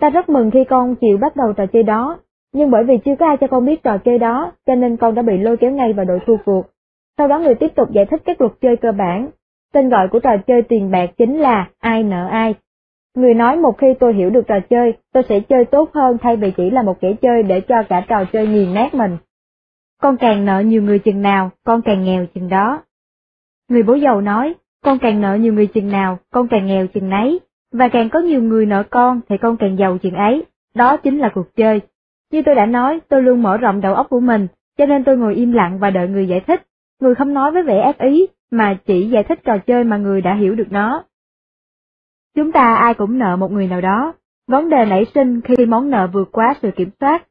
[0.00, 2.18] ta rất mừng khi con chịu bắt đầu trò chơi đó,
[2.52, 5.14] nhưng bởi vì chưa có ai cho con biết trò chơi đó, cho nên con
[5.14, 6.66] đã bị lôi kéo ngay vào đội thua cuộc.
[7.18, 9.30] Sau đó người tiếp tục giải thích các luật chơi cơ bản.
[9.72, 12.54] Tên gọi của trò chơi tiền bạc chính là ai nợ ai.
[13.14, 16.36] Người nói một khi tôi hiểu được trò chơi, tôi sẽ chơi tốt hơn thay
[16.36, 19.16] vì chỉ là một kẻ chơi để cho cả trò chơi nghiền nát mình.
[20.00, 22.82] Con càng nợ nhiều người chừng nào, con càng nghèo chừng đó.
[23.68, 27.10] Người bố giàu nói, con càng nợ nhiều người chừng nào, con càng nghèo chừng
[27.10, 27.40] nấy,
[27.72, 30.44] và càng có nhiều người nợ con thì con càng giàu chừng ấy,
[30.74, 31.80] đó chính là cuộc chơi.
[32.32, 34.46] Như tôi đã nói, tôi luôn mở rộng đầu óc của mình,
[34.78, 36.62] cho nên tôi ngồi im lặng và đợi người giải thích.
[37.00, 40.20] Người không nói với vẻ ác ý, mà chỉ giải thích trò chơi mà người
[40.20, 41.04] đã hiểu được nó.
[42.36, 44.14] Chúng ta ai cũng nợ một người nào đó,
[44.48, 47.26] vấn đề nảy sinh khi món nợ vượt quá sự kiểm soát.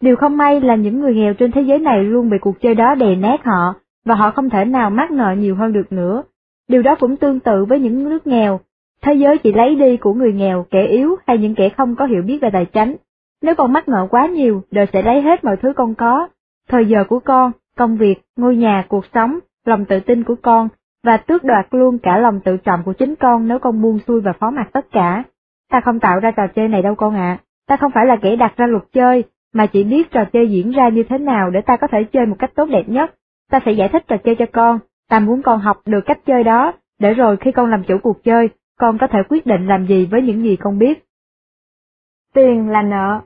[0.00, 2.74] Điều không may là những người nghèo trên thế giới này luôn bị cuộc chơi
[2.74, 3.74] đó đè nát họ,
[4.04, 6.22] và họ không thể nào mắc nợ nhiều hơn được nữa.
[6.68, 8.60] Điều đó cũng tương tự với những nước nghèo,
[9.02, 12.06] thế giới chỉ lấy đi của người nghèo, kẻ yếu hay những kẻ không có
[12.06, 12.96] hiểu biết về tài chính.
[13.42, 16.28] Nếu con mắc nợ quá nhiều, đời sẽ lấy hết mọi thứ con có,
[16.68, 20.68] thời giờ của con, công việc, ngôi nhà, cuộc sống, lòng tự tin của con,
[21.04, 24.20] và tước đoạt luôn cả lòng tự trọng của chính con nếu con buông xuôi
[24.20, 25.24] và phó mặc tất cả.
[25.70, 27.38] Ta không tạo ra trò chơi này đâu con ạ,
[27.68, 29.24] ta không phải là kẻ đặt ra luật chơi,
[29.54, 32.26] mà chỉ biết trò chơi diễn ra như thế nào để ta có thể chơi
[32.26, 33.14] một cách tốt đẹp nhất.
[33.50, 34.78] Ta sẽ giải thích trò chơi cho con,
[35.08, 38.24] ta muốn con học được cách chơi đó, để rồi khi con làm chủ cuộc
[38.24, 41.04] chơi, con có thể quyết định làm gì với những gì con biết.
[42.34, 43.20] Tiền là nợ,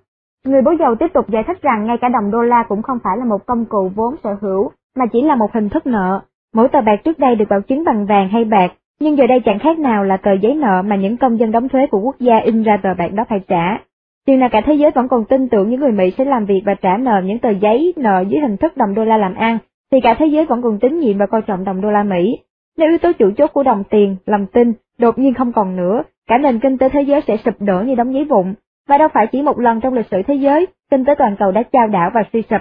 [0.47, 2.99] Người bố giàu tiếp tục giải thích rằng ngay cả đồng đô la cũng không
[3.05, 6.21] phải là một công cụ vốn sở hữu, mà chỉ là một hình thức nợ.
[6.55, 9.41] Mỗi tờ bạc trước đây được bảo chứng bằng vàng hay bạc, nhưng giờ đây
[9.45, 12.17] chẳng khác nào là tờ giấy nợ mà những công dân đóng thuế của quốc
[12.19, 13.79] gia in ra tờ bạc đó phải trả.
[14.27, 16.63] Điều này cả thế giới vẫn còn tin tưởng những người Mỹ sẽ làm việc
[16.67, 19.59] và trả nợ những tờ giấy nợ dưới hình thức đồng đô la làm ăn,
[19.93, 22.39] thì cả thế giới vẫn còn tín nhiệm và coi trọng đồng đô la Mỹ.
[22.79, 26.03] Nếu yếu tố chủ chốt của đồng tiền, lòng tin, đột nhiên không còn nữa,
[26.29, 28.55] cả nền kinh tế thế giới sẽ sụp đổ như đóng giấy vụn,
[28.89, 31.53] và đâu phải chỉ một lần trong lịch sử thế giới, kinh tế toàn cầu
[31.53, 32.61] đã trao đảo và suy sụp.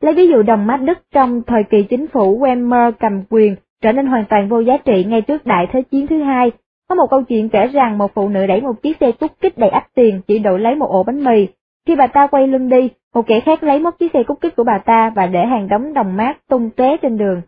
[0.00, 3.92] Lấy ví dụ đồng mát Đức trong thời kỳ chính phủ Weimar cầm quyền trở
[3.92, 6.50] nên hoàn toàn vô giá trị ngay trước Đại Thế chiến thứ hai.
[6.88, 9.58] Có một câu chuyện kể rằng một phụ nữ đẩy một chiếc xe cút kích
[9.58, 11.48] đầy ắp tiền chỉ đổi lấy một ổ bánh mì.
[11.86, 14.56] Khi bà ta quay lưng đi, một kẻ khác lấy mất chiếc xe cút kích
[14.56, 17.42] của bà ta và để hàng đống đồng mát tung tóe trên đường.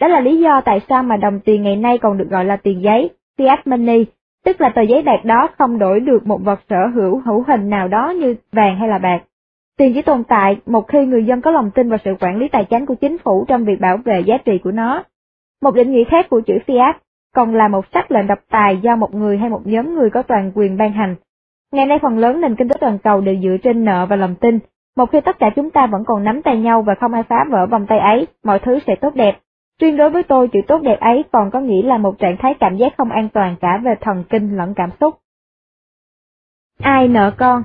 [0.00, 2.56] Đó là lý do tại sao mà đồng tiền ngày nay còn được gọi là
[2.56, 4.04] tiền giấy, fiat money,
[4.44, 7.70] tức là tờ giấy bạc đó không đổi được một vật sở hữu hữu hình
[7.70, 9.22] nào đó như vàng hay là bạc.
[9.78, 12.48] Tiền chỉ tồn tại một khi người dân có lòng tin vào sự quản lý
[12.48, 15.04] tài chính của chính phủ trong việc bảo vệ giá trị của nó.
[15.62, 16.92] Một định nghĩa khác của chữ fiat
[17.34, 20.22] còn là một sắc lệnh độc tài do một người hay một nhóm người có
[20.22, 21.14] toàn quyền ban hành.
[21.72, 24.34] Ngày nay phần lớn nền kinh tế toàn cầu đều dựa trên nợ và lòng
[24.34, 24.58] tin.
[24.96, 27.44] Một khi tất cả chúng ta vẫn còn nắm tay nhau và không ai phá
[27.50, 29.38] vỡ vòng tay ấy, mọi thứ sẽ tốt đẹp.
[29.78, 32.54] Tuyên đối với tôi chữ tốt đẹp ấy còn có nghĩa là một trạng thái
[32.60, 35.18] cảm giác không an toàn cả về thần kinh lẫn cảm xúc.
[36.78, 37.62] Ai nợ con?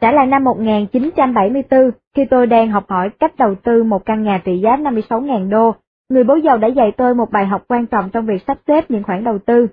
[0.00, 4.40] Đã là năm 1974, khi tôi đang học hỏi cách đầu tư một căn nhà
[4.44, 5.74] trị giá 56.000 đô,
[6.08, 8.90] người bố giàu đã dạy tôi một bài học quan trọng trong việc sắp xếp
[8.90, 9.66] những khoản đầu tư.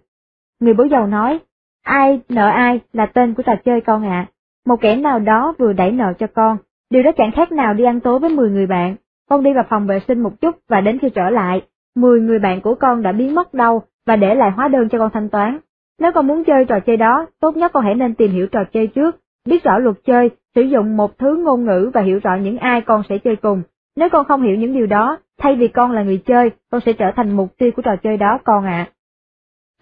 [0.59, 1.39] Người bố giàu nói,
[1.83, 4.27] ai nợ ai là tên của trò chơi con ạ.
[4.65, 6.57] Một kẻ nào đó vừa đẩy nợ cho con,
[6.89, 8.95] điều đó chẳng khác nào đi ăn tối với 10 người bạn.
[9.29, 11.61] Con đi vào phòng vệ sinh một chút và đến khi trở lại,
[11.95, 14.97] 10 người bạn của con đã biến mất đâu và để lại hóa đơn cho
[14.97, 15.59] con thanh toán.
[15.99, 18.63] Nếu con muốn chơi trò chơi đó, tốt nhất con hãy nên tìm hiểu trò
[18.73, 19.15] chơi trước,
[19.45, 22.81] biết rõ luật chơi, sử dụng một thứ ngôn ngữ và hiểu rõ những ai
[22.81, 23.61] con sẽ chơi cùng.
[23.95, 26.93] Nếu con không hiểu những điều đó, thay vì con là người chơi, con sẽ
[26.93, 28.89] trở thành mục tiêu của trò chơi đó con ạ.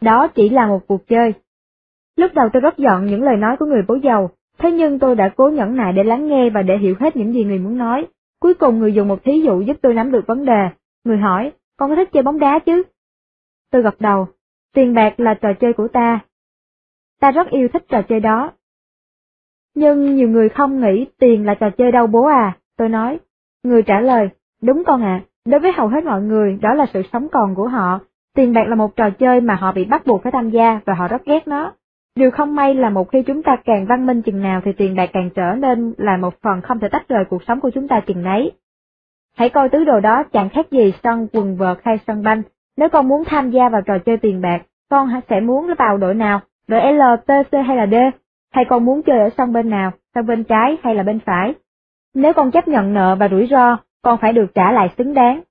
[0.01, 1.33] Đó chỉ là một cuộc chơi.
[2.15, 4.29] Lúc đầu tôi rất giận những lời nói của người bố giàu,
[4.59, 7.33] thế nhưng tôi đã cố nhẫn nại để lắng nghe và để hiểu hết những
[7.33, 8.07] gì người muốn nói.
[8.39, 10.69] Cuối cùng người dùng một thí dụ giúp tôi nắm được vấn đề.
[11.03, 12.83] Người hỏi, con có thích chơi bóng đá chứ?
[13.71, 14.27] Tôi gật đầu,
[14.73, 16.19] tiền bạc là trò chơi của ta.
[17.19, 18.51] Ta rất yêu thích trò chơi đó.
[19.75, 23.19] Nhưng nhiều người không nghĩ tiền là trò chơi đâu bố à, tôi nói.
[23.63, 24.29] Người trả lời,
[24.61, 27.67] đúng con ạ, đối với hầu hết mọi người đó là sự sống còn của
[27.67, 27.99] họ.
[28.35, 30.93] Tiền bạc là một trò chơi mà họ bị bắt buộc phải tham gia và
[30.93, 31.73] họ rất ghét nó.
[32.19, 34.95] Điều không may là một khi chúng ta càng văn minh chừng nào thì tiền
[34.95, 37.87] bạc càng trở nên là một phần không thể tách rời cuộc sống của chúng
[37.87, 38.51] ta chừng nấy.
[39.37, 42.41] Hãy coi tứ đồ đó chẳng khác gì sân quần vợt hay sân banh.
[42.77, 46.13] Nếu con muốn tham gia vào trò chơi tiền bạc, con sẽ muốn vào đội
[46.13, 47.95] nào, đội L, T, C hay là D?
[48.51, 51.53] Hay con muốn chơi ở sân bên nào, sân bên trái hay là bên phải?
[52.13, 55.41] Nếu con chấp nhận nợ và rủi ro, con phải được trả lại xứng đáng.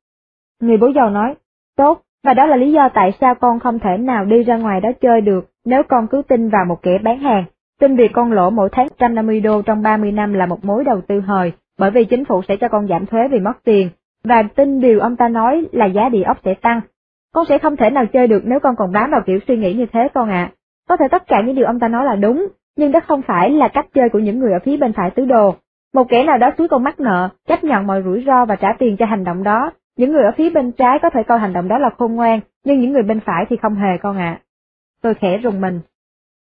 [0.61, 1.35] Người bố giàu nói,
[1.77, 4.81] tốt, và đó là lý do tại sao con không thể nào đi ra ngoài
[4.81, 7.45] đó chơi được nếu con cứ tin vào một kẻ bán hàng,
[7.81, 11.01] tin việc con lỗ mỗi tháng 150 đô trong 30 năm là một mối đầu
[11.09, 13.89] tư hời, bởi vì chính phủ sẽ cho con giảm thuế vì mất tiền,
[14.25, 16.81] và tin điều ông ta nói là giá địa ốc sẽ tăng.
[17.35, 19.75] Con sẽ không thể nào chơi được nếu con còn bám vào kiểu suy nghĩ
[19.75, 20.51] như thế con ạ.
[20.89, 23.51] Có thể tất cả những điều ông ta nói là đúng, nhưng đó không phải
[23.51, 25.55] là cách chơi của những người ở phía bên phải tứ đồ.
[25.95, 28.73] Một kẻ nào đó suối con mắc nợ, chấp nhận mọi rủi ro và trả
[28.79, 29.71] tiền cho hành động đó.
[29.97, 32.41] Những người ở phía bên trái có thể coi hành động đó là khôn ngoan,
[32.65, 34.41] nhưng những người bên phải thì không hề con ạ.
[35.03, 35.81] Tôi khẽ rùng mình.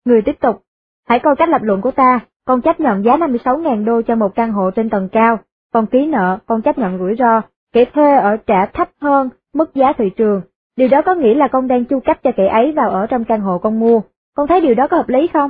[0.06, 0.62] Người tiếp tục,
[1.08, 4.36] hãy coi cách lập luận của ta, con chấp nhận giá 56.000 đô cho một
[4.36, 5.40] căn hộ trên tầng cao,
[5.74, 7.42] còn ký nợ, con chấp nhận rủi ro,
[7.74, 10.42] kẻ thuê ở trả thấp hơn mức giá thị trường.
[10.76, 13.26] Điều đó có nghĩa là con đang chu cấp cho kẻ ấy vào ở trong
[13.26, 14.02] căn hộ con mua.
[14.36, 15.50] Con thấy điều đó có hợp lý không?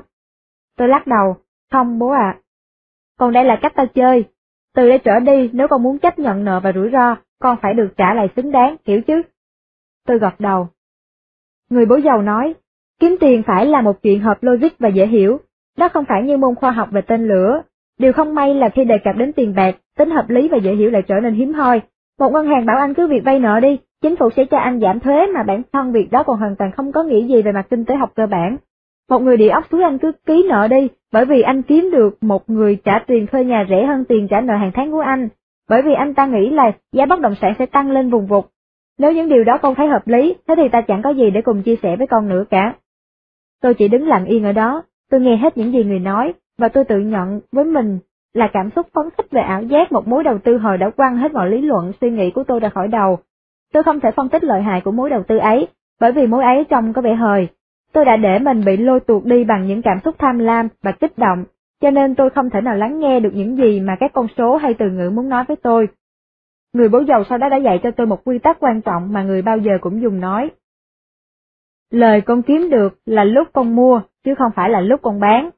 [0.77, 1.36] Tôi lắc đầu,
[1.71, 2.38] không bố ạ.
[3.19, 4.25] Còn đây là cách ta chơi.
[4.75, 7.74] Từ đây trở đi, nếu con muốn chấp nhận nợ và rủi ro, con phải
[7.74, 9.21] được trả lại xứng đáng, hiểu chứ?
[10.07, 10.67] Tôi gật đầu.
[11.70, 12.53] Người bố giàu nói,
[12.99, 15.39] kiếm tiền phải là một chuyện hợp logic và dễ hiểu,
[15.78, 17.62] đó không phải như môn khoa học về tên lửa.
[17.99, 20.75] Điều không may là khi đề cập đến tiền bạc, tính hợp lý và dễ
[20.75, 21.82] hiểu lại trở nên hiếm hoi.
[22.20, 24.79] Một ngân hàng bảo anh cứ việc vay nợ đi, chính phủ sẽ cho anh
[24.79, 27.51] giảm thuế mà bản thân việc đó còn hoàn toàn không có nghĩa gì về
[27.51, 28.57] mặt kinh tế học cơ bản.
[29.09, 32.24] Một người địa ốc suối anh cứ ký nợ đi, bởi vì anh kiếm được
[32.24, 35.29] một người trả tiền thuê nhà rẻ hơn tiền trả nợ hàng tháng của anh,
[35.70, 38.46] bởi vì anh ta nghĩ là giá bất động sản sẽ tăng lên vùng vụt.
[38.97, 41.42] Nếu những điều đó con thấy hợp lý, thế thì ta chẳng có gì để
[41.42, 42.75] cùng chia sẻ với con nữa cả.
[43.62, 46.67] Tôi chỉ đứng lặng yên ở đó, tôi nghe hết những gì người nói, và
[46.67, 48.00] tôi tự nhận với mình
[48.33, 51.17] là cảm xúc phấn khích về ảo giác một mối đầu tư hồi đã quăng
[51.17, 53.17] hết mọi lý luận suy nghĩ của tôi ra khỏi đầu.
[53.74, 55.67] Tôi không thể phân tích lợi hại của mối đầu tư ấy,
[56.00, 57.47] bởi vì mối ấy trông có vẻ hời,
[57.96, 60.92] Tôi đã để mình bị lôi tuột đi bằng những cảm xúc tham lam và
[60.92, 61.46] kích động,
[61.82, 64.58] cho nên tôi không thể nào lắng nghe được những gì mà các con số
[64.58, 65.88] hay từ ngữ muốn nói với tôi.
[66.74, 69.24] Người bố giàu sau đó đã dạy cho tôi một quy tắc quan trọng mà
[69.24, 70.52] người bao giờ cũng dùng nói.
[71.92, 75.50] Lời con kiếm được là lúc con mua, chứ không phải là lúc con bán.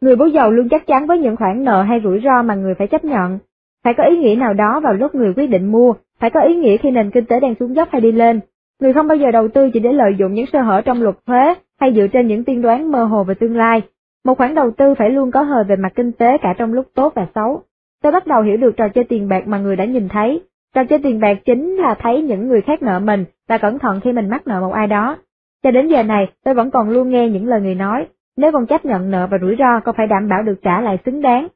[0.00, 2.74] Người bố giàu luôn chắc chắn với những khoản nợ hay rủi ro mà người
[2.74, 3.38] phải chấp nhận.
[3.84, 6.56] Phải có ý nghĩa nào đó vào lúc người quyết định mua, phải có ý
[6.56, 8.40] nghĩa khi nền kinh tế đang xuống dốc hay đi lên,
[8.80, 11.16] Người không bao giờ đầu tư chỉ để lợi dụng những sơ hở trong luật
[11.26, 13.82] thuế hay dựa trên những tiên đoán mơ hồ về tương lai.
[14.28, 16.86] Một khoản đầu tư phải luôn có hời về mặt kinh tế cả trong lúc
[16.94, 17.62] tốt và xấu.
[18.02, 20.42] Tôi bắt đầu hiểu được trò chơi tiền bạc mà người đã nhìn thấy.
[20.74, 24.00] Trò chơi tiền bạc chính là thấy những người khác nợ mình và cẩn thận
[24.04, 25.16] khi mình mắc nợ một ai đó.
[25.62, 28.06] Cho đến giờ này, tôi vẫn còn luôn nghe những lời người nói,
[28.36, 30.98] nếu con chấp nhận nợ và rủi ro, con phải đảm bảo được trả lại
[31.04, 31.48] xứng đáng.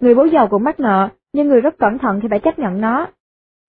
[0.00, 2.80] Người bố giàu cũng mắc nợ, nhưng người rất cẩn thận khi phải chấp nhận
[2.80, 3.06] nó.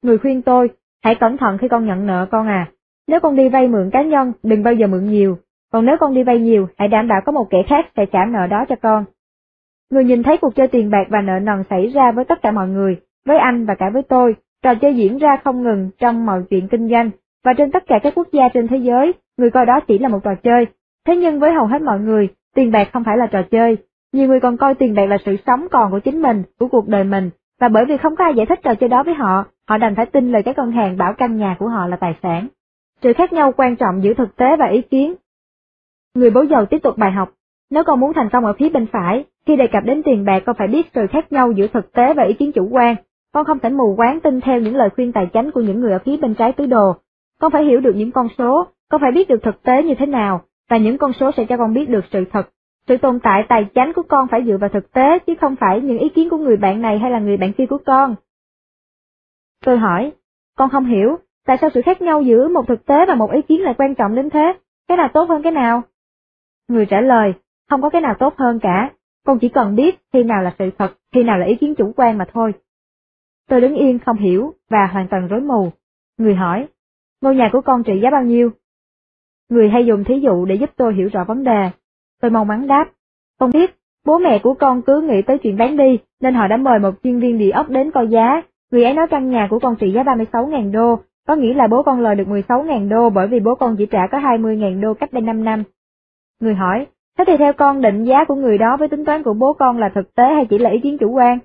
[0.04, 0.70] Người khuyên tôi,
[1.04, 2.72] hãy cẩn thận khi con nhận nợ con à.
[3.08, 5.38] Nếu con đi vay mượn cá nhân, đừng bao giờ mượn nhiều,
[5.72, 8.26] còn nếu con đi vay nhiều, hãy đảm bảo có một kẻ khác sẽ trả
[8.26, 9.06] nợ đó cho con.
[9.92, 12.52] Người nhìn thấy cuộc chơi tiền bạc và nợ nần xảy ra với tất cả
[12.52, 16.26] mọi người, với anh và cả với tôi, trò chơi diễn ra không ngừng trong
[16.26, 17.10] mọi chuyện kinh doanh,
[17.46, 20.08] và trên tất cả các quốc gia trên thế giới, người coi đó chỉ là
[20.08, 20.66] một trò chơi.
[21.08, 23.78] Thế nhưng với hầu hết mọi người, tiền bạc không phải là trò chơi.
[24.14, 26.88] Nhiều người còn coi tiền bạc là sự sống còn của chính mình, của cuộc
[26.88, 27.30] đời mình,
[27.62, 29.96] và bởi vì không có ai giải thích trò chơi đó với họ, họ đành
[29.96, 32.48] phải tin lời các ngân hàng bảo căn nhà của họ là tài sản.
[33.02, 35.16] Sự khác nhau quan trọng giữa thực tế và ý kiến.
[36.16, 37.30] Người bố giàu tiếp tục bài học,
[37.70, 40.44] nếu con muốn thành công ở phía bên phải, khi đề cập đến tiền bạc
[40.46, 42.96] con phải biết sự khác nhau giữa thực tế và ý kiến chủ quan.
[43.34, 45.92] Con không thể mù quáng tin theo những lời khuyên tài chánh của những người
[45.92, 46.96] ở phía bên trái tứ đồ.
[47.40, 50.06] Con phải hiểu được những con số, con phải biết được thực tế như thế
[50.06, 52.50] nào, và những con số sẽ cho con biết được sự thật.
[52.88, 55.82] Sự tồn tại tài chánh của con phải dựa vào thực tế chứ không phải
[55.82, 58.16] những ý kiến của người bạn này hay là người bạn kia của con.
[59.66, 60.12] Tôi hỏi,
[60.58, 63.42] con không hiểu, tại sao sự khác nhau giữa một thực tế và một ý
[63.42, 64.54] kiến lại quan trọng đến thế?
[64.88, 65.82] Cái nào tốt hơn cái nào?
[66.68, 67.34] Người trả lời,
[67.70, 68.92] không có cái nào tốt hơn cả,
[69.26, 71.94] con chỉ cần biết khi nào là sự thật, khi nào là ý kiến chủ
[71.96, 72.54] quan mà thôi.
[73.50, 75.72] Tôi đứng yên không hiểu và hoàn toàn rối mù.
[76.18, 76.68] Người hỏi,
[77.22, 78.50] ngôi nhà của con trị giá bao nhiêu?
[79.50, 81.70] Người hay dùng thí dụ để giúp tôi hiểu rõ vấn đề.
[82.22, 82.90] Tôi mong mắn đáp,
[83.40, 83.76] con biết,
[84.06, 86.92] bố mẹ của con cứ nghĩ tới chuyện bán đi, nên họ đã mời một
[87.04, 88.42] chuyên viên địa ốc đến coi giá.
[88.72, 91.84] Người ấy nói căn nhà của con trị giá 36.000 đô, có nghĩa là bố
[91.84, 95.14] con lời được 16.000 đô bởi vì bố con chỉ trả có 20.000 đô cách
[95.14, 95.64] đây 5 năm.
[96.42, 96.88] Người hỏi,
[97.18, 99.78] thế thì theo con định giá của người đó với tính toán của bố con
[99.78, 101.40] là thực tế hay chỉ là ý kiến chủ quan?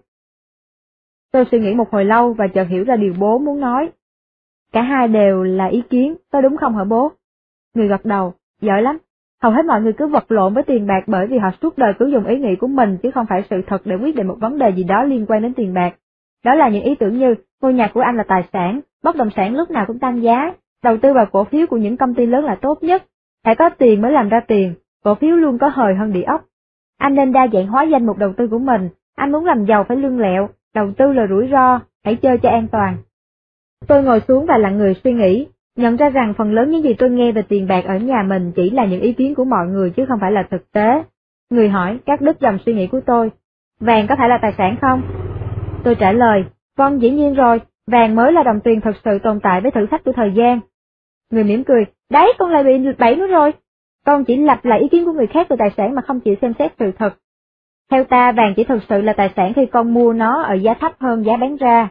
[1.32, 3.90] Tôi suy nghĩ một hồi lâu và chợt hiểu ra điều bố muốn nói.
[4.72, 7.12] Cả hai đều là ý kiến, có đúng không hả bố?
[7.74, 8.98] Người gật đầu, giỏi lắm.
[9.42, 11.92] Hầu hết mọi người cứ vật lộn với tiền bạc bởi vì họ suốt đời
[11.98, 14.36] cứ dùng ý nghĩ của mình chứ không phải sự thật để quyết định một
[14.40, 15.94] vấn đề gì đó liên quan đến tiền bạc.
[16.44, 19.30] Đó là những ý tưởng như, ngôi nhà của anh là tài sản, bất động
[19.36, 20.52] sản lúc nào cũng tăng giá,
[20.82, 23.02] đầu tư vào cổ phiếu của những công ty lớn là tốt nhất,
[23.44, 24.74] phải có tiền mới làm ra tiền,
[25.06, 26.44] cổ phiếu luôn có hời hơn địa ốc.
[26.98, 29.84] Anh nên đa dạng hóa danh mục đầu tư của mình, anh muốn làm giàu
[29.84, 32.96] phải lương lẹo, đầu tư là rủi ro, hãy chơi cho an toàn.
[33.86, 35.46] Tôi ngồi xuống và lặng người suy nghĩ,
[35.76, 38.52] nhận ra rằng phần lớn những gì tôi nghe về tiền bạc ở nhà mình
[38.56, 41.02] chỉ là những ý kiến của mọi người chứ không phải là thực tế.
[41.50, 43.30] Người hỏi, các đứt dòng suy nghĩ của tôi,
[43.80, 45.02] vàng có phải là tài sản không?
[45.84, 46.44] Tôi trả lời,
[46.76, 49.86] vâng dĩ nhiên rồi, vàng mới là đồng tiền thật sự tồn tại với thử
[49.86, 50.60] thách của thời gian.
[51.32, 53.52] Người mỉm cười, đấy con lại bị bẫy nó rồi.
[54.06, 56.34] Con chỉ lặp lại ý kiến của người khác về tài sản mà không chịu
[56.42, 57.16] xem xét sự thật.
[57.90, 60.74] Theo ta vàng chỉ thực sự là tài sản khi con mua nó ở giá
[60.74, 61.88] thấp hơn giá bán ra.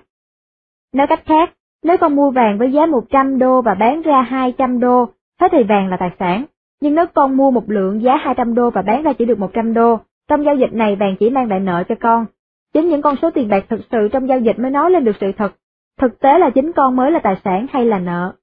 [0.93, 4.79] Nói cách khác, nếu con mua vàng với giá 100 đô và bán ra 200
[4.79, 5.05] đô,
[5.41, 6.45] thế thì vàng là tài sản.
[6.81, 9.73] Nhưng nếu con mua một lượng giá 200 đô và bán ra chỉ được 100
[9.73, 12.25] đô, trong giao dịch này vàng chỉ mang lại nợ cho con.
[12.73, 15.15] Chính những con số tiền bạc thực sự trong giao dịch mới nói lên được
[15.19, 15.53] sự thật.
[16.01, 18.33] Thực tế là chính con mới là tài sản hay là nợ.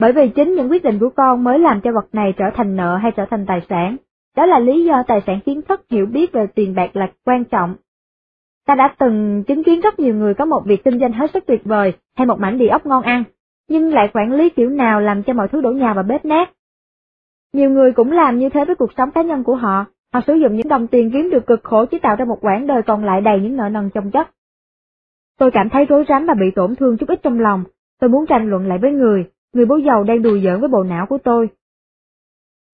[0.00, 2.76] Bởi vì chính những quyết định của con mới làm cho vật này trở thành
[2.76, 3.96] nợ hay trở thành tài sản.
[4.36, 7.44] Đó là lý do tài sản kiến thức hiểu biết về tiền bạc là quan
[7.44, 7.74] trọng.
[8.66, 11.46] Ta đã từng chứng kiến rất nhiều người có một việc kinh doanh hết sức
[11.46, 13.24] tuyệt vời hay một mảnh địa ốc ngon ăn,
[13.68, 16.50] nhưng lại quản lý kiểu nào làm cho mọi thứ đổ nhà và bếp nát.
[17.52, 19.84] Nhiều người cũng làm như thế với cuộc sống cá nhân của họ,
[20.14, 22.66] họ sử dụng những đồng tiền kiếm được cực khổ chỉ tạo ra một quãng
[22.66, 24.28] đời còn lại đầy những nợ nần chồng chất.
[25.38, 27.64] Tôi cảm thấy rối rắm và bị tổn thương chút ít trong lòng,
[28.00, 30.82] tôi muốn tranh luận lại với người, người bố giàu đang đùa giỡn với bộ
[30.82, 31.48] não của tôi.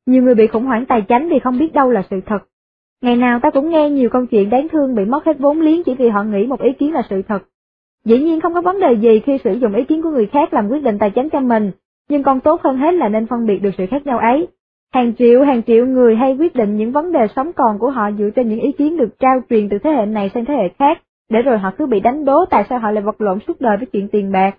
[0.06, 2.38] Nhiều người bị khủng hoảng tài chính vì không biết đâu là sự thật.
[3.02, 5.84] Ngày nào ta cũng nghe nhiều câu chuyện đáng thương bị mất hết vốn liếng
[5.84, 7.42] chỉ vì họ nghĩ một ý kiến là sự thật.
[8.04, 10.54] Dĩ nhiên không có vấn đề gì khi sử dụng ý kiến của người khác
[10.54, 11.70] làm quyết định tài chính cho mình,
[12.08, 14.48] nhưng còn tốt hơn hết là nên phân biệt được sự khác nhau ấy.
[14.94, 18.10] Hàng triệu hàng triệu người hay quyết định những vấn đề sống còn của họ
[18.18, 20.68] dựa trên những ý kiến được trao truyền từ thế hệ này sang thế hệ
[20.78, 23.60] khác, để rồi họ cứ bị đánh đố tại sao họ lại vật lộn suốt
[23.60, 24.56] đời với chuyện tiền bạc.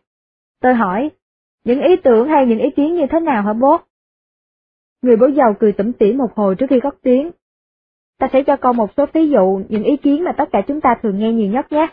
[0.61, 1.09] Tôi hỏi,
[1.65, 3.77] những ý tưởng hay những ý kiến như thế nào hả bố?
[5.01, 7.31] Người bố giàu cười tủm tỉm một hồi trước khi cất tiếng.
[8.19, 10.81] Ta sẽ cho con một số ví dụ những ý kiến mà tất cả chúng
[10.81, 11.87] ta thường nghe nhiều nhất nhé.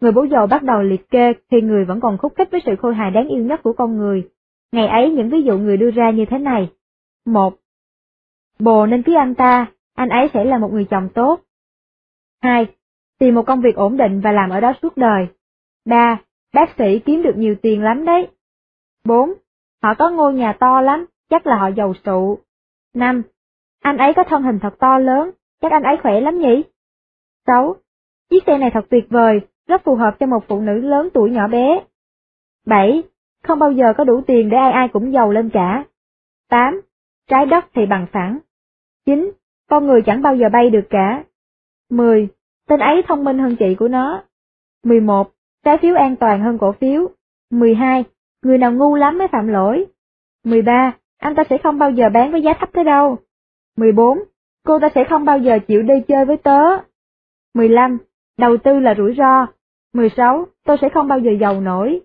[0.00, 2.76] Người bố giàu bắt đầu liệt kê khi người vẫn còn khúc khích với sự
[2.76, 4.28] khôi hài đáng yêu nhất của con người.
[4.72, 6.70] Ngày ấy những ví dụ người đưa ra như thế này.
[7.26, 7.54] một
[8.58, 11.40] Bồ nên cưới anh ta, anh ấy sẽ là một người chồng tốt.
[12.42, 12.66] 2.
[13.18, 15.26] Tìm một công việc ổn định và làm ở đó suốt đời.
[15.84, 16.18] 3.
[16.54, 18.28] Bác sĩ kiếm được nhiều tiền lắm đấy.
[19.04, 19.32] 4.
[19.82, 22.38] Họ có ngôi nhà to lắm, chắc là họ giàu sụ.
[22.94, 23.22] 5.
[23.82, 25.30] Anh ấy có thân hình thật to lớn,
[25.60, 26.62] chắc anh ấy khỏe lắm nhỉ?
[27.46, 27.76] 6.
[28.30, 31.30] Chiếc xe này thật tuyệt vời, rất phù hợp cho một phụ nữ lớn tuổi
[31.30, 31.84] nhỏ bé.
[32.66, 33.02] 7.
[33.42, 35.84] Không bao giờ có đủ tiền để ai ai cũng giàu lên cả.
[36.48, 36.80] 8.
[37.28, 38.38] Trái đất thì bằng phẳng.
[39.06, 39.32] 9.
[39.70, 41.24] Con người chẳng bao giờ bay được cả.
[41.90, 42.28] 10.
[42.68, 44.22] Tên ấy thông minh hơn chị của nó.
[44.84, 45.30] 11.
[45.64, 47.08] Trái phiếu an toàn hơn cổ phiếu.
[47.50, 48.04] 12.
[48.42, 49.86] Người nào ngu lắm mới phạm lỗi.
[50.44, 50.92] 13.
[51.18, 53.18] Anh ta sẽ không bao giờ bán với giá thấp thế đâu.
[53.76, 54.18] 14.
[54.66, 56.60] Cô ta sẽ không bao giờ chịu đi chơi với tớ.
[57.54, 57.98] 15.
[58.38, 59.46] Đầu tư là rủi ro.
[59.94, 60.46] 16.
[60.64, 62.00] Tôi sẽ không bao giờ giàu nổi.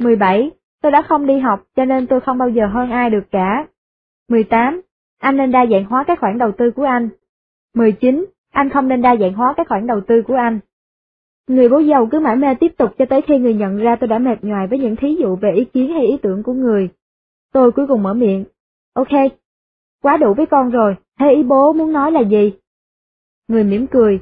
[0.00, 0.50] 17.
[0.82, 3.66] Tôi đã không đi học cho nên tôi không bao giờ hơn ai được cả.
[4.28, 4.80] 18.
[5.20, 7.08] Anh nên đa dạng hóa các khoản đầu tư của anh.
[7.74, 8.24] 19.
[8.52, 10.60] Anh không nên đa dạng hóa các khoản đầu tư của anh.
[11.48, 14.08] Người bố giàu cứ mãi mê tiếp tục cho tới khi người nhận ra tôi
[14.08, 16.88] đã mệt nhoài với những thí dụ về ý kiến hay ý tưởng của người.
[17.52, 18.44] Tôi cuối cùng mở miệng.
[18.94, 19.32] Ok,
[20.02, 22.52] quá đủ với con rồi, thế ý bố muốn nói là gì?
[23.48, 24.20] Người mỉm cười.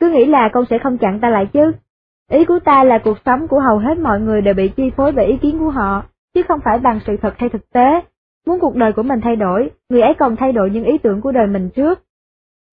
[0.00, 1.72] Cứ nghĩ là con sẽ không chặn ta lại chứ.
[2.30, 5.12] Ý của ta là cuộc sống của hầu hết mọi người đều bị chi phối
[5.12, 6.02] bởi ý kiến của họ,
[6.34, 8.00] chứ không phải bằng sự thật hay thực tế.
[8.46, 11.20] Muốn cuộc đời của mình thay đổi, người ấy còn thay đổi những ý tưởng
[11.20, 12.02] của đời mình trước.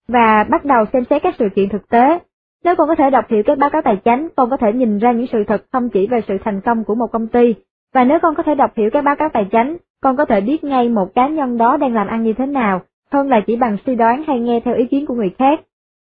[0.07, 2.19] Và bắt đầu xem xét các sự kiện thực tế.
[2.66, 4.98] Nếu con có thể đọc hiểu các báo cáo tài chính, con có thể nhìn
[4.98, 7.56] ra những sự thật không chỉ về sự thành công của một công ty,
[7.94, 10.42] và nếu con có thể đọc hiểu các báo cáo tài chính, con có thể
[10.42, 12.82] biết ngay một cá nhân đó đang làm ăn như thế nào,
[13.12, 15.60] hơn là chỉ bằng suy đoán hay nghe theo ý kiến của người khác.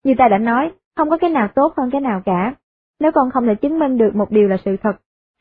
[0.03, 2.53] Như ta đã nói, không có cái nào tốt hơn cái nào cả.
[2.99, 4.93] Nếu con không thể chứng minh được một điều là sự thật,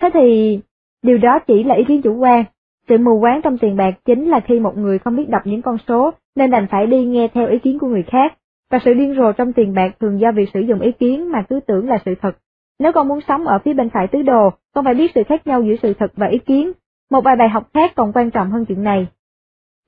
[0.03, 0.61] thế thì
[1.03, 2.45] điều đó chỉ là ý kiến chủ quan.
[2.89, 5.62] Sự mù quáng trong tiền bạc chính là khi một người không biết đọc những
[5.62, 8.35] con số nên đành phải đi nghe theo ý kiến của người khác,
[8.70, 11.45] và sự điên rồ trong tiền bạc thường do việc sử dụng ý kiến mà
[11.49, 12.36] cứ tưởng là sự thật.
[12.78, 15.47] Nếu con muốn sống ở phía bên phải tứ đồ, con phải biết sự khác
[15.47, 16.73] nhau giữa sự thật và ý kiến.
[17.11, 19.07] Một vài bài học khác còn quan trọng hơn chuyện này.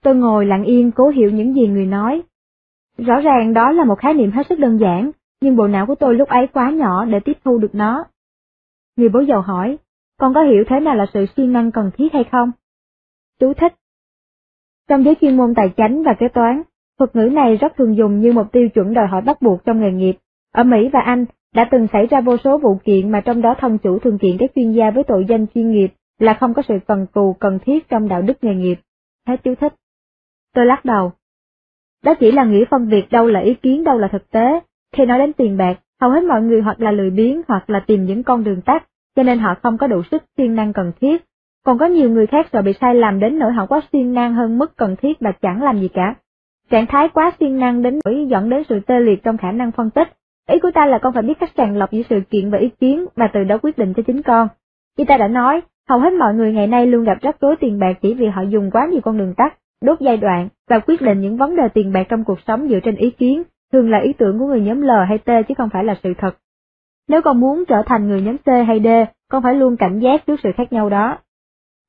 [0.03, 2.23] Tôi ngồi lặng yên cố hiểu những gì người nói.
[2.99, 5.95] Rõ ràng đó là một khái niệm hết sức đơn giản, nhưng bộ não của
[5.95, 8.05] tôi lúc ấy quá nhỏ để tiếp thu được nó.
[8.97, 9.79] Người bố giàu hỏi,
[10.19, 12.51] con có hiểu thế nào là sự siêng năng cần thiết hay không?
[13.41, 13.75] Chú thích.
[14.89, 16.63] Trong giới chuyên môn tài chánh và kế toán,
[17.01, 19.81] thuật ngữ này rất thường dùng như một tiêu chuẩn đòi hỏi bắt buộc trong
[19.81, 20.17] nghề nghiệp.
[20.53, 21.25] Ở Mỹ và Anh,
[21.55, 24.37] đã từng xảy ra vô số vụ kiện mà trong đó thông chủ thường kiện
[24.39, 27.59] các chuyên gia với tội danh chuyên nghiệp là không có sự cần cù cần
[27.59, 28.75] thiết trong đạo đức nghề nghiệp.
[29.29, 29.75] Hết chú thích.
[30.55, 31.13] Tôi lắc đầu.
[32.05, 34.61] Đó chỉ là nghĩa phân biệt đâu là ý kiến đâu là thực tế.
[34.97, 37.81] Khi nói đến tiền bạc, hầu hết mọi người hoặc là lười biếng hoặc là
[37.81, 38.87] tìm những con đường tắt,
[39.17, 41.25] cho nên họ không có đủ sức siêng năng cần thiết.
[41.65, 44.35] Còn có nhiều người khác sợ bị sai lầm đến nỗi họ quá siêng năng
[44.35, 46.15] hơn mức cần thiết và chẳng làm gì cả.
[46.71, 49.73] Trạng thái quá siêng năng đến nỗi dẫn đến sự tê liệt trong khả năng
[49.73, 50.09] phân tích.
[50.49, 52.71] Ý của ta là con phải biết cách sàng lọc giữa sự kiện và ý
[52.81, 54.49] kiến và từ đó quyết định cho chính con.
[54.99, 57.79] Như ta đã nói, hầu hết mọi người ngày nay luôn gặp rắc rối tiền
[57.79, 61.03] bạc chỉ vì họ dùng quá nhiều con đường tắt, đốt giai đoạn và quyết
[61.03, 63.43] định những vấn đề tiền bạc trong cuộc sống dựa trên ý kiến,
[63.73, 66.15] thường là ý tưởng của người nhóm L hay T chứ không phải là sự
[66.19, 66.37] thật.
[67.09, 68.87] Nếu con muốn trở thành người nhóm C hay D,
[69.31, 71.19] con phải luôn cảnh giác trước sự khác nhau đó.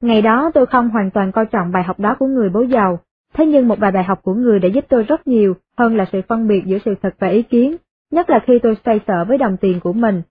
[0.02, 3.00] Ngày đó tôi không hoàn toàn coi trọng bài học đó của người bố giàu,
[3.34, 6.06] thế nhưng một vài bài học của người đã giúp tôi rất nhiều hơn là
[6.12, 7.76] sự phân biệt giữa sự thật và ý kiến,
[8.12, 10.22] nhất là khi tôi xoay sở với đồng tiền của mình.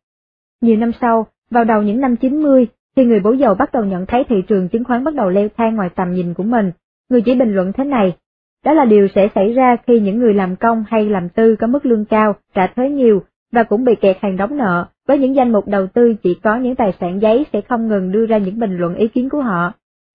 [0.61, 2.67] Nhiều năm sau, vào đầu những năm 90,
[2.97, 5.49] khi người bố giàu bắt đầu nhận thấy thị trường chứng khoán bắt đầu leo
[5.57, 6.73] thang ngoài tầm nhìn của mình,
[7.11, 8.17] người chỉ bình luận thế này,
[8.65, 11.67] đó là điều sẽ xảy ra khi những người làm công hay làm tư có
[11.67, 13.23] mức lương cao, trả thuế nhiều,
[13.53, 16.57] và cũng bị kẹt hàng đóng nợ, với những danh mục đầu tư chỉ có
[16.57, 19.43] những tài sản giấy sẽ không ngừng đưa ra những bình luận ý kiến của
[19.43, 19.73] họ.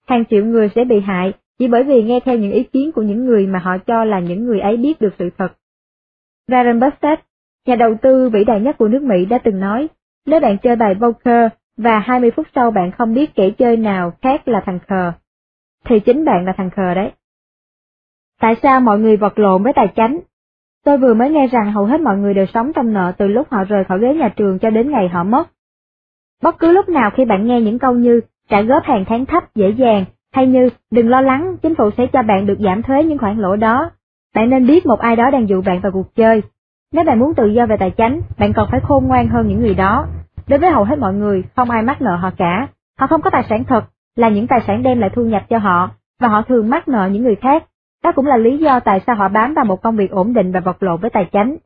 [0.07, 3.01] Hàng triệu người sẽ bị hại chỉ bởi vì nghe theo những ý kiến của
[3.01, 5.49] những người mà họ cho là những người ấy biết được sự thật.
[6.47, 7.17] Warren Buffett,
[7.65, 9.87] nhà đầu tư vĩ đại nhất của nước Mỹ đã từng nói,
[10.25, 14.11] nếu bạn chơi bài poker và 20 phút sau bạn không biết kẻ chơi nào
[14.21, 15.11] khác là thằng khờ,
[15.85, 17.11] thì chính bạn là thằng khờ đấy.
[18.41, 20.19] Tại sao mọi người vật lộn với tài chánh?
[20.85, 23.47] Tôi vừa mới nghe rằng hầu hết mọi người đều sống trong nợ từ lúc
[23.51, 25.47] họ rời khỏi ghế nhà trường cho đến ngày họ mất.
[26.43, 29.43] Bất cứ lúc nào khi bạn nghe những câu như trả góp hàng tháng thấp
[29.55, 30.05] dễ dàng,
[30.35, 33.37] hay như đừng lo lắng, chính phủ sẽ cho bạn được giảm thuế những khoản
[33.37, 33.91] lỗ đó,
[34.35, 36.41] bạn nên biết một ai đó đang dụ bạn vào cuộc chơi.
[36.93, 39.59] Nếu bạn muốn tự do về tài chính, bạn còn phải khôn ngoan hơn những
[39.59, 40.07] người đó.
[40.47, 42.67] Đối với hầu hết mọi người, không ai mắc nợ họ cả.
[42.99, 43.83] Họ không có tài sản thật,
[44.15, 45.89] là những tài sản đem lại thu nhập cho họ,
[46.21, 47.63] và họ thường mắc nợ những người khác.
[48.03, 50.51] Đó cũng là lý do tại sao họ bám vào một công việc ổn định
[50.51, 51.57] và vật lộn với tài chính.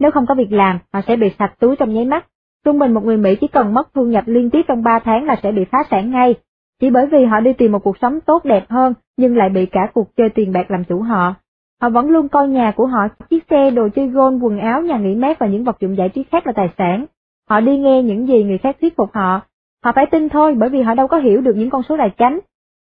[0.00, 2.26] Nếu không có việc làm, họ sẽ bị sạch túi trong nháy mắt.
[2.64, 5.24] Trung bình một người Mỹ chỉ cần mất thu nhập liên tiếp trong 3 tháng
[5.24, 6.34] là sẽ bị phá sản ngay,
[6.80, 9.66] chỉ bởi vì họ đi tìm một cuộc sống tốt đẹp hơn nhưng lại bị
[9.66, 11.34] cả cuộc chơi tiền bạc làm chủ họ.
[11.82, 14.96] Họ vẫn luôn coi nhà của họ, chiếc xe, đồ chơi gôn, quần áo, nhà
[14.96, 17.06] nghỉ mát và những vật dụng giải trí khác là tài sản.
[17.50, 19.40] Họ đi nghe những gì người khác thuyết phục họ.
[19.84, 22.10] Họ phải tin thôi bởi vì họ đâu có hiểu được những con số tài
[22.18, 22.40] chánh.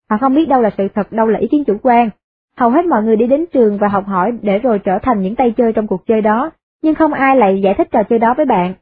[0.10, 2.10] Họ không biết đâu là sự thật, đâu là ý kiến chủ quan.
[2.58, 5.36] Hầu hết mọi người đi đến trường và học hỏi để rồi trở thành những
[5.36, 6.52] tay chơi trong cuộc chơi đó,
[6.82, 8.74] nhưng không ai lại giải thích trò chơi đó với bạn.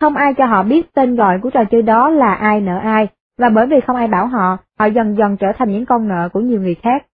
[0.00, 3.08] Không ai cho họ biết tên gọi của trò chơi đó là ai nợ ai,
[3.40, 6.28] và bởi vì không ai bảo họ, họ dần dần trở thành những con nợ
[6.32, 7.06] của nhiều người khác.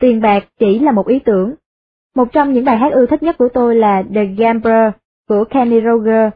[0.00, 1.54] Tiền bạc chỉ là một ý tưởng.
[2.14, 4.92] Một trong những bài hát ưa thích nhất của tôi là The Gambler
[5.28, 6.30] của Kenny Roger.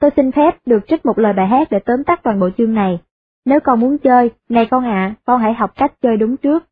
[0.00, 2.74] Tôi xin phép được trích một lời bài hát để tóm tắt toàn bộ chương
[2.74, 2.98] này.
[3.44, 6.64] Nếu con muốn chơi, này con ạ, con hãy học cách chơi đúng trước.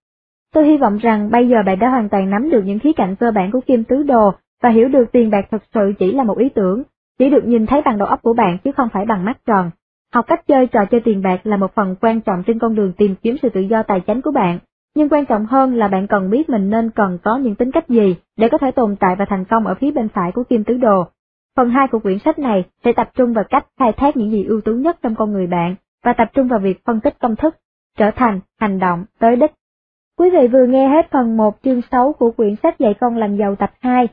[0.55, 3.17] Tôi hy vọng rằng bây giờ bạn đã hoàn toàn nắm được những khía cạnh
[3.17, 4.33] cơ bản của kim tứ đồ
[4.63, 6.83] và hiểu được tiền bạc thật sự chỉ là một ý tưởng,
[7.19, 9.71] chỉ được nhìn thấy bằng đầu óc của bạn chứ không phải bằng mắt tròn.
[10.15, 12.93] Học cách chơi trò chơi tiền bạc là một phần quan trọng trên con đường
[12.93, 14.59] tìm kiếm sự tự do tài chính của bạn,
[14.95, 17.89] nhưng quan trọng hơn là bạn cần biết mình nên cần có những tính cách
[17.89, 20.65] gì để có thể tồn tại và thành công ở phía bên phải của kim
[20.65, 21.07] tứ đồ.
[21.57, 24.45] Phần 2 của quyển sách này sẽ tập trung vào cách khai thác những gì
[24.45, 25.75] ưu tú nhất trong con người bạn
[26.05, 27.57] và tập trung vào việc phân tích công thức,
[27.99, 29.53] trở thành, hành động, tới đích.
[30.19, 33.37] Quý vị vừa nghe hết phần 1 chương 6 của quyển sách dạy con làm
[33.37, 34.09] giàu tập 2.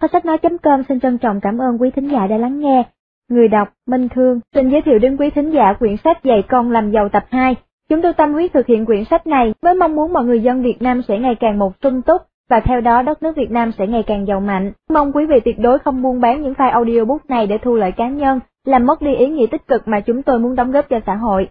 [0.00, 2.84] Kho sách nói.com xin trân trọng cảm ơn quý thính giả đã lắng nghe.
[3.30, 6.70] Người đọc, Minh Thương, xin giới thiệu đến quý thính giả quyển sách dạy con
[6.70, 7.56] làm giàu tập 2.
[7.88, 10.62] Chúng tôi tâm huyết thực hiện quyển sách này với mong muốn mọi người dân
[10.62, 13.72] Việt Nam sẽ ngày càng một sung túc, và theo đó đất nước Việt Nam
[13.78, 14.72] sẽ ngày càng giàu mạnh.
[14.90, 17.92] Mong quý vị tuyệt đối không buôn bán những file audiobook này để thu lợi
[17.92, 20.88] cá nhân, làm mất đi ý nghĩa tích cực mà chúng tôi muốn đóng góp
[20.88, 21.48] cho xã hội.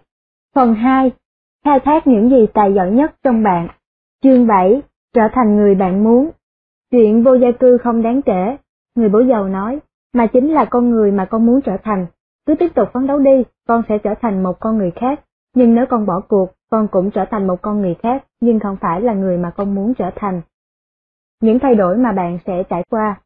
[0.54, 1.10] Phần 2.
[1.64, 3.68] Khai thác những gì tài giỏi nhất trong bạn.
[4.22, 4.82] Chương 7.
[5.14, 6.30] Trở thành người bạn muốn.
[6.90, 8.56] Chuyện vô gia cư không đáng kể,
[8.94, 9.78] người bố giàu nói,
[10.16, 12.06] mà chính là con người mà con muốn trở thành.
[12.46, 15.20] Cứ tiếp tục phấn đấu đi, con sẽ trở thành một con người khác.
[15.54, 18.76] Nhưng nếu con bỏ cuộc, con cũng trở thành một con người khác, nhưng không
[18.80, 20.40] phải là người mà con muốn trở thành.
[21.42, 23.16] Những thay đổi mà bạn sẽ trải qua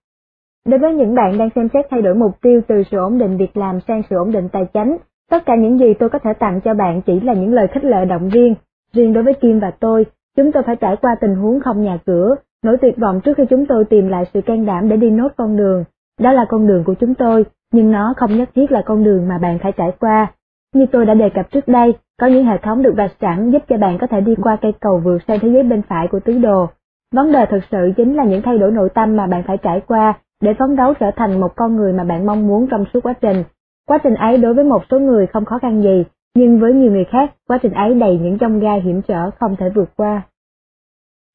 [0.66, 3.36] Đối với những bạn đang xem xét thay đổi mục tiêu từ sự ổn định
[3.36, 4.96] việc làm sang sự ổn định tài chính,
[5.30, 7.84] tất cả những gì tôi có thể tặng cho bạn chỉ là những lời khích
[7.84, 8.54] lệ động viên.
[8.92, 10.06] Riêng đối với Kim và tôi,
[10.36, 12.34] chúng tôi phải trải qua tình huống không nhà cửa,
[12.64, 15.28] nỗi tuyệt vọng trước khi chúng tôi tìm lại sự can đảm để đi nốt
[15.36, 15.84] con đường.
[16.20, 19.28] Đó là con đường của chúng tôi, nhưng nó không nhất thiết là con đường
[19.28, 20.32] mà bạn phải trải qua.
[20.74, 23.62] Như tôi đã đề cập trước đây, có những hệ thống được vạch sẵn giúp
[23.68, 26.20] cho bạn có thể đi qua cây cầu vượt sang thế giới bên phải của
[26.20, 26.66] tứ đồ.
[27.14, 29.80] Vấn đề thực sự chính là những thay đổi nội tâm mà bạn phải trải
[29.86, 33.00] qua để phấn đấu trở thành một con người mà bạn mong muốn trong suốt
[33.02, 33.44] quá trình.
[33.88, 36.92] Quá trình ấy đối với một số người không khó khăn gì, nhưng với nhiều
[36.92, 40.22] người khác, quá trình ấy đầy những trong gai hiểm trở không thể vượt qua.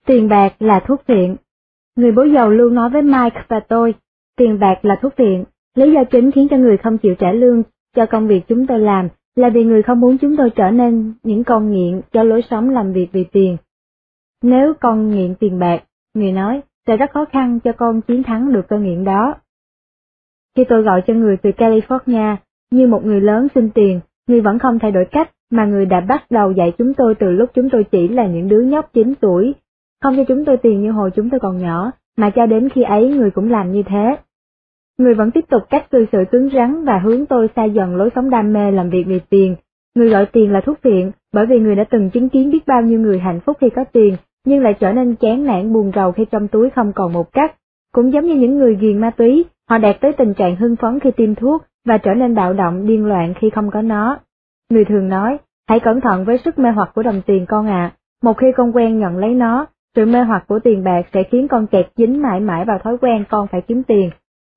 [0.06, 1.36] Tiền bạc là thuốc phiện.
[1.96, 3.94] Người bố giàu luôn nói với Mike và tôi,
[4.38, 5.46] tiền bạc là thuốc viện,
[5.76, 7.64] Lý do chính khiến cho người không chịu trả lương
[7.96, 11.14] cho công việc chúng tôi làm là vì người không muốn chúng tôi trở nên
[11.24, 13.58] những con nghiện cho lối sống làm việc vì tiền.
[14.44, 15.84] Nếu con nghiện tiền bạc,
[16.14, 19.36] người nói, sẽ rất khó khăn cho con chiến thắng được cơn nghiện đó.
[20.56, 22.36] Khi tôi gọi cho người từ California,
[22.72, 26.00] như một người lớn xin tiền, người vẫn không thay đổi cách mà người đã
[26.00, 29.14] bắt đầu dạy chúng tôi từ lúc chúng tôi chỉ là những đứa nhóc 9
[29.22, 29.54] tuổi,
[30.02, 32.82] không cho chúng tôi tiền như hồi chúng tôi còn nhỏ, mà cho đến khi
[32.82, 34.16] ấy người cũng làm như thế.
[34.98, 38.10] Người vẫn tiếp tục cách cư xử cứng rắn và hướng tôi xa dần lối
[38.16, 39.56] sống đam mê làm việc vì tiền.
[39.96, 42.82] Người gọi tiền là thuốc phiện, bởi vì người đã từng chứng kiến biết bao
[42.82, 44.16] nhiêu người hạnh phúc khi có tiền,
[44.46, 47.56] nhưng lại trở nên chán nản buồn rầu khi trong túi không còn một cắt.
[47.94, 51.00] Cũng giống như những người ghiền ma túy, họ đạt tới tình trạng hưng phấn
[51.00, 54.18] khi tiêm thuốc và trở nên bạo động điên loạn khi không có nó.
[54.70, 55.38] Người thường nói,
[55.70, 57.92] hãy cẩn thận với sức mê hoặc của đồng tiền con ạ,
[58.24, 59.66] một khi con quen nhận lấy nó,
[59.96, 62.98] sự mê hoặc của tiền bạc sẽ khiến con kẹt dính mãi mãi vào thói
[62.98, 64.10] quen con phải kiếm tiền.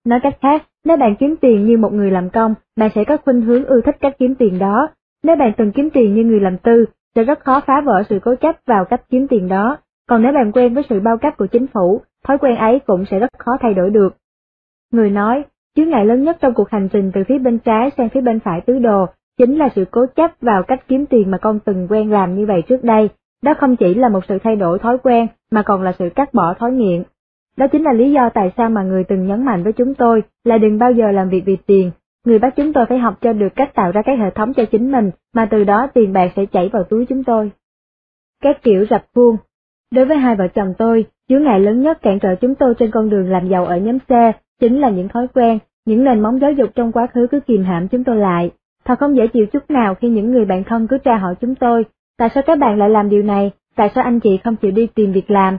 [0.08, 3.16] Nói cách khác, nếu bạn kiếm tiền như một người làm công, bạn sẽ có
[3.16, 4.88] khuynh hướng ưa thích cách kiếm tiền đó.
[5.22, 8.18] Nếu bạn từng kiếm tiền như người làm tư, sẽ rất khó phá vỡ sự
[8.24, 9.76] cố chấp vào cách kiếm tiền đó.
[10.08, 13.04] Còn nếu bạn quen với sự bao cấp của chính phủ, thói quen ấy cũng
[13.10, 14.16] sẽ rất khó thay đổi được.
[14.92, 15.44] Người nói,
[15.76, 18.40] chướng ngại lớn nhất trong cuộc hành trình từ phía bên trái sang phía bên
[18.40, 19.06] phải tứ đồ,
[19.38, 22.46] chính là sự cố chấp vào cách kiếm tiền mà con từng quen làm như
[22.46, 23.08] vậy trước đây.
[23.42, 26.34] Đó không chỉ là một sự thay đổi thói quen, mà còn là sự cắt
[26.34, 27.02] bỏ thói nghiện.
[27.58, 30.22] Đó chính là lý do tại sao mà người từng nhấn mạnh với chúng tôi
[30.44, 31.90] là đừng bao giờ làm việc vì tiền.
[32.26, 34.64] Người bắt chúng tôi phải học cho được cách tạo ra các hệ thống cho
[34.64, 37.50] chính mình, mà từ đó tiền bạc sẽ chảy vào túi chúng tôi.
[38.42, 39.36] Các kiểu rập khuôn
[39.94, 42.90] Đối với hai vợ chồng tôi, chướng ngại lớn nhất cản trở chúng tôi trên
[42.90, 44.10] con đường làm giàu ở nhóm C
[44.60, 47.64] chính là những thói quen, những nền móng giáo dục trong quá khứ cứ kìm
[47.64, 48.50] hãm chúng tôi lại.
[48.84, 51.54] Thật không dễ chịu chút nào khi những người bạn thân cứ tra hỏi chúng
[51.54, 51.84] tôi,
[52.18, 54.86] tại sao các bạn lại làm điều này, tại sao anh chị không chịu đi
[54.86, 55.58] tìm việc làm.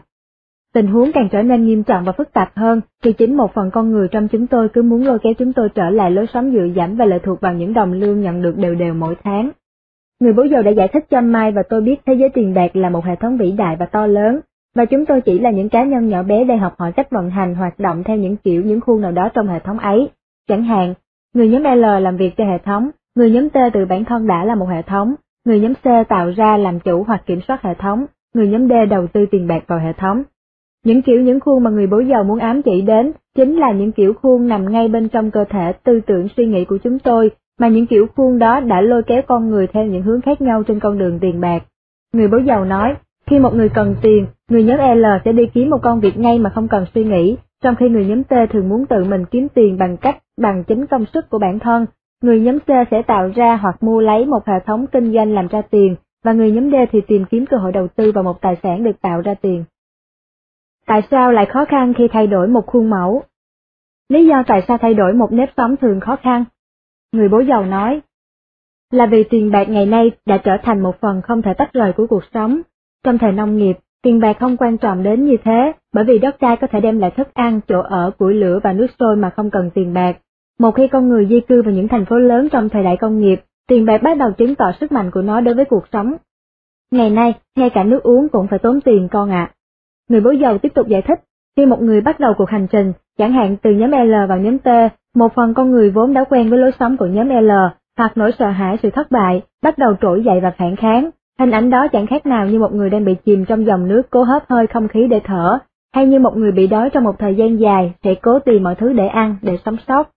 [0.74, 3.72] Tình huống càng trở nên nghiêm trọng và phức tạp hơn khi chính một phần
[3.72, 6.54] con người trong chúng tôi cứ muốn lôi kéo chúng tôi trở lại lối sống
[6.54, 9.50] dự dẫm và lệ thuộc vào những đồng lương nhận được đều đều mỗi tháng.
[10.20, 12.76] Người bố giàu đã giải thích cho Mai và tôi biết thế giới tiền bạc
[12.76, 14.40] là một hệ thống vĩ đại và to lớn,
[14.76, 17.30] và chúng tôi chỉ là những cá nhân nhỏ bé đang học hỏi cách vận
[17.30, 20.10] hành hoạt động theo những kiểu những khuôn nào đó trong hệ thống ấy.
[20.48, 20.94] Chẳng hạn,
[21.34, 24.46] người nhóm L làm việc cho hệ thống, người nhóm T từ bản thân đã
[24.46, 25.16] là một hệ thống,
[25.46, 28.72] người nhóm C tạo ra làm chủ hoặc kiểm soát hệ thống, người nhóm D
[28.90, 30.24] đầu tư tiền bạc vào hệ thống.
[30.86, 33.92] Những kiểu những khuôn mà người bố giàu muốn ám chỉ đến chính là những
[33.92, 37.32] kiểu khuôn nằm ngay bên trong cơ thể tư tưởng suy nghĩ của chúng tôi,
[37.60, 40.64] mà những kiểu khuôn đó đã lôi kéo con người theo những hướng khác nhau
[40.64, 41.64] trên con đường tiền bạc.
[42.14, 42.96] Người bố giàu nói,
[43.26, 46.40] khi một người cần tiền, người nhóm L sẽ đi kiếm một công việc ngay
[46.40, 49.48] mà không cần suy nghĩ, trong khi người nhóm T thường muốn tự mình kiếm
[49.54, 51.86] tiền bằng cách bằng chính công sức của bản thân.
[52.24, 55.48] Người nhóm C sẽ tạo ra hoặc mua lấy một hệ thống kinh doanh làm
[55.48, 55.96] ra tiền,
[56.26, 58.84] và người nhóm D thì tìm kiếm cơ hội đầu tư vào một tài sản
[58.84, 59.64] được tạo ra tiền.
[60.90, 63.24] Tại sao lại khó khăn khi thay đổi một khuôn mẫu?
[64.10, 66.46] Lý do tại sao thay đổi một nếp sống thường khó khăn?
[67.12, 68.02] Người bố giàu nói,
[68.92, 71.94] là vì tiền bạc ngày nay đã trở thành một phần không thể tách rời
[71.94, 72.62] của cuộc sống.
[73.04, 76.36] Trong thời nông nghiệp, tiền bạc không quan trọng đến như thế, bởi vì đất
[76.40, 79.30] đai có thể đem lại thức ăn, chỗ ở, củi lửa và nước sôi mà
[79.30, 80.18] không cần tiền bạc.
[80.60, 83.20] Một khi con người di cư vào những thành phố lớn trong thời đại công
[83.20, 86.16] nghiệp, tiền bạc bắt đầu chứng tỏ sức mạnh của nó đối với cuộc sống.
[86.92, 89.52] Ngày nay, ngay cả nước uống cũng phải tốn tiền con ạ.
[90.10, 91.20] Người bố giàu tiếp tục giải thích,
[91.58, 94.58] khi một người bắt đầu cuộc hành trình, chẳng hạn từ nhóm L vào nhóm
[94.58, 94.68] T,
[95.16, 97.52] một phần con người vốn đã quen với lối sống của nhóm L,
[97.98, 101.10] hoặc nỗi sợ hãi sự thất bại, bắt đầu trỗi dậy và phản kháng.
[101.40, 104.02] Hình ảnh đó chẳng khác nào như một người đang bị chìm trong dòng nước
[104.10, 105.60] cố hấp hơi không khí để thở,
[105.96, 108.76] hay như một người bị đói trong một thời gian dài sẽ cố tìm mọi
[108.76, 110.10] thứ để ăn, để sống sót.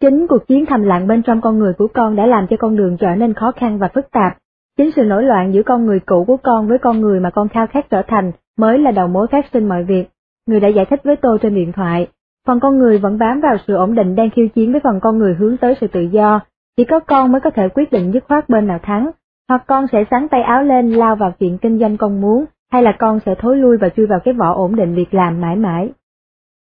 [0.00, 2.76] Chính cuộc chiến thầm lặng bên trong con người của con đã làm cho con
[2.76, 4.32] đường trở nên khó khăn và phức tạp.
[4.78, 7.48] Chính sự nổi loạn giữa con người cũ của con với con người mà con
[7.48, 10.04] khao khát trở thành mới là đầu mối phát sinh mọi việc.
[10.46, 12.08] Người đã giải thích với tôi trên điện thoại,
[12.46, 15.18] phần con người vẫn bám vào sự ổn định đang khiêu chiến với phần con
[15.18, 16.40] người hướng tới sự tự do,
[16.76, 19.10] chỉ có con mới có thể quyết định dứt khoát bên nào thắng,
[19.48, 22.82] hoặc con sẽ sáng tay áo lên lao vào chuyện kinh doanh con muốn, hay
[22.82, 25.56] là con sẽ thối lui và chui vào cái vỏ ổn định việc làm mãi
[25.56, 25.92] mãi.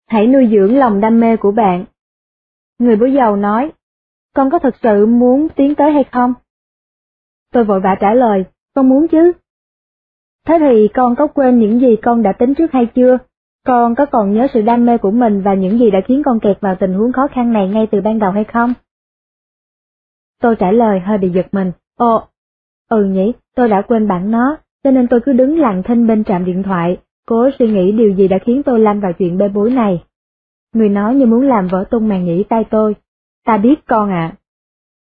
[0.10, 1.86] Hãy nuôi dưỡng lòng đam mê của bạn.
[2.80, 3.72] Người bố giàu nói,
[4.36, 6.34] con có thật sự muốn tiến tới hay không?
[7.54, 9.32] Tôi vội vã trả lời, con muốn chứ.
[10.48, 13.18] Thế thì con có quên những gì con đã tính trước hay chưa?
[13.66, 16.40] Con có còn nhớ sự đam mê của mình và những gì đã khiến con
[16.40, 18.74] kẹt vào tình huống khó khăn này ngay từ ban đầu hay không?
[20.42, 22.24] Tôi trả lời hơi bị giật mình, ồ,
[22.90, 26.24] ừ nhỉ, tôi đã quên bản nó, cho nên tôi cứ đứng lặng thinh bên
[26.24, 26.98] trạm điện thoại,
[27.28, 30.04] cố suy nghĩ điều gì đã khiến tôi lâm vào chuyện bê bối này.
[30.74, 32.96] Người nói như muốn làm vỡ tung màn nhĩ tay tôi.
[33.46, 34.36] Ta biết con ạ.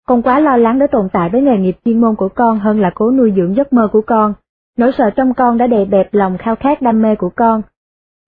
[0.09, 2.79] Con quá lo lắng để tồn tại với nghề nghiệp chuyên môn của con hơn
[2.79, 4.33] là cố nuôi dưỡng giấc mơ của con.
[4.77, 7.61] Nỗi sợ trong con đã đè bẹp lòng khao khát đam mê của con.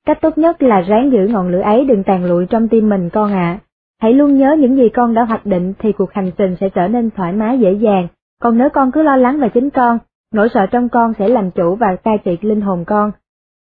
[0.06, 3.10] Cách tốt nhất là ráng giữ ngọn lửa ấy đừng tàn lụi trong tim mình
[3.10, 3.60] con ạ.
[4.02, 6.88] Hãy luôn nhớ những gì con đã hoạch định thì cuộc hành trình sẽ trở
[6.88, 8.08] nên thoải mái dễ dàng,
[8.42, 9.98] còn nếu con cứ lo lắng về chính con,
[10.34, 13.12] nỗi sợ trong con sẽ làm chủ và cai trị linh hồn con.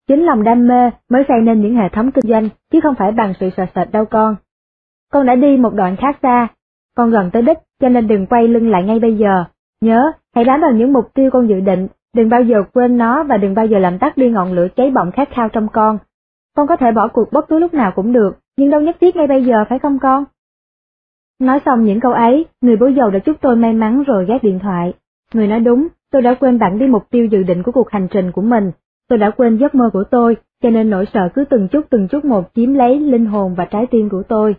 [0.09, 3.13] Chính lòng đam mê mới xây nên những hệ thống kinh doanh, chứ không phải
[3.13, 4.37] bằng sự sợ sệt đâu con.
[5.13, 6.49] Con đã đi một đoạn khá xa,
[6.97, 9.45] con gần tới đích, cho nên đừng quay lưng lại ngay bây giờ.
[9.81, 13.25] Nhớ, hãy bám vào những mục tiêu con dự định, đừng bao giờ quên nó
[13.25, 15.99] và đừng bao giờ làm tắt đi ngọn lửa cháy bỏng khát khao trong con.
[16.57, 19.17] Con có thể bỏ cuộc bất cứ lúc nào cũng được, nhưng đâu nhất thiết
[19.17, 20.25] ngay bây giờ phải không con?
[21.41, 24.43] Nói xong những câu ấy, người bố giàu đã chúc tôi may mắn rồi gác
[24.43, 24.93] điện thoại.
[25.35, 28.09] Người nói đúng, tôi đã quên bản đi mục tiêu dự định của cuộc hành
[28.11, 28.71] trình của mình.
[29.09, 32.09] Tôi đã quên giấc mơ của tôi, cho nên nỗi sợ cứ từng chút từng
[32.09, 34.57] chút một chiếm lấy linh hồn và trái tim của tôi.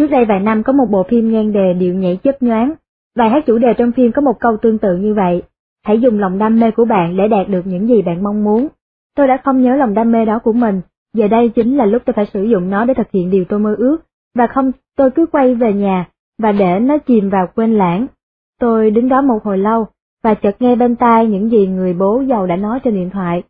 [0.00, 2.72] Trước đây vài năm có một bộ phim ngang đề điệu nhảy chớp nhoáng.
[3.16, 5.42] Bài hát chủ đề trong phim có một câu tương tự như vậy.
[5.84, 8.68] Hãy dùng lòng đam mê của bạn để đạt được những gì bạn mong muốn.
[9.16, 10.80] Tôi đã không nhớ lòng đam mê đó của mình,
[11.14, 13.58] giờ đây chính là lúc tôi phải sử dụng nó để thực hiện điều tôi
[13.58, 13.96] mơ ước,
[14.34, 16.08] và không tôi cứ quay về nhà,
[16.42, 18.06] và để nó chìm vào quên lãng.
[18.60, 19.86] Tôi đứng đó một hồi lâu,
[20.22, 23.42] và chợt nghe bên tai những gì người bố giàu đã nói trên điện thoại.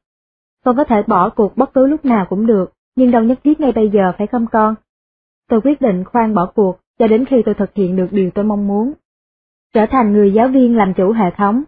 [0.64, 3.60] Con có thể bỏ cuộc bất cứ lúc nào cũng được, nhưng đâu nhất thiết
[3.60, 4.74] ngay bây giờ phải không con?
[5.50, 8.44] Tôi quyết định khoan bỏ cuộc cho đến khi tôi thực hiện được điều tôi
[8.44, 8.92] mong muốn.
[9.74, 11.62] Trở thành người giáo viên làm chủ hệ thống.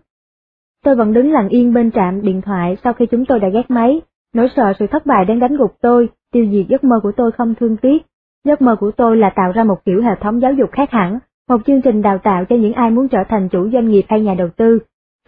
[0.84, 3.70] Tôi vẫn đứng lặng yên bên trạm điện thoại sau khi chúng tôi đã gác
[3.70, 4.00] máy,
[4.34, 7.32] nỗi sợ sự thất bại đang đánh gục tôi, tiêu diệt giấc mơ của tôi
[7.32, 8.02] không thương tiếc.
[8.44, 11.18] Giấc mơ của tôi là tạo ra một kiểu hệ thống giáo dục khác hẳn,
[11.48, 14.20] một chương trình đào tạo cho những ai muốn trở thành chủ doanh nghiệp hay
[14.20, 14.78] nhà đầu tư.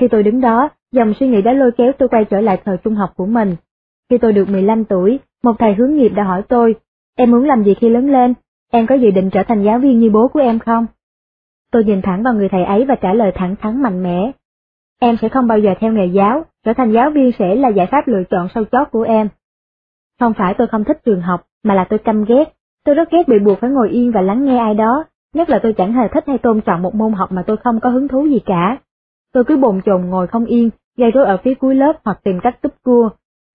[0.01, 2.77] Khi tôi đứng đó, dòng suy nghĩ đã lôi kéo tôi quay trở lại thời
[2.77, 3.57] trung học của mình.
[4.11, 6.75] Khi tôi được 15 tuổi, một thầy hướng nghiệp đã hỏi tôi,
[7.17, 8.35] em muốn làm gì khi lớn lên,
[8.75, 10.87] em có dự định trở thành giáo viên như bố của em không?
[11.73, 14.33] Tôi nhìn thẳng vào người thầy ấy và trả lời thẳng thắn mạnh mẽ.
[15.01, 17.87] Em sẽ không bao giờ theo nghề giáo, trở thành giáo viên sẽ là giải
[17.87, 19.29] pháp lựa chọn sâu chót của em.
[20.21, 22.45] Không phải tôi không thích trường học, mà là tôi căm ghét.
[22.85, 25.59] Tôi rất ghét bị buộc phải ngồi yên và lắng nghe ai đó, nhất là
[25.63, 28.09] tôi chẳng hề thích hay tôn trọng một môn học mà tôi không có hứng
[28.09, 28.79] thú gì cả.
[29.33, 32.41] Tôi cứ bồn chồn ngồi không yên, gây rối ở phía cuối lớp hoặc tìm
[32.43, 33.11] cách túp cua.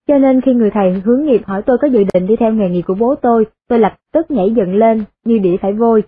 [0.10, 2.70] Cho nên khi người thầy hướng nghiệp hỏi tôi có dự định đi theo nghề
[2.70, 6.04] nghiệp của bố tôi, tôi lập tức nhảy dựng lên, như đĩa phải vôi.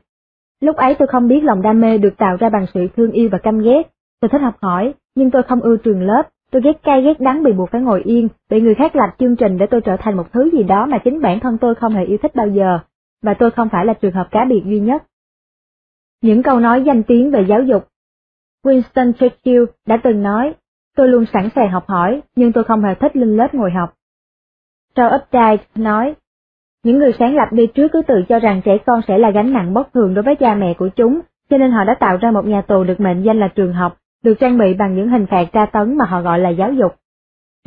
[0.61, 3.30] Lúc ấy tôi không biết lòng đam mê được tạo ra bằng sự thương yêu
[3.32, 3.91] và căm ghét.
[4.22, 7.44] Tôi thích học hỏi, nhưng tôi không ưa trường lớp, Tôi ghét cay ghét đắng
[7.44, 10.18] bị buộc phải ngồi yên, bị người khác lập chương trình để tôi trở thành
[10.18, 12.80] một thứ gì đó mà chính bản thân tôi không hề yêu thích bao giờ,
[13.22, 15.03] và tôi không phải là trường hợp cá biệt duy nhất.
[16.22, 17.88] Những câu nói danh tiếng về giáo dục
[18.64, 20.53] Winston Churchill đã từng nói,
[20.95, 23.93] tôi luôn sẵn sàng học hỏi, nhưng tôi không hề thích lên lớp ngồi học.
[24.95, 26.15] Charles Updike nói,
[26.84, 29.53] những người sáng lập đi trước cứ tự cho rằng trẻ con sẽ là gánh
[29.53, 32.31] nặng bất thường đối với cha mẹ của chúng, cho nên họ đã tạo ra
[32.31, 35.26] một nhà tù được mệnh danh là trường học, được trang bị bằng những hình
[35.26, 36.95] phạt tra tấn mà họ gọi là giáo dục.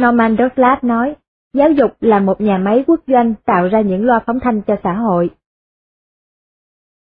[0.03, 1.17] Norman Douglas nói,
[1.53, 4.77] giáo dục là một nhà máy quốc doanh tạo ra những loa phóng thanh cho
[4.85, 5.31] xã hội.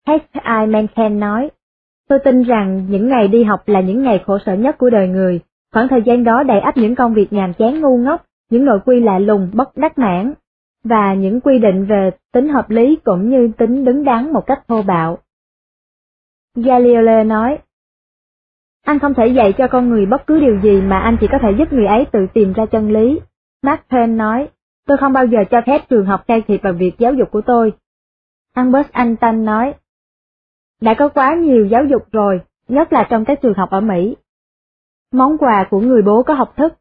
[0.06, 0.66] H.I.
[0.68, 1.50] Mencken nói,
[2.08, 5.08] tôi tin rằng những ngày đi học là những ngày khổ sở nhất của đời
[5.08, 5.40] người,
[5.72, 8.80] khoảng thời gian đó đầy ắp những công việc nhàm chán ngu ngốc, những nội
[8.86, 10.34] quy lạ lùng bất đắc mãn,
[10.84, 14.62] và những quy định về tính hợp lý cũng như tính đứng đắn một cách
[14.68, 15.18] thô bạo.
[16.54, 17.58] Galileo nói,
[18.84, 21.38] anh không thể dạy cho con người bất cứ điều gì mà anh chỉ có
[21.42, 23.20] thể giúp người ấy tự tìm ra chân lý.
[23.62, 24.48] Mark Twain nói,
[24.86, 27.40] tôi không bao giờ cho phép trường học can thiệp vào việc giáo dục của
[27.40, 27.72] tôi.
[28.54, 29.74] Albert Einstein nói,
[30.80, 34.16] đã có quá nhiều giáo dục rồi, nhất là trong các trường học ở Mỹ.
[35.12, 36.74] Món quà của người bố có học thức.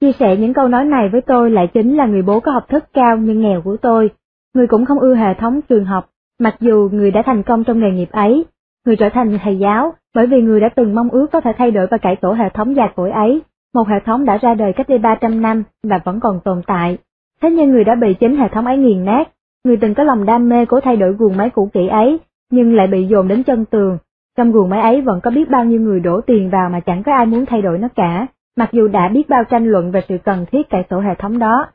[0.00, 2.68] Chia sẻ những câu nói này với tôi lại chính là người bố có học
[2.68, 4.10] thức cao nhưng nghèo của tôi.
[4.54, 6.08] Người cũng không ưa hệ thống trường học,
[6.40, 8.44] mặc dù người đã thành công trong nghề nghiệp ấy.
[8.86, 11.70] Người trở thành thầy giáo, bởi vì người đã từng mong ước có thể thay
[11.70, 13.42] đổi và cải tổ hệ thống già cỗi ấy,
[13.74, 16.98] một hệ thống đã ra đời cách đây 300 năm và vẫn còn tồn tại.
[17.42, 19.24] Thế nhưng người đã bị chính hệ thống ấy nghiền nát,
[19.64, 22.20] người từng có lòng đam mê cố thay đổi guồng máy cũ kỹ ấy,
[22.50, 23.98] nhưng lại bị dồn đến chân tường.
[24.36, 27.02] Trong guồng máy ấy vẫn có biết bao nhiêu người đổ tiền vào mà chẳng
[27.02, 28.26] có ai muốn thay đổi nó cả,
[28.56, 31.38] mặc dù đã biết bao tranh luận về sự cần thiết cải tổ hệ thống
[31.38, 31.66] đó.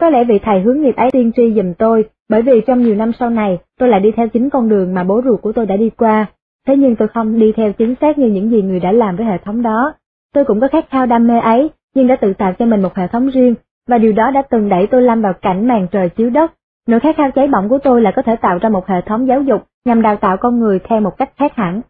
[0.00, 2.94] Có lẽ vị thầy hướng nghiệp ấy tiên tri dùm tôi, bởi vì trong nhiều
[2.94, 5.66] năm sau này, tôi lại đi theo chính con đường mà bố ruột của tôi
[5.66, 6.26] đã đi qua,
[6.66, 9.26] thế nhưng tôi không đi theo chính xác như những gì người đã làm với
[9.26, 9.94] hệ thống đó.
[10.34, 12.94] Tôi cũng có khát khao đam mê ấy, nhưng đã tự tạo cho mình một
[12.94, 13.54] hệ thống riêng,
[13.88, 16.52] và điều đó đã từng đẩy tôi lâm vào cảnh màn trời chiếu đất.
[16.86, 19.28] Nỗi khát khao cháy bỏng của tôi là có thể tạo ra một hệ thống
[19.28, 21.80] giáo dục nhằm đào tạo con người theo một cách khác hẳn.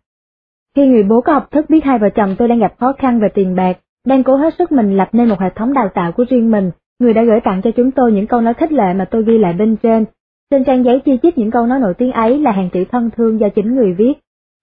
[0.76, 3.20] Khi người bố có học thức biết hai vợ chồng tôi đang gặp khó khăn
[3.20, 6.12] về tiền bạc, đang cố hết sức mình lập nên một hệ thống đào tạo
[6.12, 8.94] của riêng mình, người đã gửi tặng cho chúng tôi những câu nói khích lệ
[8.94, 10.04] mà tôi ghi lại bên trên.
[10.50, 13.10] Trên trang giấy chi chít những câu nói nổi tiếng ấy là hàng tỷ thân
[13.16, 14.14] thương do chính người viết.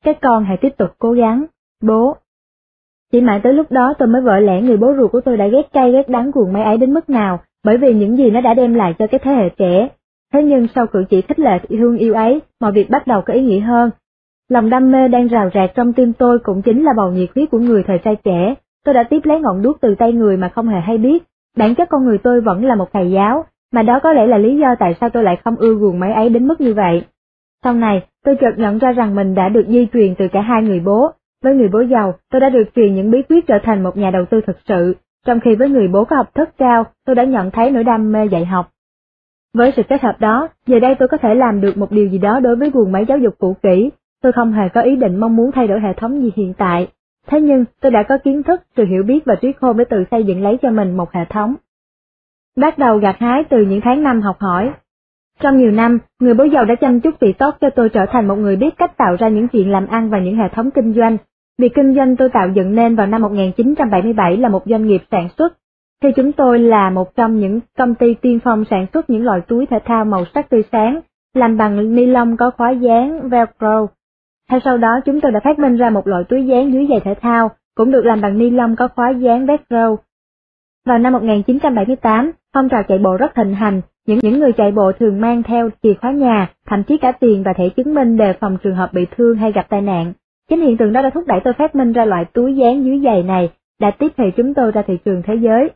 [0.03, 1.45] Các con hãy tiếp tục cố gắng,
[1.83, 2.15] bố.
[3.11, 5.47] Chỉ mãi tới lúc đó tôi mới vỡ lẽ người bố ruột của tôi đã
[5.47, 8.41] ghét cay ghét đắng cuồng máy ấy đến mức nào, bởi vì những gì nó
[8.41, 9.89] đã đem lại cho cái thế hệ trẻ.
[10.33, 13.33] Thế nhưng sau cử chỉ khích lệ thương yêu ấy, mọi việc bắt đầu có
[13.33, 13.89] ý nghĩa hơn.
[14.49, 17.49] Lòng đam mê đang rào rạt trong tim tôi cũng chính là bầu nhiệt huyết
[17.51, 18.55] của người thời trai trẻ.
[18.85, 21.23] Tôi đã tiếp lấy ngọn đuốc từ tay người mà không hề hay biết.
[21.57, 24.37] Bản chất con người tôi vẫn là một thầy giáo, mà đó có lẽ là
[24.37, 27.03] lý do tại sao tôi lại không ưa guồng máy ấy đến mức như vậy.
[27.63, 30.63] Sau này, tôi chợt nhận ra rằng mình đã được di truyền từ cả hai
[30.63, 31.11] người bố.
[31.43, 34.11] Với người bố giàu, tôi đã được truyền những bí quyết trở thành một nhà
[34.11, 34.95] đầu tư thực sự,
[35.25, 38.11] trong khi với người bố có học thức cao, tôi đã nhận thấy nỗi đam
[38.11, 38.72] mê dạy học.
[39.53, 42.17] Với sự kết hợp đó, giờ đây tôi có thể làm được một điều gì
[42.17, 43.89] đó đối với guồng máy giáo dục cũ kỹ,
[44.21, 46.87] tôi không hề có ý định mong muốn thay đổi hệ thống gì hiện tại.
[47.27, 50.03] Thế nhưng, tôi đã có kiến thức, sự hiểu biết và trí khôn để tự
[50.11, 51.55] xây dựng lấy cho mình một hệ thống.
[52.57, 54.71] Bắt đầu gặt hái từ những tháng năm học hỏi,
[55.39, 58.27] trong nhiều năm, người bố giàu đã chăm chút vị tốt cho tôi trở thành
[58.27, 60.93] một người biết cách tạo ra những chuyện làm ăn và những hệ thống kinh
[60.93, 61.17] doanh.
[61.57, 65.29] Việc kinh doanh tôi tạo dựng nên vào năm 1977 là một doanh nghiệp sản
[65.37, 65.53] xuất.
[66.03, 69.41] Thì chúng tôi là một trong những công ty tiên phong sản xuất những loại
[69.41, 70.99] túi thể thao màu sắc tươi sáng,
[71.33, 73.87] làm bằng ni lông có khóa dán Velcro.
[74.49, 76.99] Theo sau đó chúng tôi đã phát minh ra một loại túi dán dưới giày
[76.99, 79.95] thể thao, cũng được làm bằng ni lông có khóa dán Velcro.
[80.85, 84.91] Vào năm 1978, phong trào chạy bộ rất thịnh hành, những những người chạy bộ
[84.99, 88.33] thường mang theo chìa khóa nhà, thậm chí cả tiền và thẻ chứng minh đề
[88.33, 90.13] phòng trường hợp bị thương hay gặp tai nạn.
[90.49, 93.01] Chính hiện tượng đó đã thúc đẩy tôi phát minh ra loại túi dán dưới
[93.03, 93.49] giày này,
[93.81, 95.69] đã tiếp thị chúng tôi ra thị trường thế giới.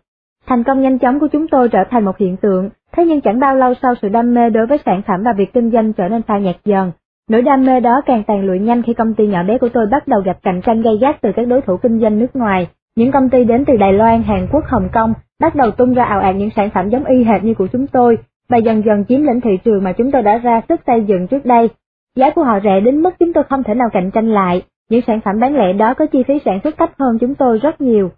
[0.47, 3.39] Thành công nhanh chóng của chúng tôi trở thành một hiện tượng, thế nhưng chẳng
[3.39, 6.07] bao lâu sau sự đam mê đối với sản phẩm và việc kinh doanh trở
[6.07, 6.91] nên phai nhạt dần.
[7.29, 9.85] Nỗi đam mê đó càng tàn lụi nhanh khi công ty nhỏ bé của tôi
[9.91, 12.67] bắt đầu gặp cạnh tranh gay gắt từ các đối thủ kinh doanh nước ngoài.
[12.95, 16.03] Những công ty đến từ Đài Loan, Hàn Quốc, Hồng Kông bắt đầu tung ra
[16.03, 18.17] ảo ạt những sản phẩm giống y hệt như của chúng tôi,
[18.49, 21.27] và dần dần chiếm lĩnh thị trường mà chúng tôi đã ra sức xây dựng
[21.27, 21.69] trước đây.
[22.15, 25.01] Giá của họ rẻ đến mức chúng tôi không thể nào cạnh tranh lại, những
[25.07, 27.81] sản phẩm bán lẻ đó có chi phí sản xuất thấp hơn chúng tôi rất
[27.81, 28.11] nhiều.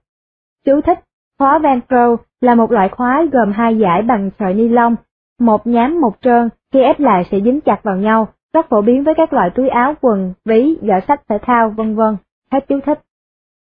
[0.65, 0.99] Chú thích,
[1.40, 4.95] khóa Velcro là một loại khóa gồm hai giải bằng sợi ni lông,
[5.40, 9.03] một nhám một trơn, khi ép lại sẽ dính chặt vào nhau, rất phổ biến
[9.03, 12.18] với các loại túi áo, quần, ví, giỏ sách thể thao, vân vân.
[12.52, 12.99] Hết chú thích.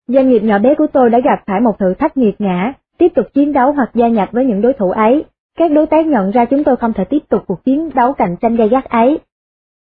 [0.08, 3.08] Doanh nghiệp nhỏ bé của tôi đã gặp phải một thử thách nghiệt ngã, tiếp
[3.14, 5.24] tục chiến đấu hoặc gia nhập với những đối thủ ấy.
[5.58, 8.36] Các đối tác nhận ra chúng tôi không thể tiếp tục cuộc chiến đấu cạnh
[8.40, 9.18] tranh gay gắt ấy.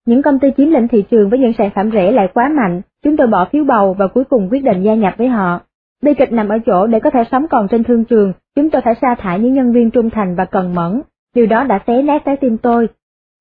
[0.07, 2.83] Những công ty chiếm lĩnh thị trường với những sản phẩm rẻ lại quá mạnh,
[3.03, 5.61] chúng tôi bỏ phiếu bầu và cuối cùng quyết định gia nhập với họ.
[6.05, 8.83] Bi kịch nằm ở chỗ để có thể sống còn trên thương trường, chúng tôi
[8.83, 11.01] phải sa thải những nhân viên trung thành và cần mẫn.
[11.35, 12.89] Điều đó đã xé nát trái tim tôi.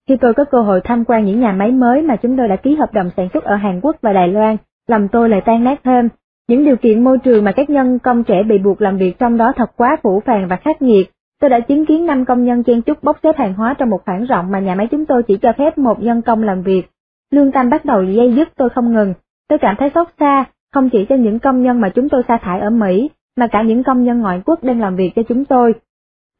[0.08, 2.56] Khi tôi có cơ hội tham quan những nhà máy mới mà chúng tôi đã
[2.56, 4.58] ký hợp đồng sản xuất ở Hàn Quốc và Đài Loan,
[4.88, 6.10] lòng tôi lại tan nát thêm.
[6.48, 9.38] Những điều kiện môi trường mà các nhân công trẻ bị buộc làm việc trong
[9.38, 11.12] đó thật quá phủ phàng và khắc nghiệt.
[11.42, 14.02] Tôi đã chứng kiến năm công nhân chen chúc bốc xếp hàng hóa trong một
[14.06, 16.84] khoảng rộng mà nhà máy chúng tôi chỉ cho phép một nhân công làm việc.
[17.32, 19.14] Lương tâm bắt đầu dây dứt tôi không ngừng.
[19.50, 22.38] Tôi cảm thấy xót xa, không chỉ cho những công nhân mà chúng tôi sa
[22.38, 25.46] thải ở Mỹ, mà cả những công nhân ngoại quốc đang làm việc cho chúng
[25.46, 25.74] tôi.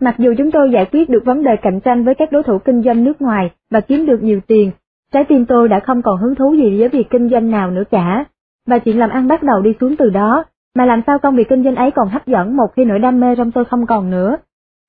[0.02, 2.58] Mặc dù chúng tôi giải quyết được vấn đề cạnh tranh với các đối thủ
[2.58, 4.72] kinh doanh nước ngoài và kiếm được nhiều tiền,
[5.12, 7.84] trái tim tôi đã không còn hứng thú gì với việc kinh doanh nào nữa
[7.92, 8.26] cả,
[8.68, 10.46] và chuyện làm ăn bắt đầu đi xuống từ đó,
[10.76, 13.20] mà làm sao công việc kinh doanh ấy còn hấp dẫn một khi nỗi đam
[13.20, 14.38] mê trong tôi không còn nữa.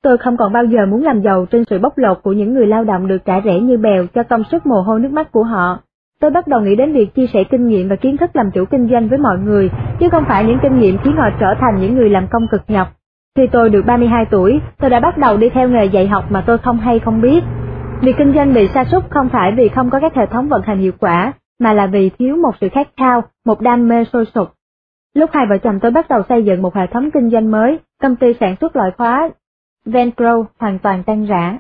[0.02, 2.66] Tôi không còn bao giờ muốn làm giàu trên sự bóc lột của những người
[2.66, 5.42] lao động được trả rẻ như bèo cho công sức mồ hôi nước mắt của
[5.42, 5.78] họ.
[6.20, 8.64] Tôi bắt đầu nghĩ đến việc chia sẻ kinh nghiệm và kiến thức làm chủ
[8.64, 9.70] kinh doanh với mọi người,
[10.00, 12.62] chứ không phải những kinh nghiệm khiến họ trở thành những người làm công cực
[12.68, 12.88] nhọc.
[13.36, 16.44] Khi tôi được 32 tuổi, tôi đã bắt đầu đi theo nghề dạy học mà
[16.46, 17.44] tôi không hay không biết.
[18.00, 20.62] Việc kinh doanh bị sa sút không phải vì không có các hệ thống vận
[20.62, 24.24] hành hiệu quả, mà là vì thiếu một sự khát khao, một đam mê sôi
[24.34, 24.48] sục.
[25.14, 27.78] Lúc hai vợ chồng tôi bắt đầu xây dựng một hệ thống kinh doanh mới,
[28.02, 29.30] công ty sản xuất loại khóa
[29.86, 31.58] Ventro hoàn toàn tan rã.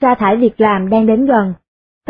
[0.00, 1.54] Sa thải việc làm đang đến gần.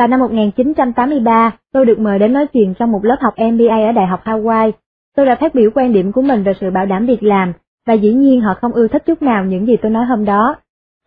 [0.01, 3.93] Vào năm 1983, tôi được mời đến nói chuyện trong một lớp học MBA ở
[3.93, 4.73] Đại học Hawaii.
[5.17, 7.53] Tôi đã phát biểu quan điểm của mình về sự bảo đảm việc làm,
[7.87, 10.57] và dĩ nhiên họ không ưa thích chút nào những gì tôi nói hôm đó.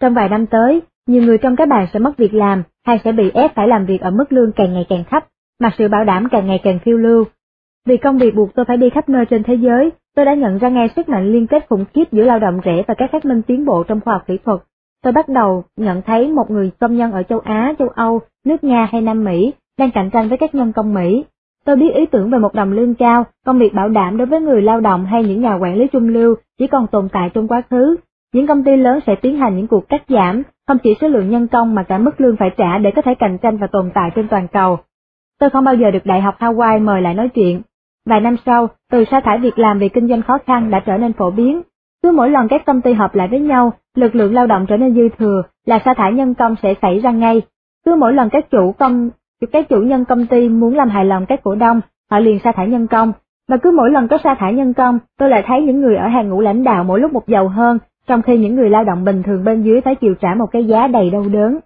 [0.01, 3.11] Trong vài năm tới, nhiều người trong các bạn sẽ mất việc làm, hay sẽ
[3.11, 5.25] bị ép phải làm việc ở mức lương càng ngày càng thấp,
[5.59, 7.23] mà sự bảo đảm càng ngày càng phiêu lưu.
[7.85, 10.57] Vì công việc buộc tôi phải đi khắp nơi trên thế giới, tôi đã nhận
[10.57, 13.25] ra ngay sức mạnh liên kết khủng khiếp giữa lao động rẻ và các phát
[13.25, 14.59] minh tiến bộ trong khoa học kỹ thuật.
[15.03, 18.63] Tôi bắt đầu nhận thấy một người công nhân ở châu Á, châu Âu, nước
[18.63, 21.25] Nga hay Nam Mỹ đang cạnh tranh với các nhân công Mỹ.
[21.65, 24.41] Tôi biết ý tưởng về một đồng lương cao, công việc bảo đảm đối với
[24.41, 27.47] người lao động hay những nhà quản lý trung lưu chỉ còn tồn tại trong
[27.47, 27.95] quá khứ.
[28.33, 31.29] Những công ty lớn sẽ tiến hành những cuộc cắt giảm, không chỉ số lượng
[31.29, 33.91] nhân công mà cả mức lương phải trả để có thể cạnh tranh và tồn
[33.93, 34.77] tại trên toàn cầu.
[35.39, 37.61] Tôi không bao giờ được Đại học Hawaii mời lại nói chuyện.
[38.05, 40.97] Vài năm sau, từ sa thải việc làm vì kinh doanh khó khăn đã trở
[40.97, 41.61] nên phổ biến.
[42.03, 44.77] Cứ mỗi lần các công ty hợp lại với nhau, lực lượng lao động trở
[44.77, 47.41] nên dư thừa, là sa thải nhân công sẽ xảy ra ngay.
[47.85, 49.09] Cứ mỗi lần các chủ công
[49.51, 51.81] các chủ nhân công ty muốn làm hài lòng các cổ đông,
[52.11, 53.13] họ liền sa thải nhân công.
[53.49, 56.07] Và cứ mỗi lần có sa thải nhân công, tôi lại thấy những người ở
[56.07, 57.77] hàng ngũ lãnh đạo mỗi lúc một giàu hơn,
[58.07, 60.65] trong khi những người lao động bình thường bên dưới phải chịu trả một cái
[60.65, 61.59] giá đầy đau đớn.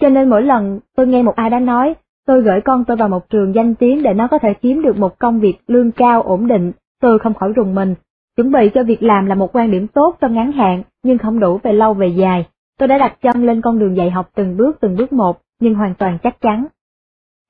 [0.00, 1.94] Cho nên mỗi lần tôi nghe một ai đó nói,
[2.26, 4.98] tôi gửi con tôi vào một trường danh tiếng để nó có thể kiếm được
[4.98, 7.94] một công việc lương cao ổn định, tôi không khỏi rùng mình.
[8.38, 11.40] Chuẩn bị cho việc làm là một quan điểm tốt trong ngắn hạn, nhưng không
[11.40, 12.46] đủ về lâu về dài.
[12.78, 15.74] Tôi đã đặt chân lên con đường dạy học từng bước từng bước một, nhưng
[15.74, 16.66] hoàn toàn chắc chắn.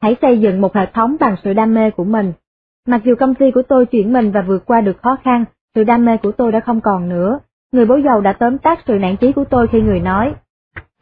[0.03, 2.33] Hãy xây dựng một hệ thống bằng sự đam mê của mình.
[2.87, 5.45] Mặc dù công ty của tôi chuyển mình và vượt qua được khó khăn,
[5.75, 7.39] sự đam mê của tôi đã không còn nữa.
[7.73, 10.35] Người bố giàu đã tóm tắt sự nản chí của tôi khi người nói.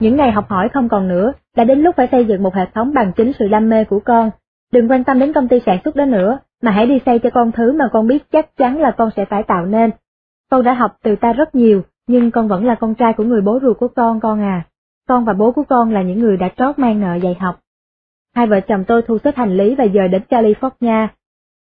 [0.00, 2.66] Những ngày học hỏi không còn nữa, đã đến lúc phải xây dựng một hệ
[2.74, 4.30] thống bằng chính sự đam mê của con.
[4.72, 7.30] Đừng quan tâm đến công ty sản xuất đó nữa, mà hãy đi xây cho
[7.34, 9.90] con thứ mà con biết chắc chắn là con sẽ phải tạo nên.
[10.50, 13.40] Con đã học từ ta rất nhiều, nhưng con vẫn là con trai của người
[13.40, 14.66] bố ruột của con con à.
[15.08, 17.60] Con và bố của con là những người đã trót mang nợ dạy học.
[18.34, 21.08] Hai vợ chồng tôi thu xếp hành lý và dời đến California,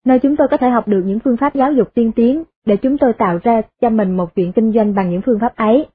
[0.04, 2.76] nơi chúng tôi có thể học được những phương pháp giáo dục tiên tiến để
[2.76, 5.86] chúng tôi tạo ra cho mình một chuyện kinh doanh bằng những phương pháp ấy.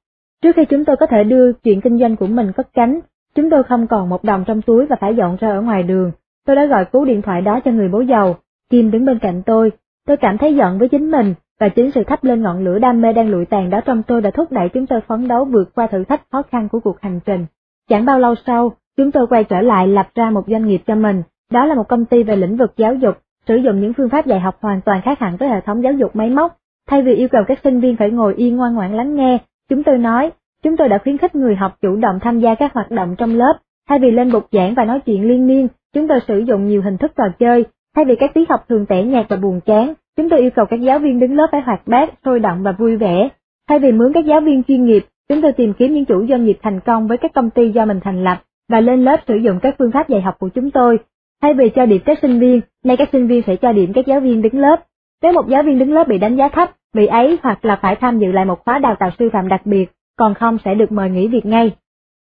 [0.42, 3.00] Trước khi chúng tôi có thể đưa chuyện kinh doanh của mình cất cánh,
[3.36, 6.12] chúng tôi không còn một đồng trong túi và phải dọn ra ở ngoài đường.
[6.46, 8.36] Tôi đã gọi cú điện thoại đó cho người bố giàu,
[8.74, 9.72] Kim đứng bên cạnh tôi.
[10.08, 13.02] Tôi cảm thấy giận với chính mình, và chính sự thắp lên ngọn lửa đam
[13.02, 15.76] mê đang lụi tàn đó trong tôi đã thúc đẩy chúng tôi phấn đấu vượt
[15.76, 17.46] qua thử thách khó khăn của cuộc hành trình.
[17.90, 20.96] Chẳng bao lâu sau, Chúng tôi quay trở lại lập ra một doanh nghiệp cho
[20.96, 23.18] mình, đó là một công ty về lĩnh vực giáo dục,
[23.48, 25.94] sử dụng những phương pháp dạy học hoàn toàn khác hẳn với hệ thống giáo
[25.94, 26.58] dục máy móc.
[26.90, 29.38] Thay vì yêu cầu các sinh viên phải ngồi yên ngoan ngoãn lắng nghe,
[29.70, 30.32] chúng tôi nói,
[30.64, 33.36] chúng tôi đã khuyến khích người học chủ động tham gia các hoạt động trong
[33.36, 33.54] lớp.
[33.90, 36.82] Thay vì lên bục giảng và nói chuyện liên miên, chúng tôi sử dụng nhiều
[36.82, 37.66] hình thức trò chơi.
[37.96, 40.66] Thay vì các tiết học thường tẻ nhạt và buồn chán, chúng tôi yêu cầu
[40.66, 43.30] các giáo viên đứng lớp phải hoạt bát, sôi động và vui vẻ.
[43.70, 46.46] Thay vì mướn các giáo viên chuyên nghiệp, chúng tôi tìm kiếm những chủ doanh
[46.46, 48.38] nghiệp thành công với các công ty do mình thành lập
[48.70, 51.00] và lên lớp sử dụng các phương pháp dạy học của chúng tôi.
[51.42, 54.06] Thay vì cho điểm các sinh viên, nay các sinh viên sẽ cho điểm các
[54.06, 54.84] giáo viên đứng lớp.
[55.22, 57.96] Nếu một giáo viên đứng lớp bị đánh giá thấp, bị ấy hoặc là phải
[57.96, 60.92] tham dự lại một khóa đào tạo sư phạm đặc biệt, còn không sẽ được
[60.92, 61.72] mời nghỉ việc ngay.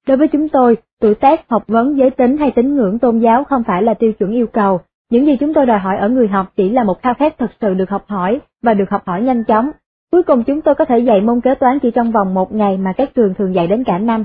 [0.07, 3.45] Đối với chúng tôi, tuổi tác, học vấn, giới tính hay tín ngưỡng tôn giáo
[3.45, 4.81] không phải là tiêu chuẩn yêu cầu.
[5.11, 7.51] Những gì chúng tôi đòi hỏi ở người học chỉ là một khao khát thật
[7.61, 9.71] sự được học hỏi và được học hỏi nhanh chóng.
[10.13, 12.77] Cuối cùng chúng tôi có thể dạy môn kế toán chỉ trong vòng một ngày
[12.77, 14.25] mà các trường thường dạy đến cả năm.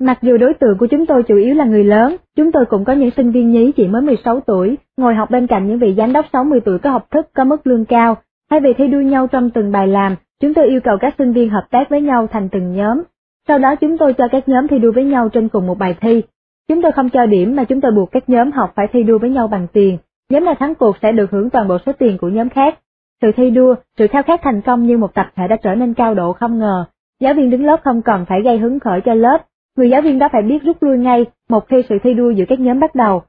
[0.00, 2.84] Mặc dù đối tượng của chúng tôi chủ yếu là người lớn, chúng tôi cũng
[2.84, 5.94] có những sinh viên nhí chỉ mới 16 tuổi, ngồi học bên cạnh những vị
[5.96, 8.16] giám đốc 60 tuổi có học thức có mức lương cao,
[8.50, 11.32] Thay vì thi đua nhau trong từng bài làm, chúng tôi yêu cầu các sinh
[11.32, 13.02] viên hợp tác với nhau thành từng nhóm.
[13.48, 15.96] Sau đó chúng tôi cho các nhóm thi đua với nhau trên cùng một bài
[16.00, 16.22] thi.
[16.70, 19.18] Chúng tôi không cho điểm mà chúng tôi buộc các nhóm học phải thi đua
[19.18, 19.98] với nhau bằng tiền.
[20.32, 22.78] Nhóm nào thắng cuộc sẽ được hưởng toàn bộ số tiền của nhóm khác.
[23.22, 25.94] Sự thi đua, sự khao khát thành công như một tập thể đã trở nên
[25.94, 26.84] cao độ không ngờ.
[27.20, 29.38] Giáo viên đứng lớp không cần phải gây hứng khởi cho lớp,
[29.76, 32.44] người giáo viên đó phải biết rút lui ngay một khi sự thi đua giữa
[32.48, 33.22] các nhóm bắt đầu.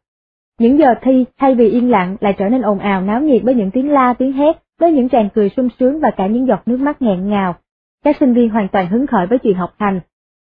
[0.59, 3.55] Những giờ thi thay vì yên lặng lại trở nên ồn ào náo nhiệt với
[3.55, 6.61] những tiếng la tiếng hét, với những tràng cười sung sướng và cả những giọt
[6.65, 7.55] nước mắt nghẹn ngào.
[8.03, 9.99] Các sinh viên hoàn toàn hứng khởi với chuyện học hành.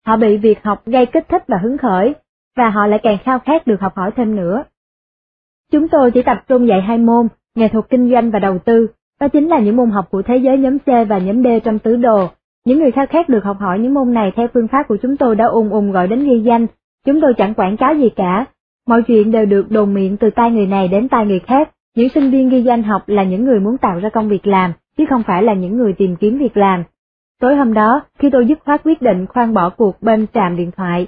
[0.06, 2.14] Họ bị việc học gây kích thích và hứng khởi,
[2.56, 4.64] và họ lại càng khao khát được học hỏi thêm nữa.
[5.72, 8.86] Chúng tôi chỉ tập trung dạy hai môn, nghệ thuật kinh doanh và đầu tư,
[9.20, 11.78] đó chính là những môn học của thế giới nhóm C và nhóm D trong
[11.78, 12.28] tứ đồ.
[12.66, 15.16] Những người khao khát được học hỏi những môn này theo phương pháp của chúng
[15.16, 16.66] tôi đã ùng ùng gọi đến ghi danh,
[17.06, 18.44] chúng tôi chẳng quảng cáo gì cả.
[18.86, 22.08] Mọi chuyện đều được đồn miệng từ tai người này đến tai người khác, những
[22.08, 25.04] sinh viên ghi danh học là những người muốn tạo ra công việc làm, chứ
[25.10, 26.84] không phải là những người tìm kiếm việc làm.
[27.40, 30.70] Tối hôm đó, khi tôi dứt khoát quyết định khoan bỏ cuộc bên trạm điện
[30.76, 31.06] thoại,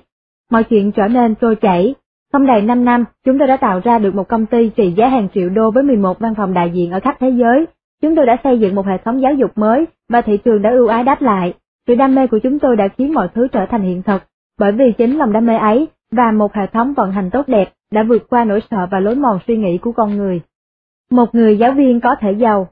[0.50, 1.94] mọi chuyện trở nên trôi chảy.
[2.32, 5.08] Không đầy 5 năm, chúng tôi đã tạo ra được một công ty trị giá
[5.08, 7.66] hàng triệu đô với 11 văn phòng đại diện ở khắp thế giới.
[8.02, 10.70] Chúng tôi đã xây dựng một hệ thống giáo dục mới và thị trường đã
[10.70, 11.54] ưu ái đáp lại.
[11.86, 14.22] Sự đam mê của chúng tôi đã khiến mọi thứ trở thành hiện thực,
[14.58, 17.72] bởi vì chính lòng đam mê ấy và một hệ thống vận hành tốt đẹp
[17.92, 20.40] đã vượt qua nỗi sợ và lối mòn suy nghĩ của con người.
[21.10, 22.68] Một người giáo viên có thể giàu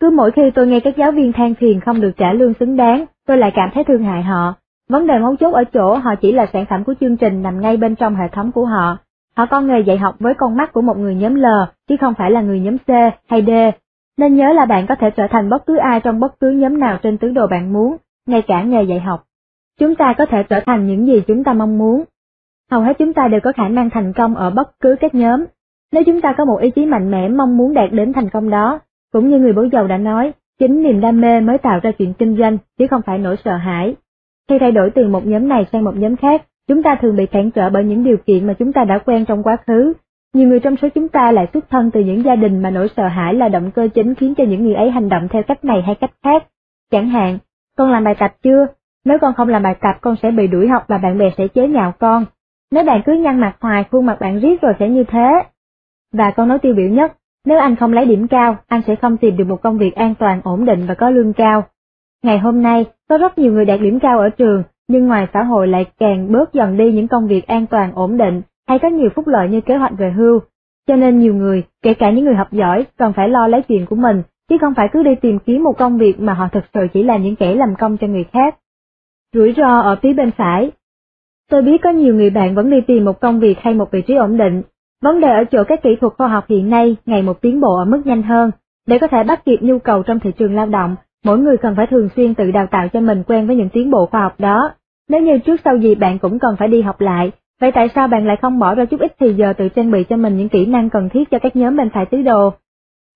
[0.00, 2.76] Cứ mỗi khi tôi nghe các giáo viên than phiền không được trả lương xứng
[2.76, 4.54] đáng, tôi lại cảm thấy thương hại họ.
[4.88, 7.60] Vấn đề mấu chốt ở chỗ họ chỉ là sản phẩm của chương trình nằm
[7.60, 8.98] ngay bên trong hệ thống của họ.
[9.36, 11.46] Họ con nghề dạy học với con mắt của một người nhóm L,
[11.88, 12.88] chứ không phải là người nhóm C
[13.28, 13.50] hay D.
[14.16, 16.78] Nên nhớ là bạn có thể trở thành bất cứ ai trong bất cứ nhóm
[16.78, 17.96] nào trên tứ đồ bạn muốn,
[18.26, 19.24] ngay cả nghề dạy học.
[19.80, 22.04] Chúng ta có thể trở thành những gì chúng ta mong muốn.
[22.70, 25.44] Hầu hết chúng ta đều có khả năng thành công ở bất cứ các nhóm.
[25.92, 28.50] Nếu chúng ta có một ý chí mạnh mẽ mong muốn đạt đến thành công
[28.50, 28.80] đó,
[29.12, 32.12] cũng như người bố giàu đã nói, chính niềm đam mê mới tạo ra chuyện
[32.14, 33.94] kinh doanh, chứ không phải nỗi sợ hãi.
[34.48, 37.26] Khi thay đổi từ một nhóm này sang một nhóm khác, chúng ta thường bị
[37.26, 39.92] cản trở bởi những điều kiện mà chúng ta đã quen trong quá khứ.
[40.34, 42.88] Nhiều người trong số chúng ta lại xuất thân từ những gia đình mà nỗi
[42.96, 45.64] sợ hãi là động cơ chính khiến cho những người ấy hành động theo cách
[45.64, 46.44] này hay cách khác.
[46.90, 47.38] Chẳng hạn,
[47.76, 48.66] con làm bài tập chưa?
[49.04, 51.48] Nếu con không làm bài tập con sẽ bị đuổi học và bạn bè sẽ
[51.48, 52.24] chế nhạo con.
[52.70, 55.42] Nếu bạn cứ nhăn mặt hoài khuôn mặt bạn riết rồi sẽ như thế.
[56.12, 57.12] Và câu nói tiêu biểu nhất,
[57.44, 60.14] nếu anh không lấy điểm cao, anh sẽ không tìm được một công việc an
[60.14, 61.64] toàn, ổn định và có lương cao.
[62.24, 65.42] Ngày hôm nay, có rất nhiều người đạt điểm cao ở trường, nhưng ngoài xã
[65.42, 68.88] hội lại càng bớt dần đi những công việc an toàn, ổn định, hay có
[68.88, 70.40] nhiều phúc lợi như kế hoạch về hưu.
[70.86, 73.86] Cho nên nhiều người, kể cả những người học giỏi, cần phải lo lấy chuyện
[73.86, 76.64] của mình, chứ không phải cứ đi tìm kiếm một công việc mà họ thực
[76.74, 78.56] sự chỉ là những kẻ làm công cho người khác.
[79.34, 80.70] Rủi ro ở phía bên phải
[81.50, 84.02] Tôi biết có nhiều người bạn vẫn đi tìm một công việc hay một vị
[84.02, 84.62] trí ổn định.
[85.02, 87.76] Vấn đề ở chỗ các kỹ thuật khoa học hiện nay ngày một tiến bộ
[87.76, 88.50] ở mức nhanh hơn.
[88.86, 91.74] Để có thể bắt kịp nhu cầu trong thị trường lao động, mỗi người cần
[91.76, 94.34] phải thường xuyên tự đào tạo cho mình quen với những tiến bộ khoa học
[94.38, 94.70] đó.
[95.08, 98.08] Nếu như trước sau gì bạn cũng cần phải đi học lại, vậy tại sao
[98.08, 100.48] bạn lại không bỏ ra chút ít thì giờ tự trang bị cho mình những
[100.48, 102.52] kỹ năng cần thiết cho các nhóm bên phải tứ đồ?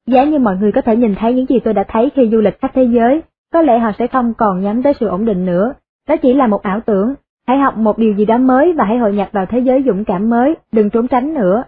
[0.07, 2.41] Giá như mọi người có thể nhìn thấy những gì tôi đã thấy khi du
[2.41, 3.23] lịch khắp thế giới,
[3.53, 5.75] có lẽ họ sẽ không còn nhắm tới sự ổn định nữa.
[6.09, 7.15] Đó chỉ là một ảo tưởng,
[7.47, 10.05] hãy học một điều gì đó mới và hãy hội nhập vào thế giới dũng
[10.05, 11.65] cảm mới, đừng trốn tránh nữa.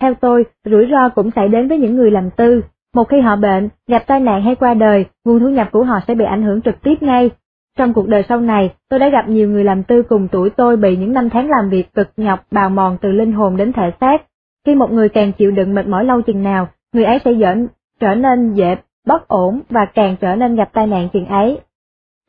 [0.00, 2.62] Theo tôi, rủi ro cũng xảy đến với những người làm tư.
[2.96, 6.00] Một khi họ bệnh, gặp tai nạn hay qua đời, nguồn thu nhập của họ
[6.08, 7.30] sẽ bị ảnh hưởng trực tiếp ngay.
[7.78, 10.76] Trong cuộc đời sau này, tôi đã gặp nhiều người làm tư cùng tuổi tôi
[10.76, 13.90] bị những năm tháng làm việc cực nhọc bào mòn từ linh hồn đến thể
[14.00, 14.22] xác.
[14.66, 17.54] Khi một người càng chịu đựng mệt mỏi lâu chừng nào, người ấy sẽ dễ,
[18.00, 21.60] trở nên dễ, bất ổn và càng trở nên gặp tai nạn chừng ấy.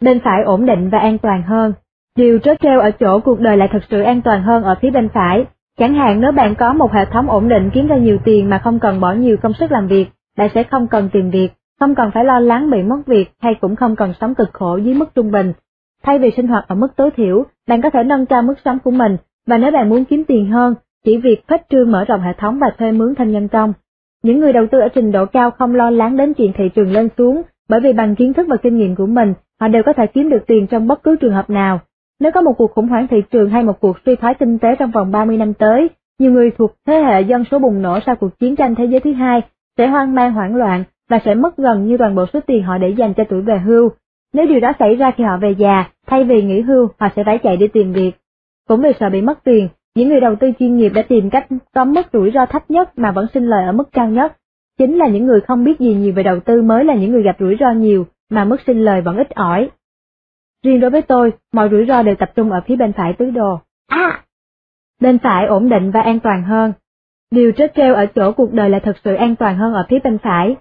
[0.02, 1.73] Bên phải ổn định và an toàn hơn.
[2.18, 4.90] Điều trớ trêu ở chỗ cuộc đời lại thực sự an toàn hơn ở phía
[4.90, 5.45] bên phải.
[5.80, 8.57] Chẳng hạn nếu bạn có một hệ thống ổn định kiếm ra nhiều tiền mà
[8.57, 10.07] không cần bỏ nhiều công sức làm việc,
[10.38, 11.49] bạn sẽ không cần tìm việc,
[11.80, 14.77] không cần phải lo lắng bị mất việc hay cũng không cần sống cực khổ
[14.77, 15.53] dưới mức trung bình.
[16.03, 18.77] Thay vì sinh hoạt ở mức tối thiểu, bạn có thể nâng cao mức sống
[18.84, 22.22] của mình, và nếu bạn muốn kiếm tiền hơn, chỉ việc khuếch trương mở rộng
[22.22, 23.73] hệ thống và thuê mướn thêm nhân công.
[24.23, 26.91] Những người đầu tư ở trình độ cao không lo lắng đến chuyện thị trường
[26.91, 29.93] lên xuống, bởi vì bằng kiến thức và kinh nghiệm của mình, họ đều có
[29.93, 31.80] thể kiếm được tiền trong bất cứ trường hợp nào.
[32.19, 34.76] Nếu có một cuộc khủng hoảng thị trường hay một cuộc suy thoái kinh tế
[34.80, 35.88] trong vòng 30 năm tới,
[36.19, 38.99] nhiều người thuộc thế hệ dân số bùng nổ sau cuộc chiến tranh thế giới
[38.99, 39.41] thứ hai
[39.77, 42.77] sẽ hoang mang hoảng loạn và sẽ mất gần như toàn bộ số tiền họ
[42.77, 43.89] để dành cho tuổi về hưu.
[44.33, 47.23] Nếu điều đó xảy ra khi họ về già, thay vì nghỉ hưu, họ sẽ
[47.23, 48.11] phải chạy đi tìm việc.
[48.67, 51.47] Cũng vì sợ bị mất tiền, những người đầu tư chuyên nghiệp đã tìm cách
[51.73, 54.37] có mức rủi ro thấp nhất mà vẫn sinh lời ở mức cao nhất.
[54.77, 57.23] Chính là những người không biết gì nhiều về đầu tư mới là những người
[57.23, 59.69] gặp rủi ro nhiều, mà mức sinh lời vẫn ít ỏi.
[60.63, 63.31] Riêng đối với tôi, mọi rủi ro đều tập trung ở phía bên phải tứ
[63.31, 63.59] đồ.
[63.87, 64.23] À!
[65.01, 66.73] Bên phải ổn định và an toàn hơn.
[67.34, 69.99] Điều trớ treo ở chỗ cuộc đời là thực sự an toàn hơn ở phía
[70.03, 70.55] bên phải.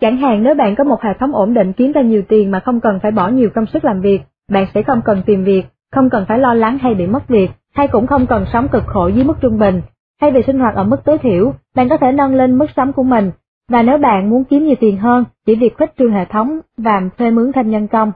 [0.00, 2.60] Chẳng hạn nếu bạn có một hệ thống ổn định kiếm ra nhiều tiền mà
[2.60, 4.20] không cần phải bỏ nhiều công sức làm việc,
[4.52, 5.62] bạn sẽ không cần tìm việc,
[5.92, 8.82] không cần phải lo lắng hay bị mất việc, hay cũng không cần sống cực
[8.86, 9.82] khổ dưới mức trung bình.
[10.20, 12.92] Thay vì sinh hoạt ở mức tối thiểu, bạn có thể nâng lên mức sống
[12.92, 13.30] của mình.
[13.70, 17.02] Và nếu bạn muốn kiếm nhiều tiền hơn, chỉ việc khuếch trương hệ thống và
[17.18, 18.12] thuê mướn thêm nhân công.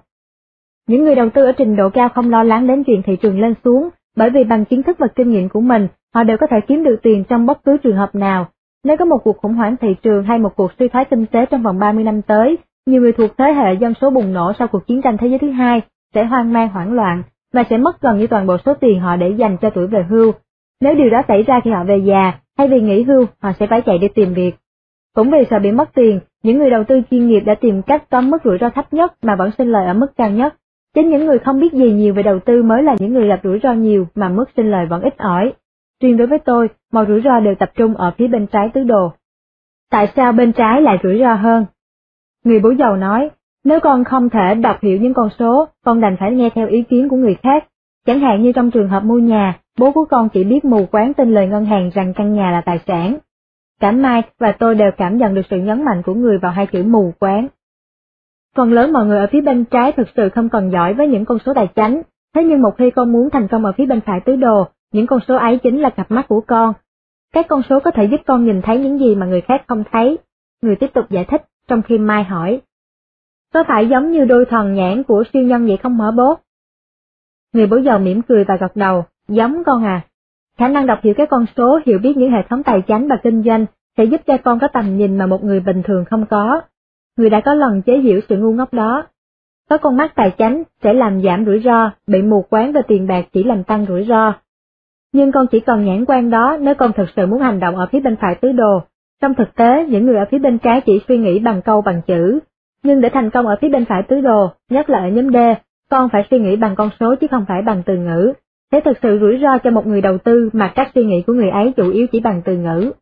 [0.88, 3.40] Những người đầu tư ở trình độ cao không lo lắng đến chuyện thị trường
[3.40, 6.46] lên xuống, bởi vì bằng kiến thức và kinh nghiệm của mình, họ đều có
[6.50, 8.46] thể kiếm được tiền trong bất cứ trường hợp nào.
[8.84, 11.46] Nếu có một cuộc khủng hoảng thị trường hay một cuộc suy thoái kinh tế
[11.46, 14.68] trong vòng 30 năm tới, nhiều người thuộc thế hệ dân số bùng nổ sau
[14.68, 15.80] cuộc chiến tranh thế giới thứ hai
[16.14, 17.22] sẽ hoang mang hoảng loạn
[17.52, 20.02] và sẽ mất gần như toàn bộ số tiền họ để dành cho tuổi về
[20.08, 20.32] hưu.
[20.80, 23.66] Nếu điều đó xảy ra khi họ về già, thay vì nghỉ hưu, họ sẽ
[23.66, 24.52] phải chạy đi tìm việc.
[25.14, 28.04] Cũng vì sợ bị mất tiền, những người đầu tư chuyên nghiệp đã tìm cách
[28.10, 30.54] có mức rủi ro thấp nhất mà vẫn sinh lời ở mức cao nhất.
[30.94, 33.40] Chính những người không biết gì nhiều về đầu tư mới là những người gặp
[33.44, 35.52] rủi ro nhiều mà mức sinh lời vẫn ít ỏi.
[36.02, 38.84] Riêng đối với tôi, mọi rủi ro đều tập trung ở phía bên trái tứ
[38.84, 39.12] đồ.
[39.90, 41.66] Tại sao bên trái lại rủi ro hơn?
[42.44, 43.30] Người bố giàu nói,
[43.64, 46.82] nếu con không thể đọc hiểu những con số, con đành phải nghe theo ý
[46.82, 47.64] kiến của người khác.
[48.06, 51.14] Chẳng hạn như trong trường hợp mua nhà, bố của con chỉ biết mù quáng
[51.14, 53.18] tin lời ngân hàng rằng căn nhà là tài sản.
[53.80, 56.66] Cả Mike và tôi đều cảm nhận được sự nhấn mạnh của người vào hai
[56.66, 57.48] chữ mù quáng.
[58.56, 61.24] Phần lớn mọi người ở phía bên trái thực sự không còn giỏi với những
[61.24, 62.02] con số tài chánh,
[62.34, 65.06] thế nhưng một khi con muốn thành công ở phía bên phải tứ đồ, những
[65.06, 66.72] con số ấy chính là cặp mắt của con.
[67.32, 69.84] Các con số có thể giúp con nhìn thấy những gì mà người khác không
[69.92, 70.18] thấy.
[70.62, 72.60] Người tiếp tục giải thích, trong khi Mai hỏi.
[73.54, 76.34] Có phải giống như đôi thần nhãn của siêu nhân vậy không mở bố?
[77.52, 80.00] Người bố giàu mỉm cười và gật đầu, giống con à.
[80.58, 83.16] Khả năng đọc hiểu các con số, hiểu biết những hệ thống tài chính và
[83.22, 83.66] kinh doanh
[83.96, 86.60] sẽ giúp cho con có tầm nhìn mà một người bình thường không có.
[87.16, 89.06] Người đã có lần chế giễu sự ngu ngốc đó.
[89.70, 93.06] Có con mắt tài chánh sẽ làm giảm rủi ro, bị mù quáng và tiền
[93.06, 94.34] bạc chỉ làm tăng rủi ro.
[95.12, 97.86] Nhưng con chỉ còn nhãn quan đó nếu con thực sự muốn hành động ở
[97.92, 98.82] phía bên phải tứ đồ.
[99.22, 102.02] Trong thực tế, những người ở phía bên trái chỉ suy nghĩ bằng câu bằng
[102.06, 102.40] chữ.
[102.82, 105.36] Nhưng để thành công ở phía bên phải tứ đồ, nhất là ở nhóm D,
[105.90, 108.32] con phải suy nghĩ bằng con số chứ không phải bằng từ ngữ.
[108.72, 111.32] Thế thực sự rủi ro cho một người đầu tư mà các suy nghĩ của
[111.32, 112.92] người ấy chủ yếu chỉ bằng từ ngữ.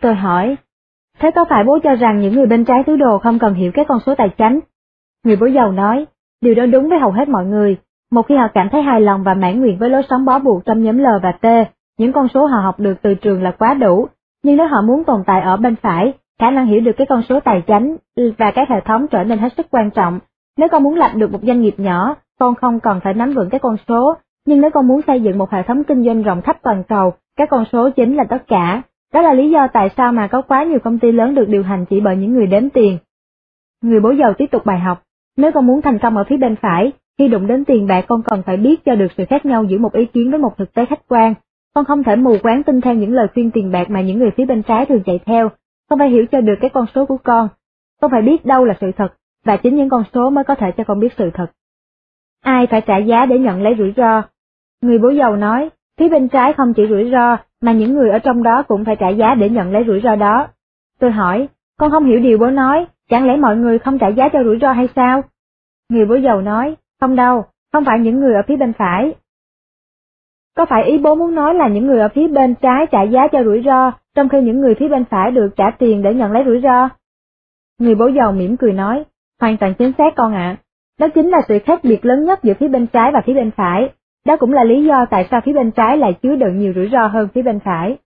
[0.00, 0.56] Tôi hỏi,
[1.20, 3.70] thế có phải bố cho rằng những người bên trái tứ đồ không cần hiểu
[3.74, 4.60] các con số tài chính?
[5.24, 6.06] Người bố giàu nói,
[6.40, 7.76] điều đó đúng với hầu hết mọi người,
[8.10, 10.64] một khi họ cảm thấy hài lòng và mãn nguyện với lối sống bó buộc
[10.64, 11.46] trong nhóm L và T,
[11.98, 14.08] những con số họ học được từ trường là quá đủ,
[14.42, 17.22] nhưng nếu họ muốn tồn tại ở bên phải, khả năng hiểu được cái con
[17.28, 17.96] số tài chính
[18.38, 20.18] và các hệ thống trở nên hết sức quan trọng.
[20.58, 23.50] Nếu con muốn lập được một doanh nghiệp nhỏ, con không cần phải nắm vững
[23.50, 24.14] các con số,
[24.46, 27.12] nhưng nếu con muốn xây dựng một hệ thống kinh doanh rộng khắp toàn cầu,
[27.36, 28.82] các con số chính là tất cả.
[29.12, 31.62] Đó là lý do tại sao mà có quá nhiều công ty lớn được điều
[31.62, 32.98] hành chỉ bởi những người đếm tiền.
[33.82, 35.02] Người bố giàu tiếp tục bài học,
[35.36, 38.22] nếu con muốn thành công ở phía bên phải, khi đụng đến tiền bạc con
[38.22, 40.74] cần phải biết cho được sự khác nhau giữa một ý kiến với một thực
[40.74, 41.34] tế khách quan.
[41.74, 44.30] Con không thể mù quáng tin theo những lời khuyên tiền bạc mà những người
[44.36, 45.50] phía bên trái thường chạy theo.
[45.90, 47.48] Con phải hiểu cho được cái con số của con.
[48.00, 49.08] Con phải biết đâu là sự thật,
[49.44, 51.46] và chính những con số mới có thể cho con biết sự thật.
[52.42, 54.22] Ai phải trả giá để nhận lấy rủi ro?
[54.82, 58.18] Người bố giàu nói, phía bên trái không chỉ rủi ro, mà những người ở
[58.18, 60.48] trong đó cũng phải trả giá để nhận lấy rủi ro đó.
[61.00, 61.48] Tôi hỏi,
[61.78, 64.58] con không hiểu điều bố nói, chẳng lẽ mọi người không trả giá cho rủi
[64.60, 65.22] ro hay sao?
[65.88, 69.14] Người bố giàu nói, không đâu, không phải những người ở phía bên phải.
[70.56, 73.28] Có phải ý bố muốn nói là những người ở phía bên trái trả giá
[73.32, 76.32] cho rủi ro, trong khi những người phía bên phải được trả tiền để nhận
[76.32, 76.88] lấy rủi ro?
[77.78, 79.04] Người bố giàu mỉm cười nói,
[79.40, 80.56] hoàn toàn chính xác con ạ.
[81.00, 83.50] Đó chính là sự khác biệt lớn nhất giữa phía bên trái và phía bên
[83.50, 83.90] phải.
[84.24, 86.88] Đó cũng là lý do tại sao phía bên trái lại chứa đựng nhiều rủi
[86.92, 87.98] ro hơn phía bên phải.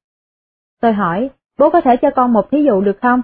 [0.80, 3.22] Tôi hỏi, bố có thể cho con một thí dụ được không?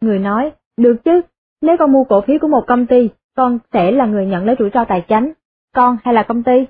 [0.00, 1.20] Người nói, được chứ,
[1.60, 4.56] nếu con mua cổ phiếu của một công ty, con sẽ là người nhận lấy
[4.58, 5.32] rủi ro tài chính,
[5.74, 6.66] con hay là công ty?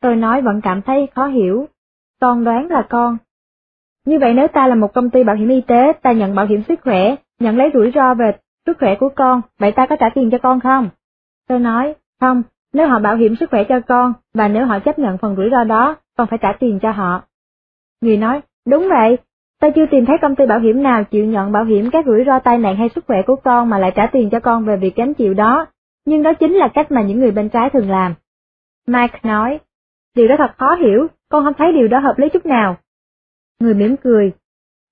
[0.00, 1.68] Tôi nói vẫn cảm thấy khó hiểu,
[2.20, 3.16] con đoán là con.
[4.06, 6.46] Như vậy nếu ta là một công ty bảo hiểm y tế, ta nhận bảo
[6.46, 9.96] hiểm sức khỏe, nhận lấy rủi ro về sức khỏe của con, vậy ta có
[9.96, 10.88] trả tiền cho con không?
[11.48, 12.42] Tôi nói, không,
[12.72, 15.48] nếu họ bảo hiểm sức khỏe cho con, và nếu họ chấp nhận phần rủi
[15.50, 17.22] ro đó, con phải trả tiền cho họ.
[18.00, 19.18] Người nói, đúng vậy,
[19.60, 22.24] ta chưa tìm thấy công ty bảo hiểm nào chịu nhận bảo hiểm các rủi
[22.26, 24.76] ro tai nạn hay sức khỏe của con mà lại trả tiền cho con về
[24.76, 25.66] việc gánh chịu đó,
[26.06, 28.14] nhưng đó chính là cách mà những người bên trái thường làm.
[28.86, 29.60] Mike nói,
[30.16, 32.76] điều đó thật khó hiểu, con không thấy điều đó hợp lý chút nào.
[33.60, 34.32] Người mỉm cười,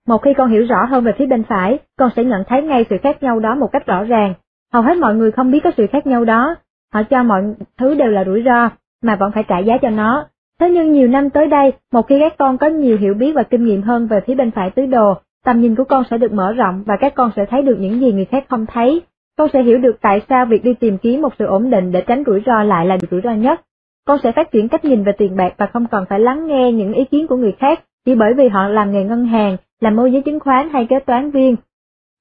[0.07, 2.85] một khi con hiểu rõ hơn về phía bên phải, con sẽ nhận thấy ngay
[2.90, 4.35] sự khác nhau đó một cách rõ ràng.
[4.73, 6.55] Hầu hết mọi người không biết có sự khác nhau đó,
[6.95, 7.43] họ cho mọi
[7.79, 8.71] thứ đều là rủi ro,
[9.03, 10.27] mà vẫn phải trả giá cho nó.
[10.61, 13.43] Thế nhưng nhiều năm tới đây, một khi các con có nhiều hiểu biết và
[13.43, 15.15] kinh nghiệm hơn về phía bên phải tứ đồ,
[15.45, 18.01] tầm nhìn của con sẽ được mở rộng và các con sẽ thấy được những
[18.01, 19.03] gì người khác không thấy.
[19.39, 22.01] Con sẽ hiểu được tại sao việc đi tìm kiếm một sự ổn định để
[22.01, 23.61] tránh rủi ro lại là rủi ro nhất.
[24.07, 26.73] Con sẽ phát triển cách nhìn về tiền bạc và không cần phải lắng nghe
[26.73, 29.97] những ý kiến của người khác chỉ bởi vì họ làm nghề ngân hàng, làm
[29.97, 31.57] môi giới chứng khoán hay kế toán viên.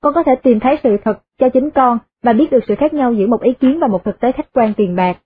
[0.02, 2.94] con có thể tìm thấy sự thật cho chính con và biết được sự khác
[2.94, 5.18] nhau giữa một ý kiến và một thực tế khách quan tiền bạc.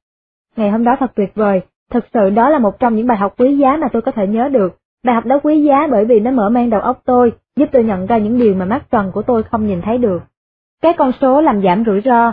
[0.55, 1.61] Ngày hôm đó thật tuyệt vời,
[1.91, 4.27] thực sự đó là một trong những bài học quý giá mà tôi có thể
[4.27, 4.77] nhớ được.
[5.05, 7.83] Bài học đó quý giá bởi vì nó mở mang đầu óc tôi, giúp tôi
[7.83, 10.21] nhận ra những điều mà mắt trần của tôi không nhìn thấy được.
[10.81, 12.31] Các con số làm giảm rủi ro.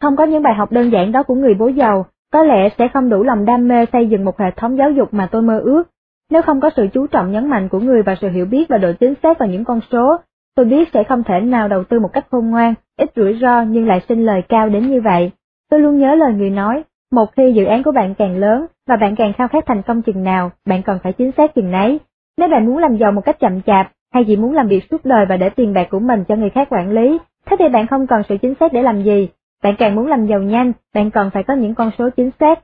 [0.00, 2.88] Không có những bài học đơn giản đó của người bố giàu, có lẽ sẽ
[2.88, 5.58] không đủ lòng đam mê xây dựng một hệ thống giáo dục mà tôi mơ
[5.58, 5.82] ước.
[6.30, 8.78] Nếu không có sự chú trọng nhấn mạnh của người và sự hiểu biết và
[8.78, 10.16] độ chính xác vào những con số,
[10.56, 13.62] tôi biết sẽ không thể nào đầu tư một cách khôn ngoan, ít rủi ro
[13.62, 15.30] nhưng lại sinh lời cao đến như vậy.
[15.70, 18.96] Tôi luôn nhớ lời người nói, một khi dự án của bạn càng lớn và
[18.96, 22.00] bạn càng khao khát thành công chừng nào, bạn còn phải chính xác chừng nấy.
[22.38, 25.04] Nếu bạn muốn làm giàu một cách chậm chạp, hay chỉ muốn làm việc suốt
[25.04, 27.86] đời và để tiền bạc của mình cho người khác quản lý, thế thì bạn
[27.86, 29.28] không cần sự chính xác để làm gì.
[29.62, 32.60] Bạn càng muốn làm giàu nhanh, bạn còn phải có những con số chính xác.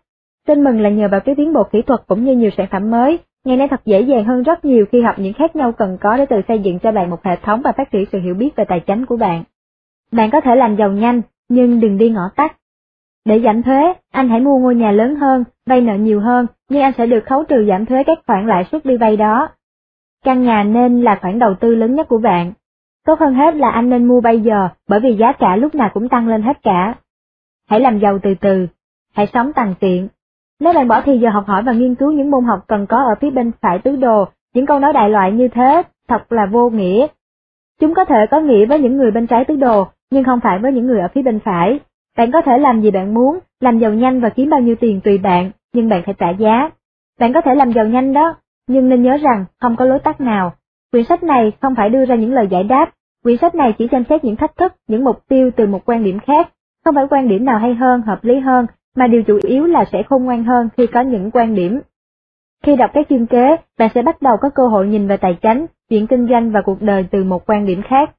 [0.46, 2.90] Xin mừng là nhờ vào cái tiến bộ kỹ thuật cũng như nhiều sản phẩm
[2.90, 5.98] mới, ngày nay thật dễ dàng hơn rất nhiều khi học những khác nhau cần
[6.00, 8.34] có để tự xây dựng cho bạn một hệ thống và phát triển sự hiểu
[8.34, 9.44] biết về tài chính của bạn.
[10.12, 12.56] Bạn có thể làm giàu nhanh, nhưng đừng đi ngõ tắt.
[13.24, 16.82] Để giảm thuế, anh hãy mua ngôi nhà lớn hơn, vay nợ nhiều hơn, nhưng
[16.82, 19.48] anh sẽ được khấu trừ giảm thuế các khoản lãi suất đi vay đó.
[20.24, 22.52] Căn nhà nên là khoản đầu tư lớn nhất của bạn.
[23.06, 25.90] Tốt hơn hết là anh nên mua bây giờ, bởi vì giá cả lúc nào
[25.94, 26.94] cũng tăng lên hết cả.
[27.68, 28.66] Hãy làm giàu từ từ,
[29.14, 30.08] hãy sống tàn tiện.
[30.60, 32.96] Nếu bạn bỏ thì giờ học hỏi và nghiên cứu những môn học cần có
[32.96, 34.24] ở phía bên phải tứ đồ,
[34.54, 37.06] những câu nói đại loại như thế, thật là vô nghĩa.
[37.80, 40.58] Chúng có thể có nghĩa với những người bên trái tứ đồ, nhưng không phải
[40.58, 41.80] với những người ở phía bên phải.
[42.16, 45.00] Bạn có thể làm gì bạn muốn, làm giàu nhanh và kiếm bao nhiêu tiền
[45.00, 46.70] tùy bạn, nhưng bạn phải trả giá.
[47.20, 48.34] Bạn có thể làm giàu nhanh đó,
[48.68, 50.52] nhưng nên nhớ rằng không có lối tắt nào.
[50.92, 52.90] Quyển sách này không phải đưa ra những lời giải đáp,
[53.24, 56.04] quyển sách này chỉ xem xét những thách thức, những mục tiêu từ một quan
[56.04, 56.48] điểm khác,
[56.84, 58.66] không phải quan điểm nào hay hơn, hợp lý hơn,
[58.96, 61.80] mà điều chủ yếu là sẽ khôn ngoan hơn khi có những quan điểm.
[62.62, 65.38] Khi đọc các chương kế, bạn sẽ bắt đầu có cơ hội nhìn về tài
[65.42, 68.10] chính, chuyện kinh doanh và cuộc đời từ một quan điểm khác.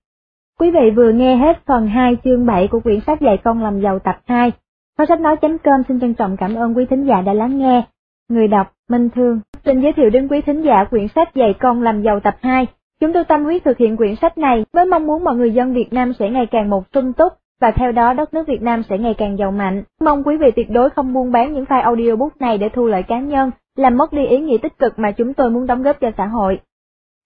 [0.60, 3.82] Quý vị vừa nghe hết phần 2 chương 7 của quyển sách dạy con làm
[3.82, 4.52] giàu tập 2.
[4.98, 7.84] Kho sách nói.com xin trân trọng cảm ơn quý thính giả đã lắng nghe.
[8.30, 11.82] Người đọc Minh Thương xin giới thiệu đến quý thính giả quyển sách dạy con
[11.82, 12.68] làm giàu tập 2.
[13.00, 15.74] Chúng tôi tâm huyết thực hiện quyển sách này với mong muốn mọi người dân
[15.74, 18.84] Việt Nam sẽ ngày càng một sung túc và theo đó đất nước Việt Nam
[18.90, 19.84] sẽ ngày càng giàu mạnh.
[20.02, 23.04] Mong quý vị tuyệt đối không buôn bán những file audiobook này để thu lợi
[23.04, 26.00] cá nhân, làm mất đi ý nghĩa tích cực mà chúng tôi muốn đóng góp
[26.02, 26.60] cho xã hội.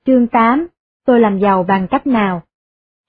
[0.06, 0.68] Chương 8.
[1.06, 2.42] Tôi làm giàu bằng cách nào?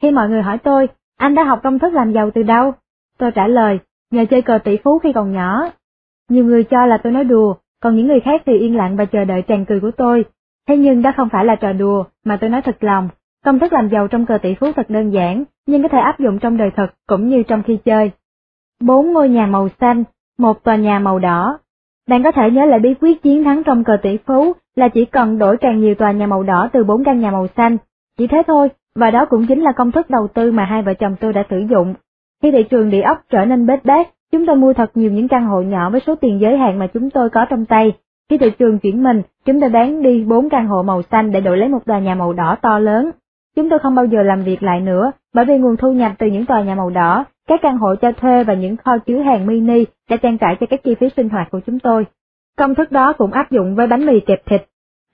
[0.03, 2.73] Khi mọi người hỏi tôi, anh đã học công thức làm giàu từ đâu?
[3.19, 3.79] Tôi trả lời,
[4.11, 5.71] nhờ chơi cờ tỷ phú khi còn nhỏ.
[6.29, 9.05] Nhiều người cho là tôi nói đùa, còn những người khác thì yên lặng và
[9.05, 10.25] chờ đợi tràn cười của tôi.
[10.69, 13.09] Thế nhưng đó không phải là trò đùa, mà tôi nói thật lòng.
[13.45, 16.19] Công thức làm giàu trong cờ tỷ phú thật đơn giản, nhưng có thể áp
[16.19, 18.11] dụng trong đời thật cũng như trong khi chơi.
[18.81, 20.05] Bốn ngôi nhà màu xanh,
[20.39, 21.59] một tòa nhà màu đỏ.
[22.09, 25.05] Bạn có thể nhớ lại bí quyết chiến thắng trong cờ tỷ phú là chỉ
[25.05, 27.77] cần đổi càng nhiều tòa nhà màu đỏ từ bốn căn nhà màu xanh.
[28.19, 30.95] Chỉ thế thôi, và đó cũng chính là công thức đầu tư mà hai vợ
[30.95, 31.95] chồng tôi đã sử dụng.
[32.43, 35.29] Khi thị trường địa ốc trở nên bết bát, chúng tôi mua thật nhiều những
[35.29, 37.93] căn hộ nhỏ với số tiền giới hạn mà chúng tôi có trong tay.
[38.31, 41.41] Khi thị trường chuyển mình, chúng tôi bán đi bốn căn hộ màu xanh để
[41.41, 43.11] đổi lấy một tòa nhà màu đỏ to lớn.
[43.57, 46.27] Chúng tôi không bao giờ làm việc lại nữa, bởi vì nguồn thu nhập từ
[46.27, 49.47] những tòa nhà màu đỏ, các căn hộ cho thuê và những kho chứa hàng
[49.47, 52.07] mini đã trang trải cho các chi phí sinh hoạt của chúng tôi.
[52.59, 54.63] Công thức đó cũng áp dụng với bánh mì kẹp thịt.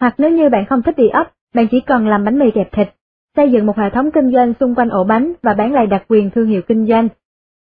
[0.01, 2.73] Hoặc nếu như bạn không thích đi ấp, bạn chỉ cần làm bánh mì kẹp
[2.73, 2.89] thịt,
[3.37, 6.05] xây dựng một hệ thống kinh doanh xung quanh ổ bánh và bán lại đặc
[6.09, 7.09] quyền thương hiệu kinh doanh.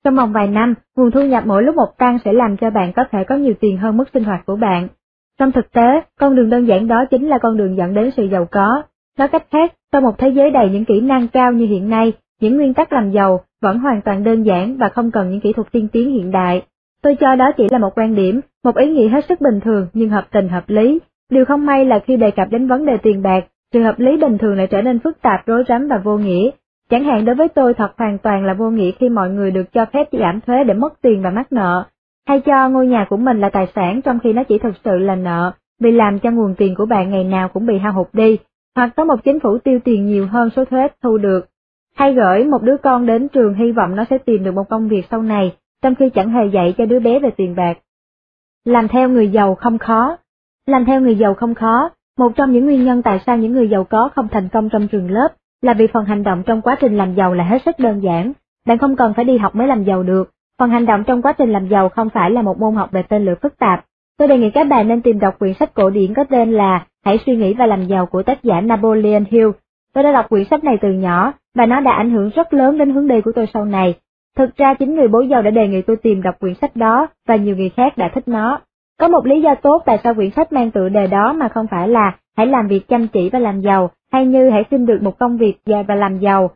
[0.04, 2.92] Trong vòng vài năm, nguồn thu nhập mỗi lúc một tăng sẽ làm cho bạn
[2.92, 4.88] có thể có nhiều tiền hơn mức sinh hoạt của bạn.
[5.38, 8.24] Trong thực tế, con đường đơn giản đó chính là con đường dẫn đến sự
[8.24, 8.82] giàu có.
[9.18, 12.12] Nói cách khác, trong một thế giới đầy những kỹ năng cao như hiện nay,
[12.40, 15.52] những nguyên tắc làm giàu vẫn hoàn toàn đơn giản và không cần những kỹ
[15.52, 16.62] thuật tiên tiến hiện đại.
[17.02, 19.86] Tôi cho đó chỉ là một quan điểm, một ý nghĩ hết sức bình thường
[19.92, 20.98] nhưng hợp tình hợp lý.
[21.30, 24.16] Điều không may là khi đề cập đến vấn đề tiền bạc, sự hợp lý
[24.16, 26.50] bình thường lại trở nên phức tạp rối rắm và vô nghĩa.
[26.90, 29.72] Chẳng hạn đối với tôi thật hoàn toàn là vô nghĩa khi mọi người được
[29.72, 31.84] cho phép giảm thuế để mất tiền và mắc nợ,
[32.28, 34.98] hay cho ngôi nhà của mình là tài sản trong khi nó chỉ thực sự
[34.98, 38.06] là nợ, vì làm cho nguồn tiền của bạn ngày nào cũng bị hao hụt
[38.12, 38.38] đi,
[38.78, 41.48] hoặc có một chính phủ tiêu tiền nhiều hơn số thuế thu được,
[41.94, 44.88] hay gửi một đứa con đến trường hy vọng nó sẽ tìm được một công
[44.88, 47.78] việc sau này, trong khi chẳng hề dạy cho đứa bé về tiền bạc.
[48.64, 50.16] Làm theo người giàu không khó.
[50.66, 53.68] Làm theo người giàu không khó, một trong những nguyên nhân tại sao những người
[53.68, 55.28] giàu có không thành công trong trường lớp
[55.62, 58.32] là vì phần hành động trong quá trình làm giàu là hết sức đơn giản.
[58.66, 60.30] Bạn không cần phải đi học mới làm giàu được.
[60.58, 63.02] Phần hành động trong quá trình làm giàu không phải là một môn học về
[63.02, 63.84] tên lửa phức tạp.
[64.18, 66.86] Tôi đề nghị các bạn nên tìm đọc quyển sách cổ điển có tên là
[67.04, 69.48] Hãy suy nghĩ và làm giàu của tác giả Napoleon Hill.
[69.94, 72.78] Tôi đã đọc quyển sách này từ nhỏ và nó đã ảnh hưởng rất lớn
[72.78, 73.94] đến hướng đi của tôi sau này.
[74.36, 77.06] Thực ra chính người bố giàu đã đề nghị tôi tìm đọc quyển sách đó
[77.28, 78.60] và nhiều người khác đã thích nó.
[78.98, 81.66] Có một lý do tốt tại sao quyển sách mang tựa đề đó mà không
[81.70, 85.02] phải là hãy làm việc chăm chỉ và làm giàu, hay như hãy xin được
[85.02, 86.50] một công việc dài và làm giàu.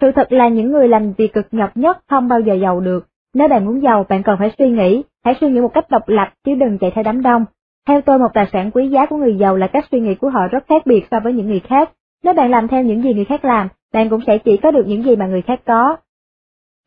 [0.00, 3.06] Sự thật là những người làm việc cực nhọc nhất không bao giờ giàu được.
[3.34, 6.08] Nếu bạn muốn giàu, bạn cần phải suy nghĩ, hãy suy nghĩ một cách độc
[6.08, 7.44] lập chứ đừng chạy theo đám đông.
[7.88, 10.30] Theo tôi một tài sản quý giá của người giàu là cách suy nghĩ của
[10.30, 11.90] họ rất khác biệt so với những người khác.
[12.24, 14.86] Nếu bạn làm theo những gì người khác làm, bạn cũng sẽ chỉ có được
[14.86, 15.96] những gì mà người khác có.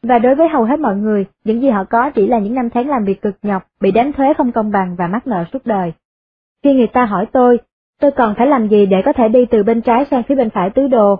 [0.03, 2.69] Và đối với hầu hết mọi người, những gì họ có chỉ là những năm
[2.69, 5.65] tháng làm việc cực nhọc, bị đánh thuế không công bằng và mắc nợ suốt
[5.65, 5.93] đời.
[6.63, 7.59] Khi người ta hỏi tôi,
[8.01, 10.49] tôi còn phải làm gì để có thể đi từ bên trái sang phía bên
[10.49, 11.15] phải tứ đồ?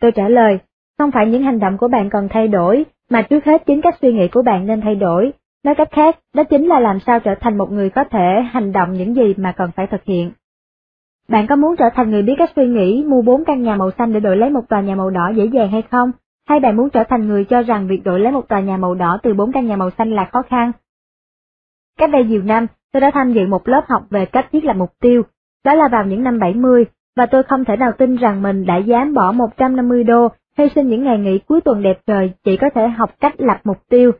[0.00, 0.58] Tôi trả lời,
[0.98, 3.98] không phải những hành động của bạn cần thay đổi, mà trước hết chính cách
[4.02, 5.32] suy nghĩ của bạn nên thay đổi.
[5.64, 8.72] Nói cách khác, đó chính là làm sao trở thành một người có thể hành
[8.72, 10.32] động những gì mà cần phải thực hiện.
[11.28, 13.90] Bạn có muốn trở thành người biết cách suy nghĩ, mua bốn căn nhà màu
[13.98, 16.12] xanh để đổi lấy một tòa nhà màu đỏ dễ dàng hay không?
[16.48, 18.94] Hay bạn muốn trở thành người cho rằng việc đổi lấy một tòa nhà màu
[18.94, 20.72] đỏ từ bốn căn nhà màu xanh là khó khăn?
[21.98, 24.76] Cách đây nhiều năm, tôi đã tham dự một lớp học về cách thiết lập
[24.76, 25.22] mục tiêu,
[25.64, 26.84] đó là vào những năm 70,
[27.16, 30.28] và tôi không thể nào tin rằng mình đã dám bỏ 150 đô,
[30.58, 33.60] hy sinh những ngày nghỉ cuối tuần đẹp trời chỉ có thể học cách lập
[33.64, 34.12] mục tiêu.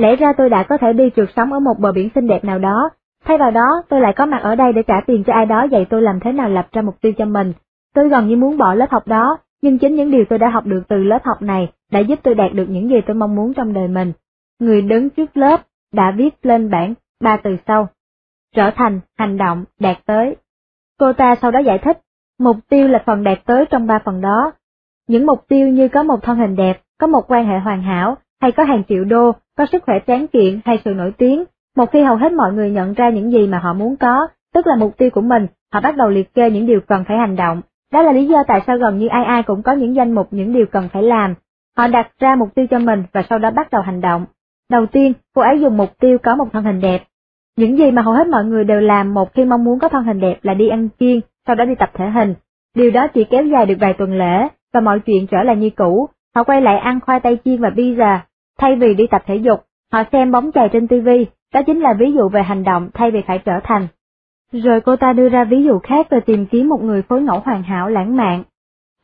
[0.00, 2.44] Lẽ ra tôi đã có thể đi trượt sống ở một bờ biển xinh đẹp
[2.44, 2.90] nào đó,
[3.24, 5.66] thay vào đó tôi lại có mặt ở đây để trả tiền cho ai đó
[5.70, 7.52] dạy tôi làm thế nào lập ra mục tiêu cho mình.
[7.94, 10.66] Tôi gần như muốn bỏ lớp học đó, nhưng chính những điều tôi đã học
[10.66, 13.54] được từ lớp học này đã giúp tôi đạt được những gì tôi mong muốn
[13.54, 14.12] trong đời mình.
[14.60, 15.60] Người đứng trước lớp
[15.92, 17.88] đã viết lên bảng ba từ sau.
[18.54, 20.36] Trở thành, hành động, đạt tới.
[20.98, 22.00] Cô ta sau đó giải thích,
[22.38, 24.52] mục tiêu là phần đạt tới trong ba phần đó.
[25.08, 28.16] Những mục tiêu như có một thân hình đẹp, có một quan hệ hoàn hảo,
[28.40, 31.44] hay có hàng triệu đô, có sức khỏe tráng kiện hay sự nổi tiếng.
[31.76, 34.66] Một khi hầu hết mọi người nhận ra những gì mà họ muốn có, tức
[34.66, 37.36] là mục tiêu của mình, họ bắt đầu liệt kê những điều cần phải hành
[37.36, 37.60] động.
[37.92, 40.28] Đó là lý do tại sao gần như ai ai cũng có những danh mục
[40.30, 41.34] những điều cần phải làm.
[41.76, 44.26] Họ đặt ra mục tiêu cho mình và sau đó bắt đầu hành động.
[44.70, 47.02] Đầu tiên, cô ấy dùng mục tiêu có một thân hình đẹp,
[47.56, 50.04] những gì mà hầu hết mọi người đều làm một khi mong muốn có thân
[50.04, 52.34] hình đẹp là đi ăn kiêng, sau đó đi tập thể hình.
[52.76, 55.70] Điều đó chỉ kéo dài được vài tuần lễ, và mọi chuyện trở lại như
[55.70, 56.08] cũ.
[56.34, 58.18] Họ quay lại ăn khoai tây chiên và pizza,
[58.60, 59.60] thay vì đi tập thể dục,
[59.92, 61.08] họ xem bóng chày trên TV,
[61.54, 63.88] đó chính là ví dụ về hành động thay vì phải trở thành.
[64.52, 67.40] Rồi cô ta đưa ra ví dụ khác về tìm kiếm một người phối ngẫu
[67.44, 68.42] hoàn hảo lãng mạn.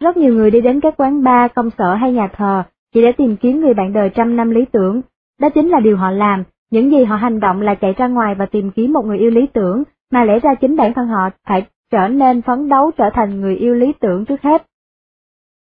[0.01, 2.63] Rất nhiều người đi đến các quán bar, công sở hay nhà thờ
[2.95, 5.01] chỉ để tìm kiếm người bạn đời trăm năm lý tưởng.
[5.41, 8.35] Đó chính là điều họ làm, những gì họ hành động là chạy ra ngoài
[8.35, 11.31] và tìm kiếm một người yêu lý tưởng, mà lẽ ra chính bản thân họ
[11.49, 14.67] phải trở nên phấn đấu trở thành người yêu lý tưởng trước hết.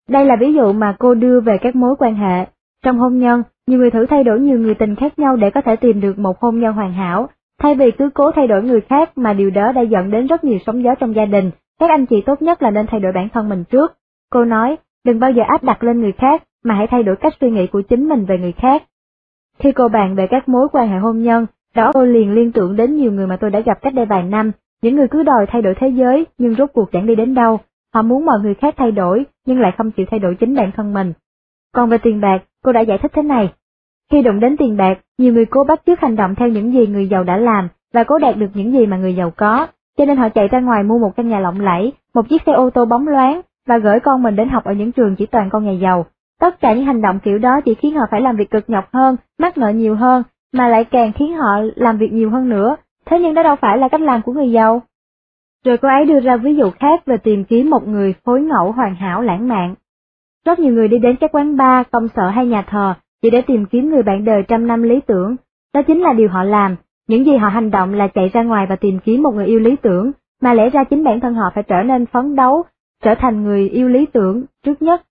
[0.09, 2.45] Đây là ví dụ mà cô đưa về các mối quan hệ.
[2.84, 5.61] Trong hôn nhân, nhiều người thử thay đổi nhiều người tình khác nhau để có
[5.61, 7.29] thể tìm được một hôn nhân hoàn hảo,
[7.61, 10.43] thay vì cứ cố thay đổi người khác mà điều đó đã dẫn đến rất
[10.43, 13.11] nhiều sóng gió trong gia đình, các anh chị tốt nhất là nên thay đổi
[13.11, 13.97] bản thân mình trước.
[14.31, 17.33] Cô nói, đừng bao giờ áp đặt lên người khác, mà hãy thay đổi cách
[17.41, 18.83] suy nghĩ của chính mình về người khác.
[19.59, 22.75] Khi cô bàn về các mối quan hệ hôn nhân, đó cô liền liên tưởng
[22.75, 24.51] đến nhiều người mà tôi đã gặp cách đây vài năm,
[24.81, 27.59] những người cứ đòi thay đổi thế giới nhưng rốt cuộc chẳng đi đến đâu,
[27.93, 30.71] họ muốn mọi người khác thay đổi nhưng lại không chịu thay đổi chính bản
[30.75, 31.13] thân mình.
[31.73, 33.49] Còn về tiền bạc, cô đã giải thích thế này.
[34.11, 36.87] Khi đụng đến tiền bạc, nhiều người cố bắt chước hành động theo những gì
[36.87, 39.67] người giàu đã làm và cố đạt được những gì mà người giàu có,
[39.97, 42.51] cho nên họ chạy ra ngoài mua một căn nhà lộng lẫy, một chiếc xe
[42.51, 45.49] ô tô bóng loáng và gửi con mình đến học ở những trường chỉ toàn
[45.49, 46.05] con nhà giàu.
[46.39, 48.93] Tất cả những hành động kiểu đó chỉ khiến họ phải làm việc cực nhọc
[48.93, 50.23] hơn, mắc nợ nhiều hơn,
[50.53, 52.75] mà lại càng khiến họ làm việc nhiều hơn nữa,
[53.05, 54.81] thế nhưng đó đâu phải là cách làm của người giàu.
[55.65, 58.71] Rồi cô ấy đưa ra ví dụ khác về tìm kiếm một người phối ngẫu
[58.71, 59.75] hoàn hảo lãng mạn.
[60.45, 63.41] Rất nhiều người đi đến các quán bar, công sở hay nhà thờ chỉ để
[63.41, 65.35] tìm kiếm người bạn đời trăm năm lý tưởng.
[65.73, 66.76] Đó chính là điều họ làm,
[67.07, 69.59] những gì họ hành động là chạy ra ngoài và tìm kiếm một người yêu
[69.59, 70.11] lý tưởng,
[70.41, 72.63] mà lẽ ra chính bản thân họ phải trở nên phấn đấu,
[73.03, 75.01] trở thành người yêu lý tưởng trước nhất.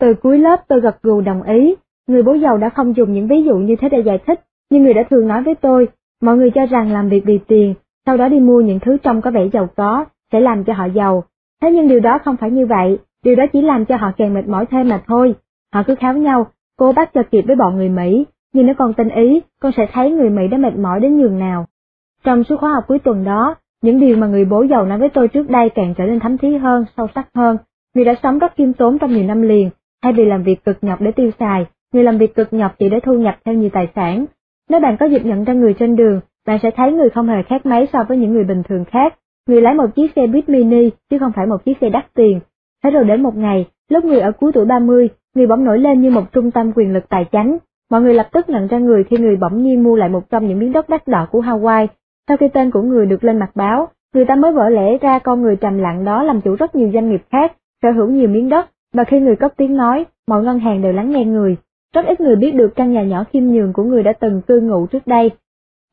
[0.00, 1.74] Từ cuối lớp tôi gật gù đồng ý,
[2.06, 4.40] người bố giàu đã không dùng những ví dụ như thế để giải thích,
[4.70, 5.88] nhưng người đã thường nói với tôi,
[6.22, 7.74] mọi người cho rằng làm việc vì tiền,
[8.06, 10.84] sau đó đi mua những thứ trông có vẻ giàu có, sẽ làm cho họ
[10.84, 11.24] giàu.
[11.62, 14.34] Thế nhưng điều đó không phải như vậy, điều đó chỉ làm cho họ càng
[14.34, 15.34] mệt mỏi thêm mà thôi.
[15.74, 16.46] Họ cứ kháo nhau,
[16.78, 19.86] cô bắt cho kịp với bọn người Mỹ, nhưng nếu con tin ý, con sẽ
[19.92, 21.66] thấy người Mỹ đã mệt mỏi đến nhường nào.
[22.24, 25.08] Trong suốt khóa học cuối tuần đó, những điều mà người bố giàu nói với
[25.08, 27.56] tôi trước đây càng trở nên thấm thí hơn, sâu sắc hơn.
[27.94, 29.70] Người đã sống rất khiêm tốn trong nhiều năm liền,
[30.02, 32.88] thay vì làm việc cực nhọc để tiêu xài, người làm việc cực nhọc chỉ
[32.88, 34.26] để thu nhập theo nhiều tài sản.
[34.68, 37.42] Nếu bạn có dịp nhận ra người trên đường, bạn sẽ thấy người không hề
[37.42, 39.14] khác mấy so với những người bình thường khác.
[39.48, 42.40] Người lái một chiếc xe buýt mini chứ không phải một chiếc xe đắt tiền.
[42.84, 46.00] Thế rồi đến một ngày, lúc người ở cuối tuổi 30, người bỗng nổi lên
[46.00, 47.58] như một trung tâm quyền lực tài chánh.
[47.90, 50.48] Mọi người lập tức nhận ra người khi người bỗng nhiên mua lại một trong
[50.48, 51.86] những miếng đất đắt đỏ của Hawaii.
[52.28, 55.18] Sau khi tên của người được lên mặt báo, người ta mới vỡ lẽ ra
[55.18, 57.52] con người trầm lặng đó làm chủ rất nhiều doanh nghiệp khác,
[57.82, 60.92] sở hữu nhiều miếng đất, và khi người cất tiếng nói, mọi ngân hàng đều
[60.92, 61.56] lắng nghe người.
[61.94, 64.60] Rất ít người biết được căn nhà nhỏ khiêm nhường của người đã từng cư
[64.60, 65.30] ngụ trước đây.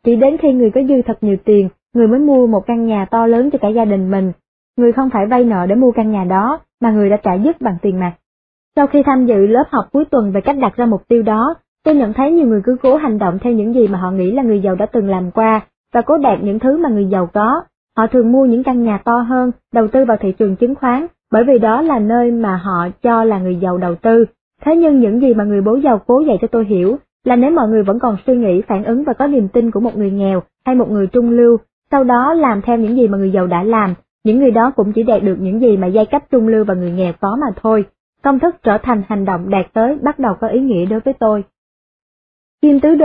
[0.06, 3.06] Chỉ đến khi người có dư thật nhiều tiền, người mới mua một căn nhà
[3.06, 4.32] to lớn cho cả gia đình mình.
[4.78, 7.62] Người không phải vay nợ để mua căn nhà đó, mà người đã trả dứt
[7.62, 8.14] bằng tiền mặt.
[8.76, 11.56] Sau khi tham dự lớp học cuối tuần về cách đặt ra mục tiêu đó,
[11.86, 14.32] tôi nhận thấy nhiều người cứ cố hành động theo những gì mà họ nghĩ
[14.32, 15.62] là người giàu đã từng làm qua,
[15.94, 17.62] và cố đạt những thứ mà người giàu có.
[17.98, 21.08] Họ thường mua những căn nhà to hơn, đầu tư vào thị trường chứng khoán,
[21.32, 24.26] bởi vì đó là nơi mà họ cho là người giàu đầu tư.
[24.66, 27.52] Thế nhưng những gì mà người bố giàu cố dạy cho tôi hiểu là nếu
[27.52, 30.12] mọi người vẫn còn suy nghĩ, phản ứng và có niềm tin của một người
[30.12, 31.58] nghèo hay một người trung lưu,
[31.92, 33.94] sau đó làm theo những gì mà người giàu đã làm,
[34.28, 36.74] những người đó cũng chỉ đạt được những gì mà giai cấp trung lưu và
[36.74, 37.86] người nghèo có mà thôi.
[38.24, 41.14] Công thức trở thành hành động đạt tới bắt đầu có ý nghĩa đối với
[41.14, 41.44] tôi.
[42.62, 42.96] Kim tứ đô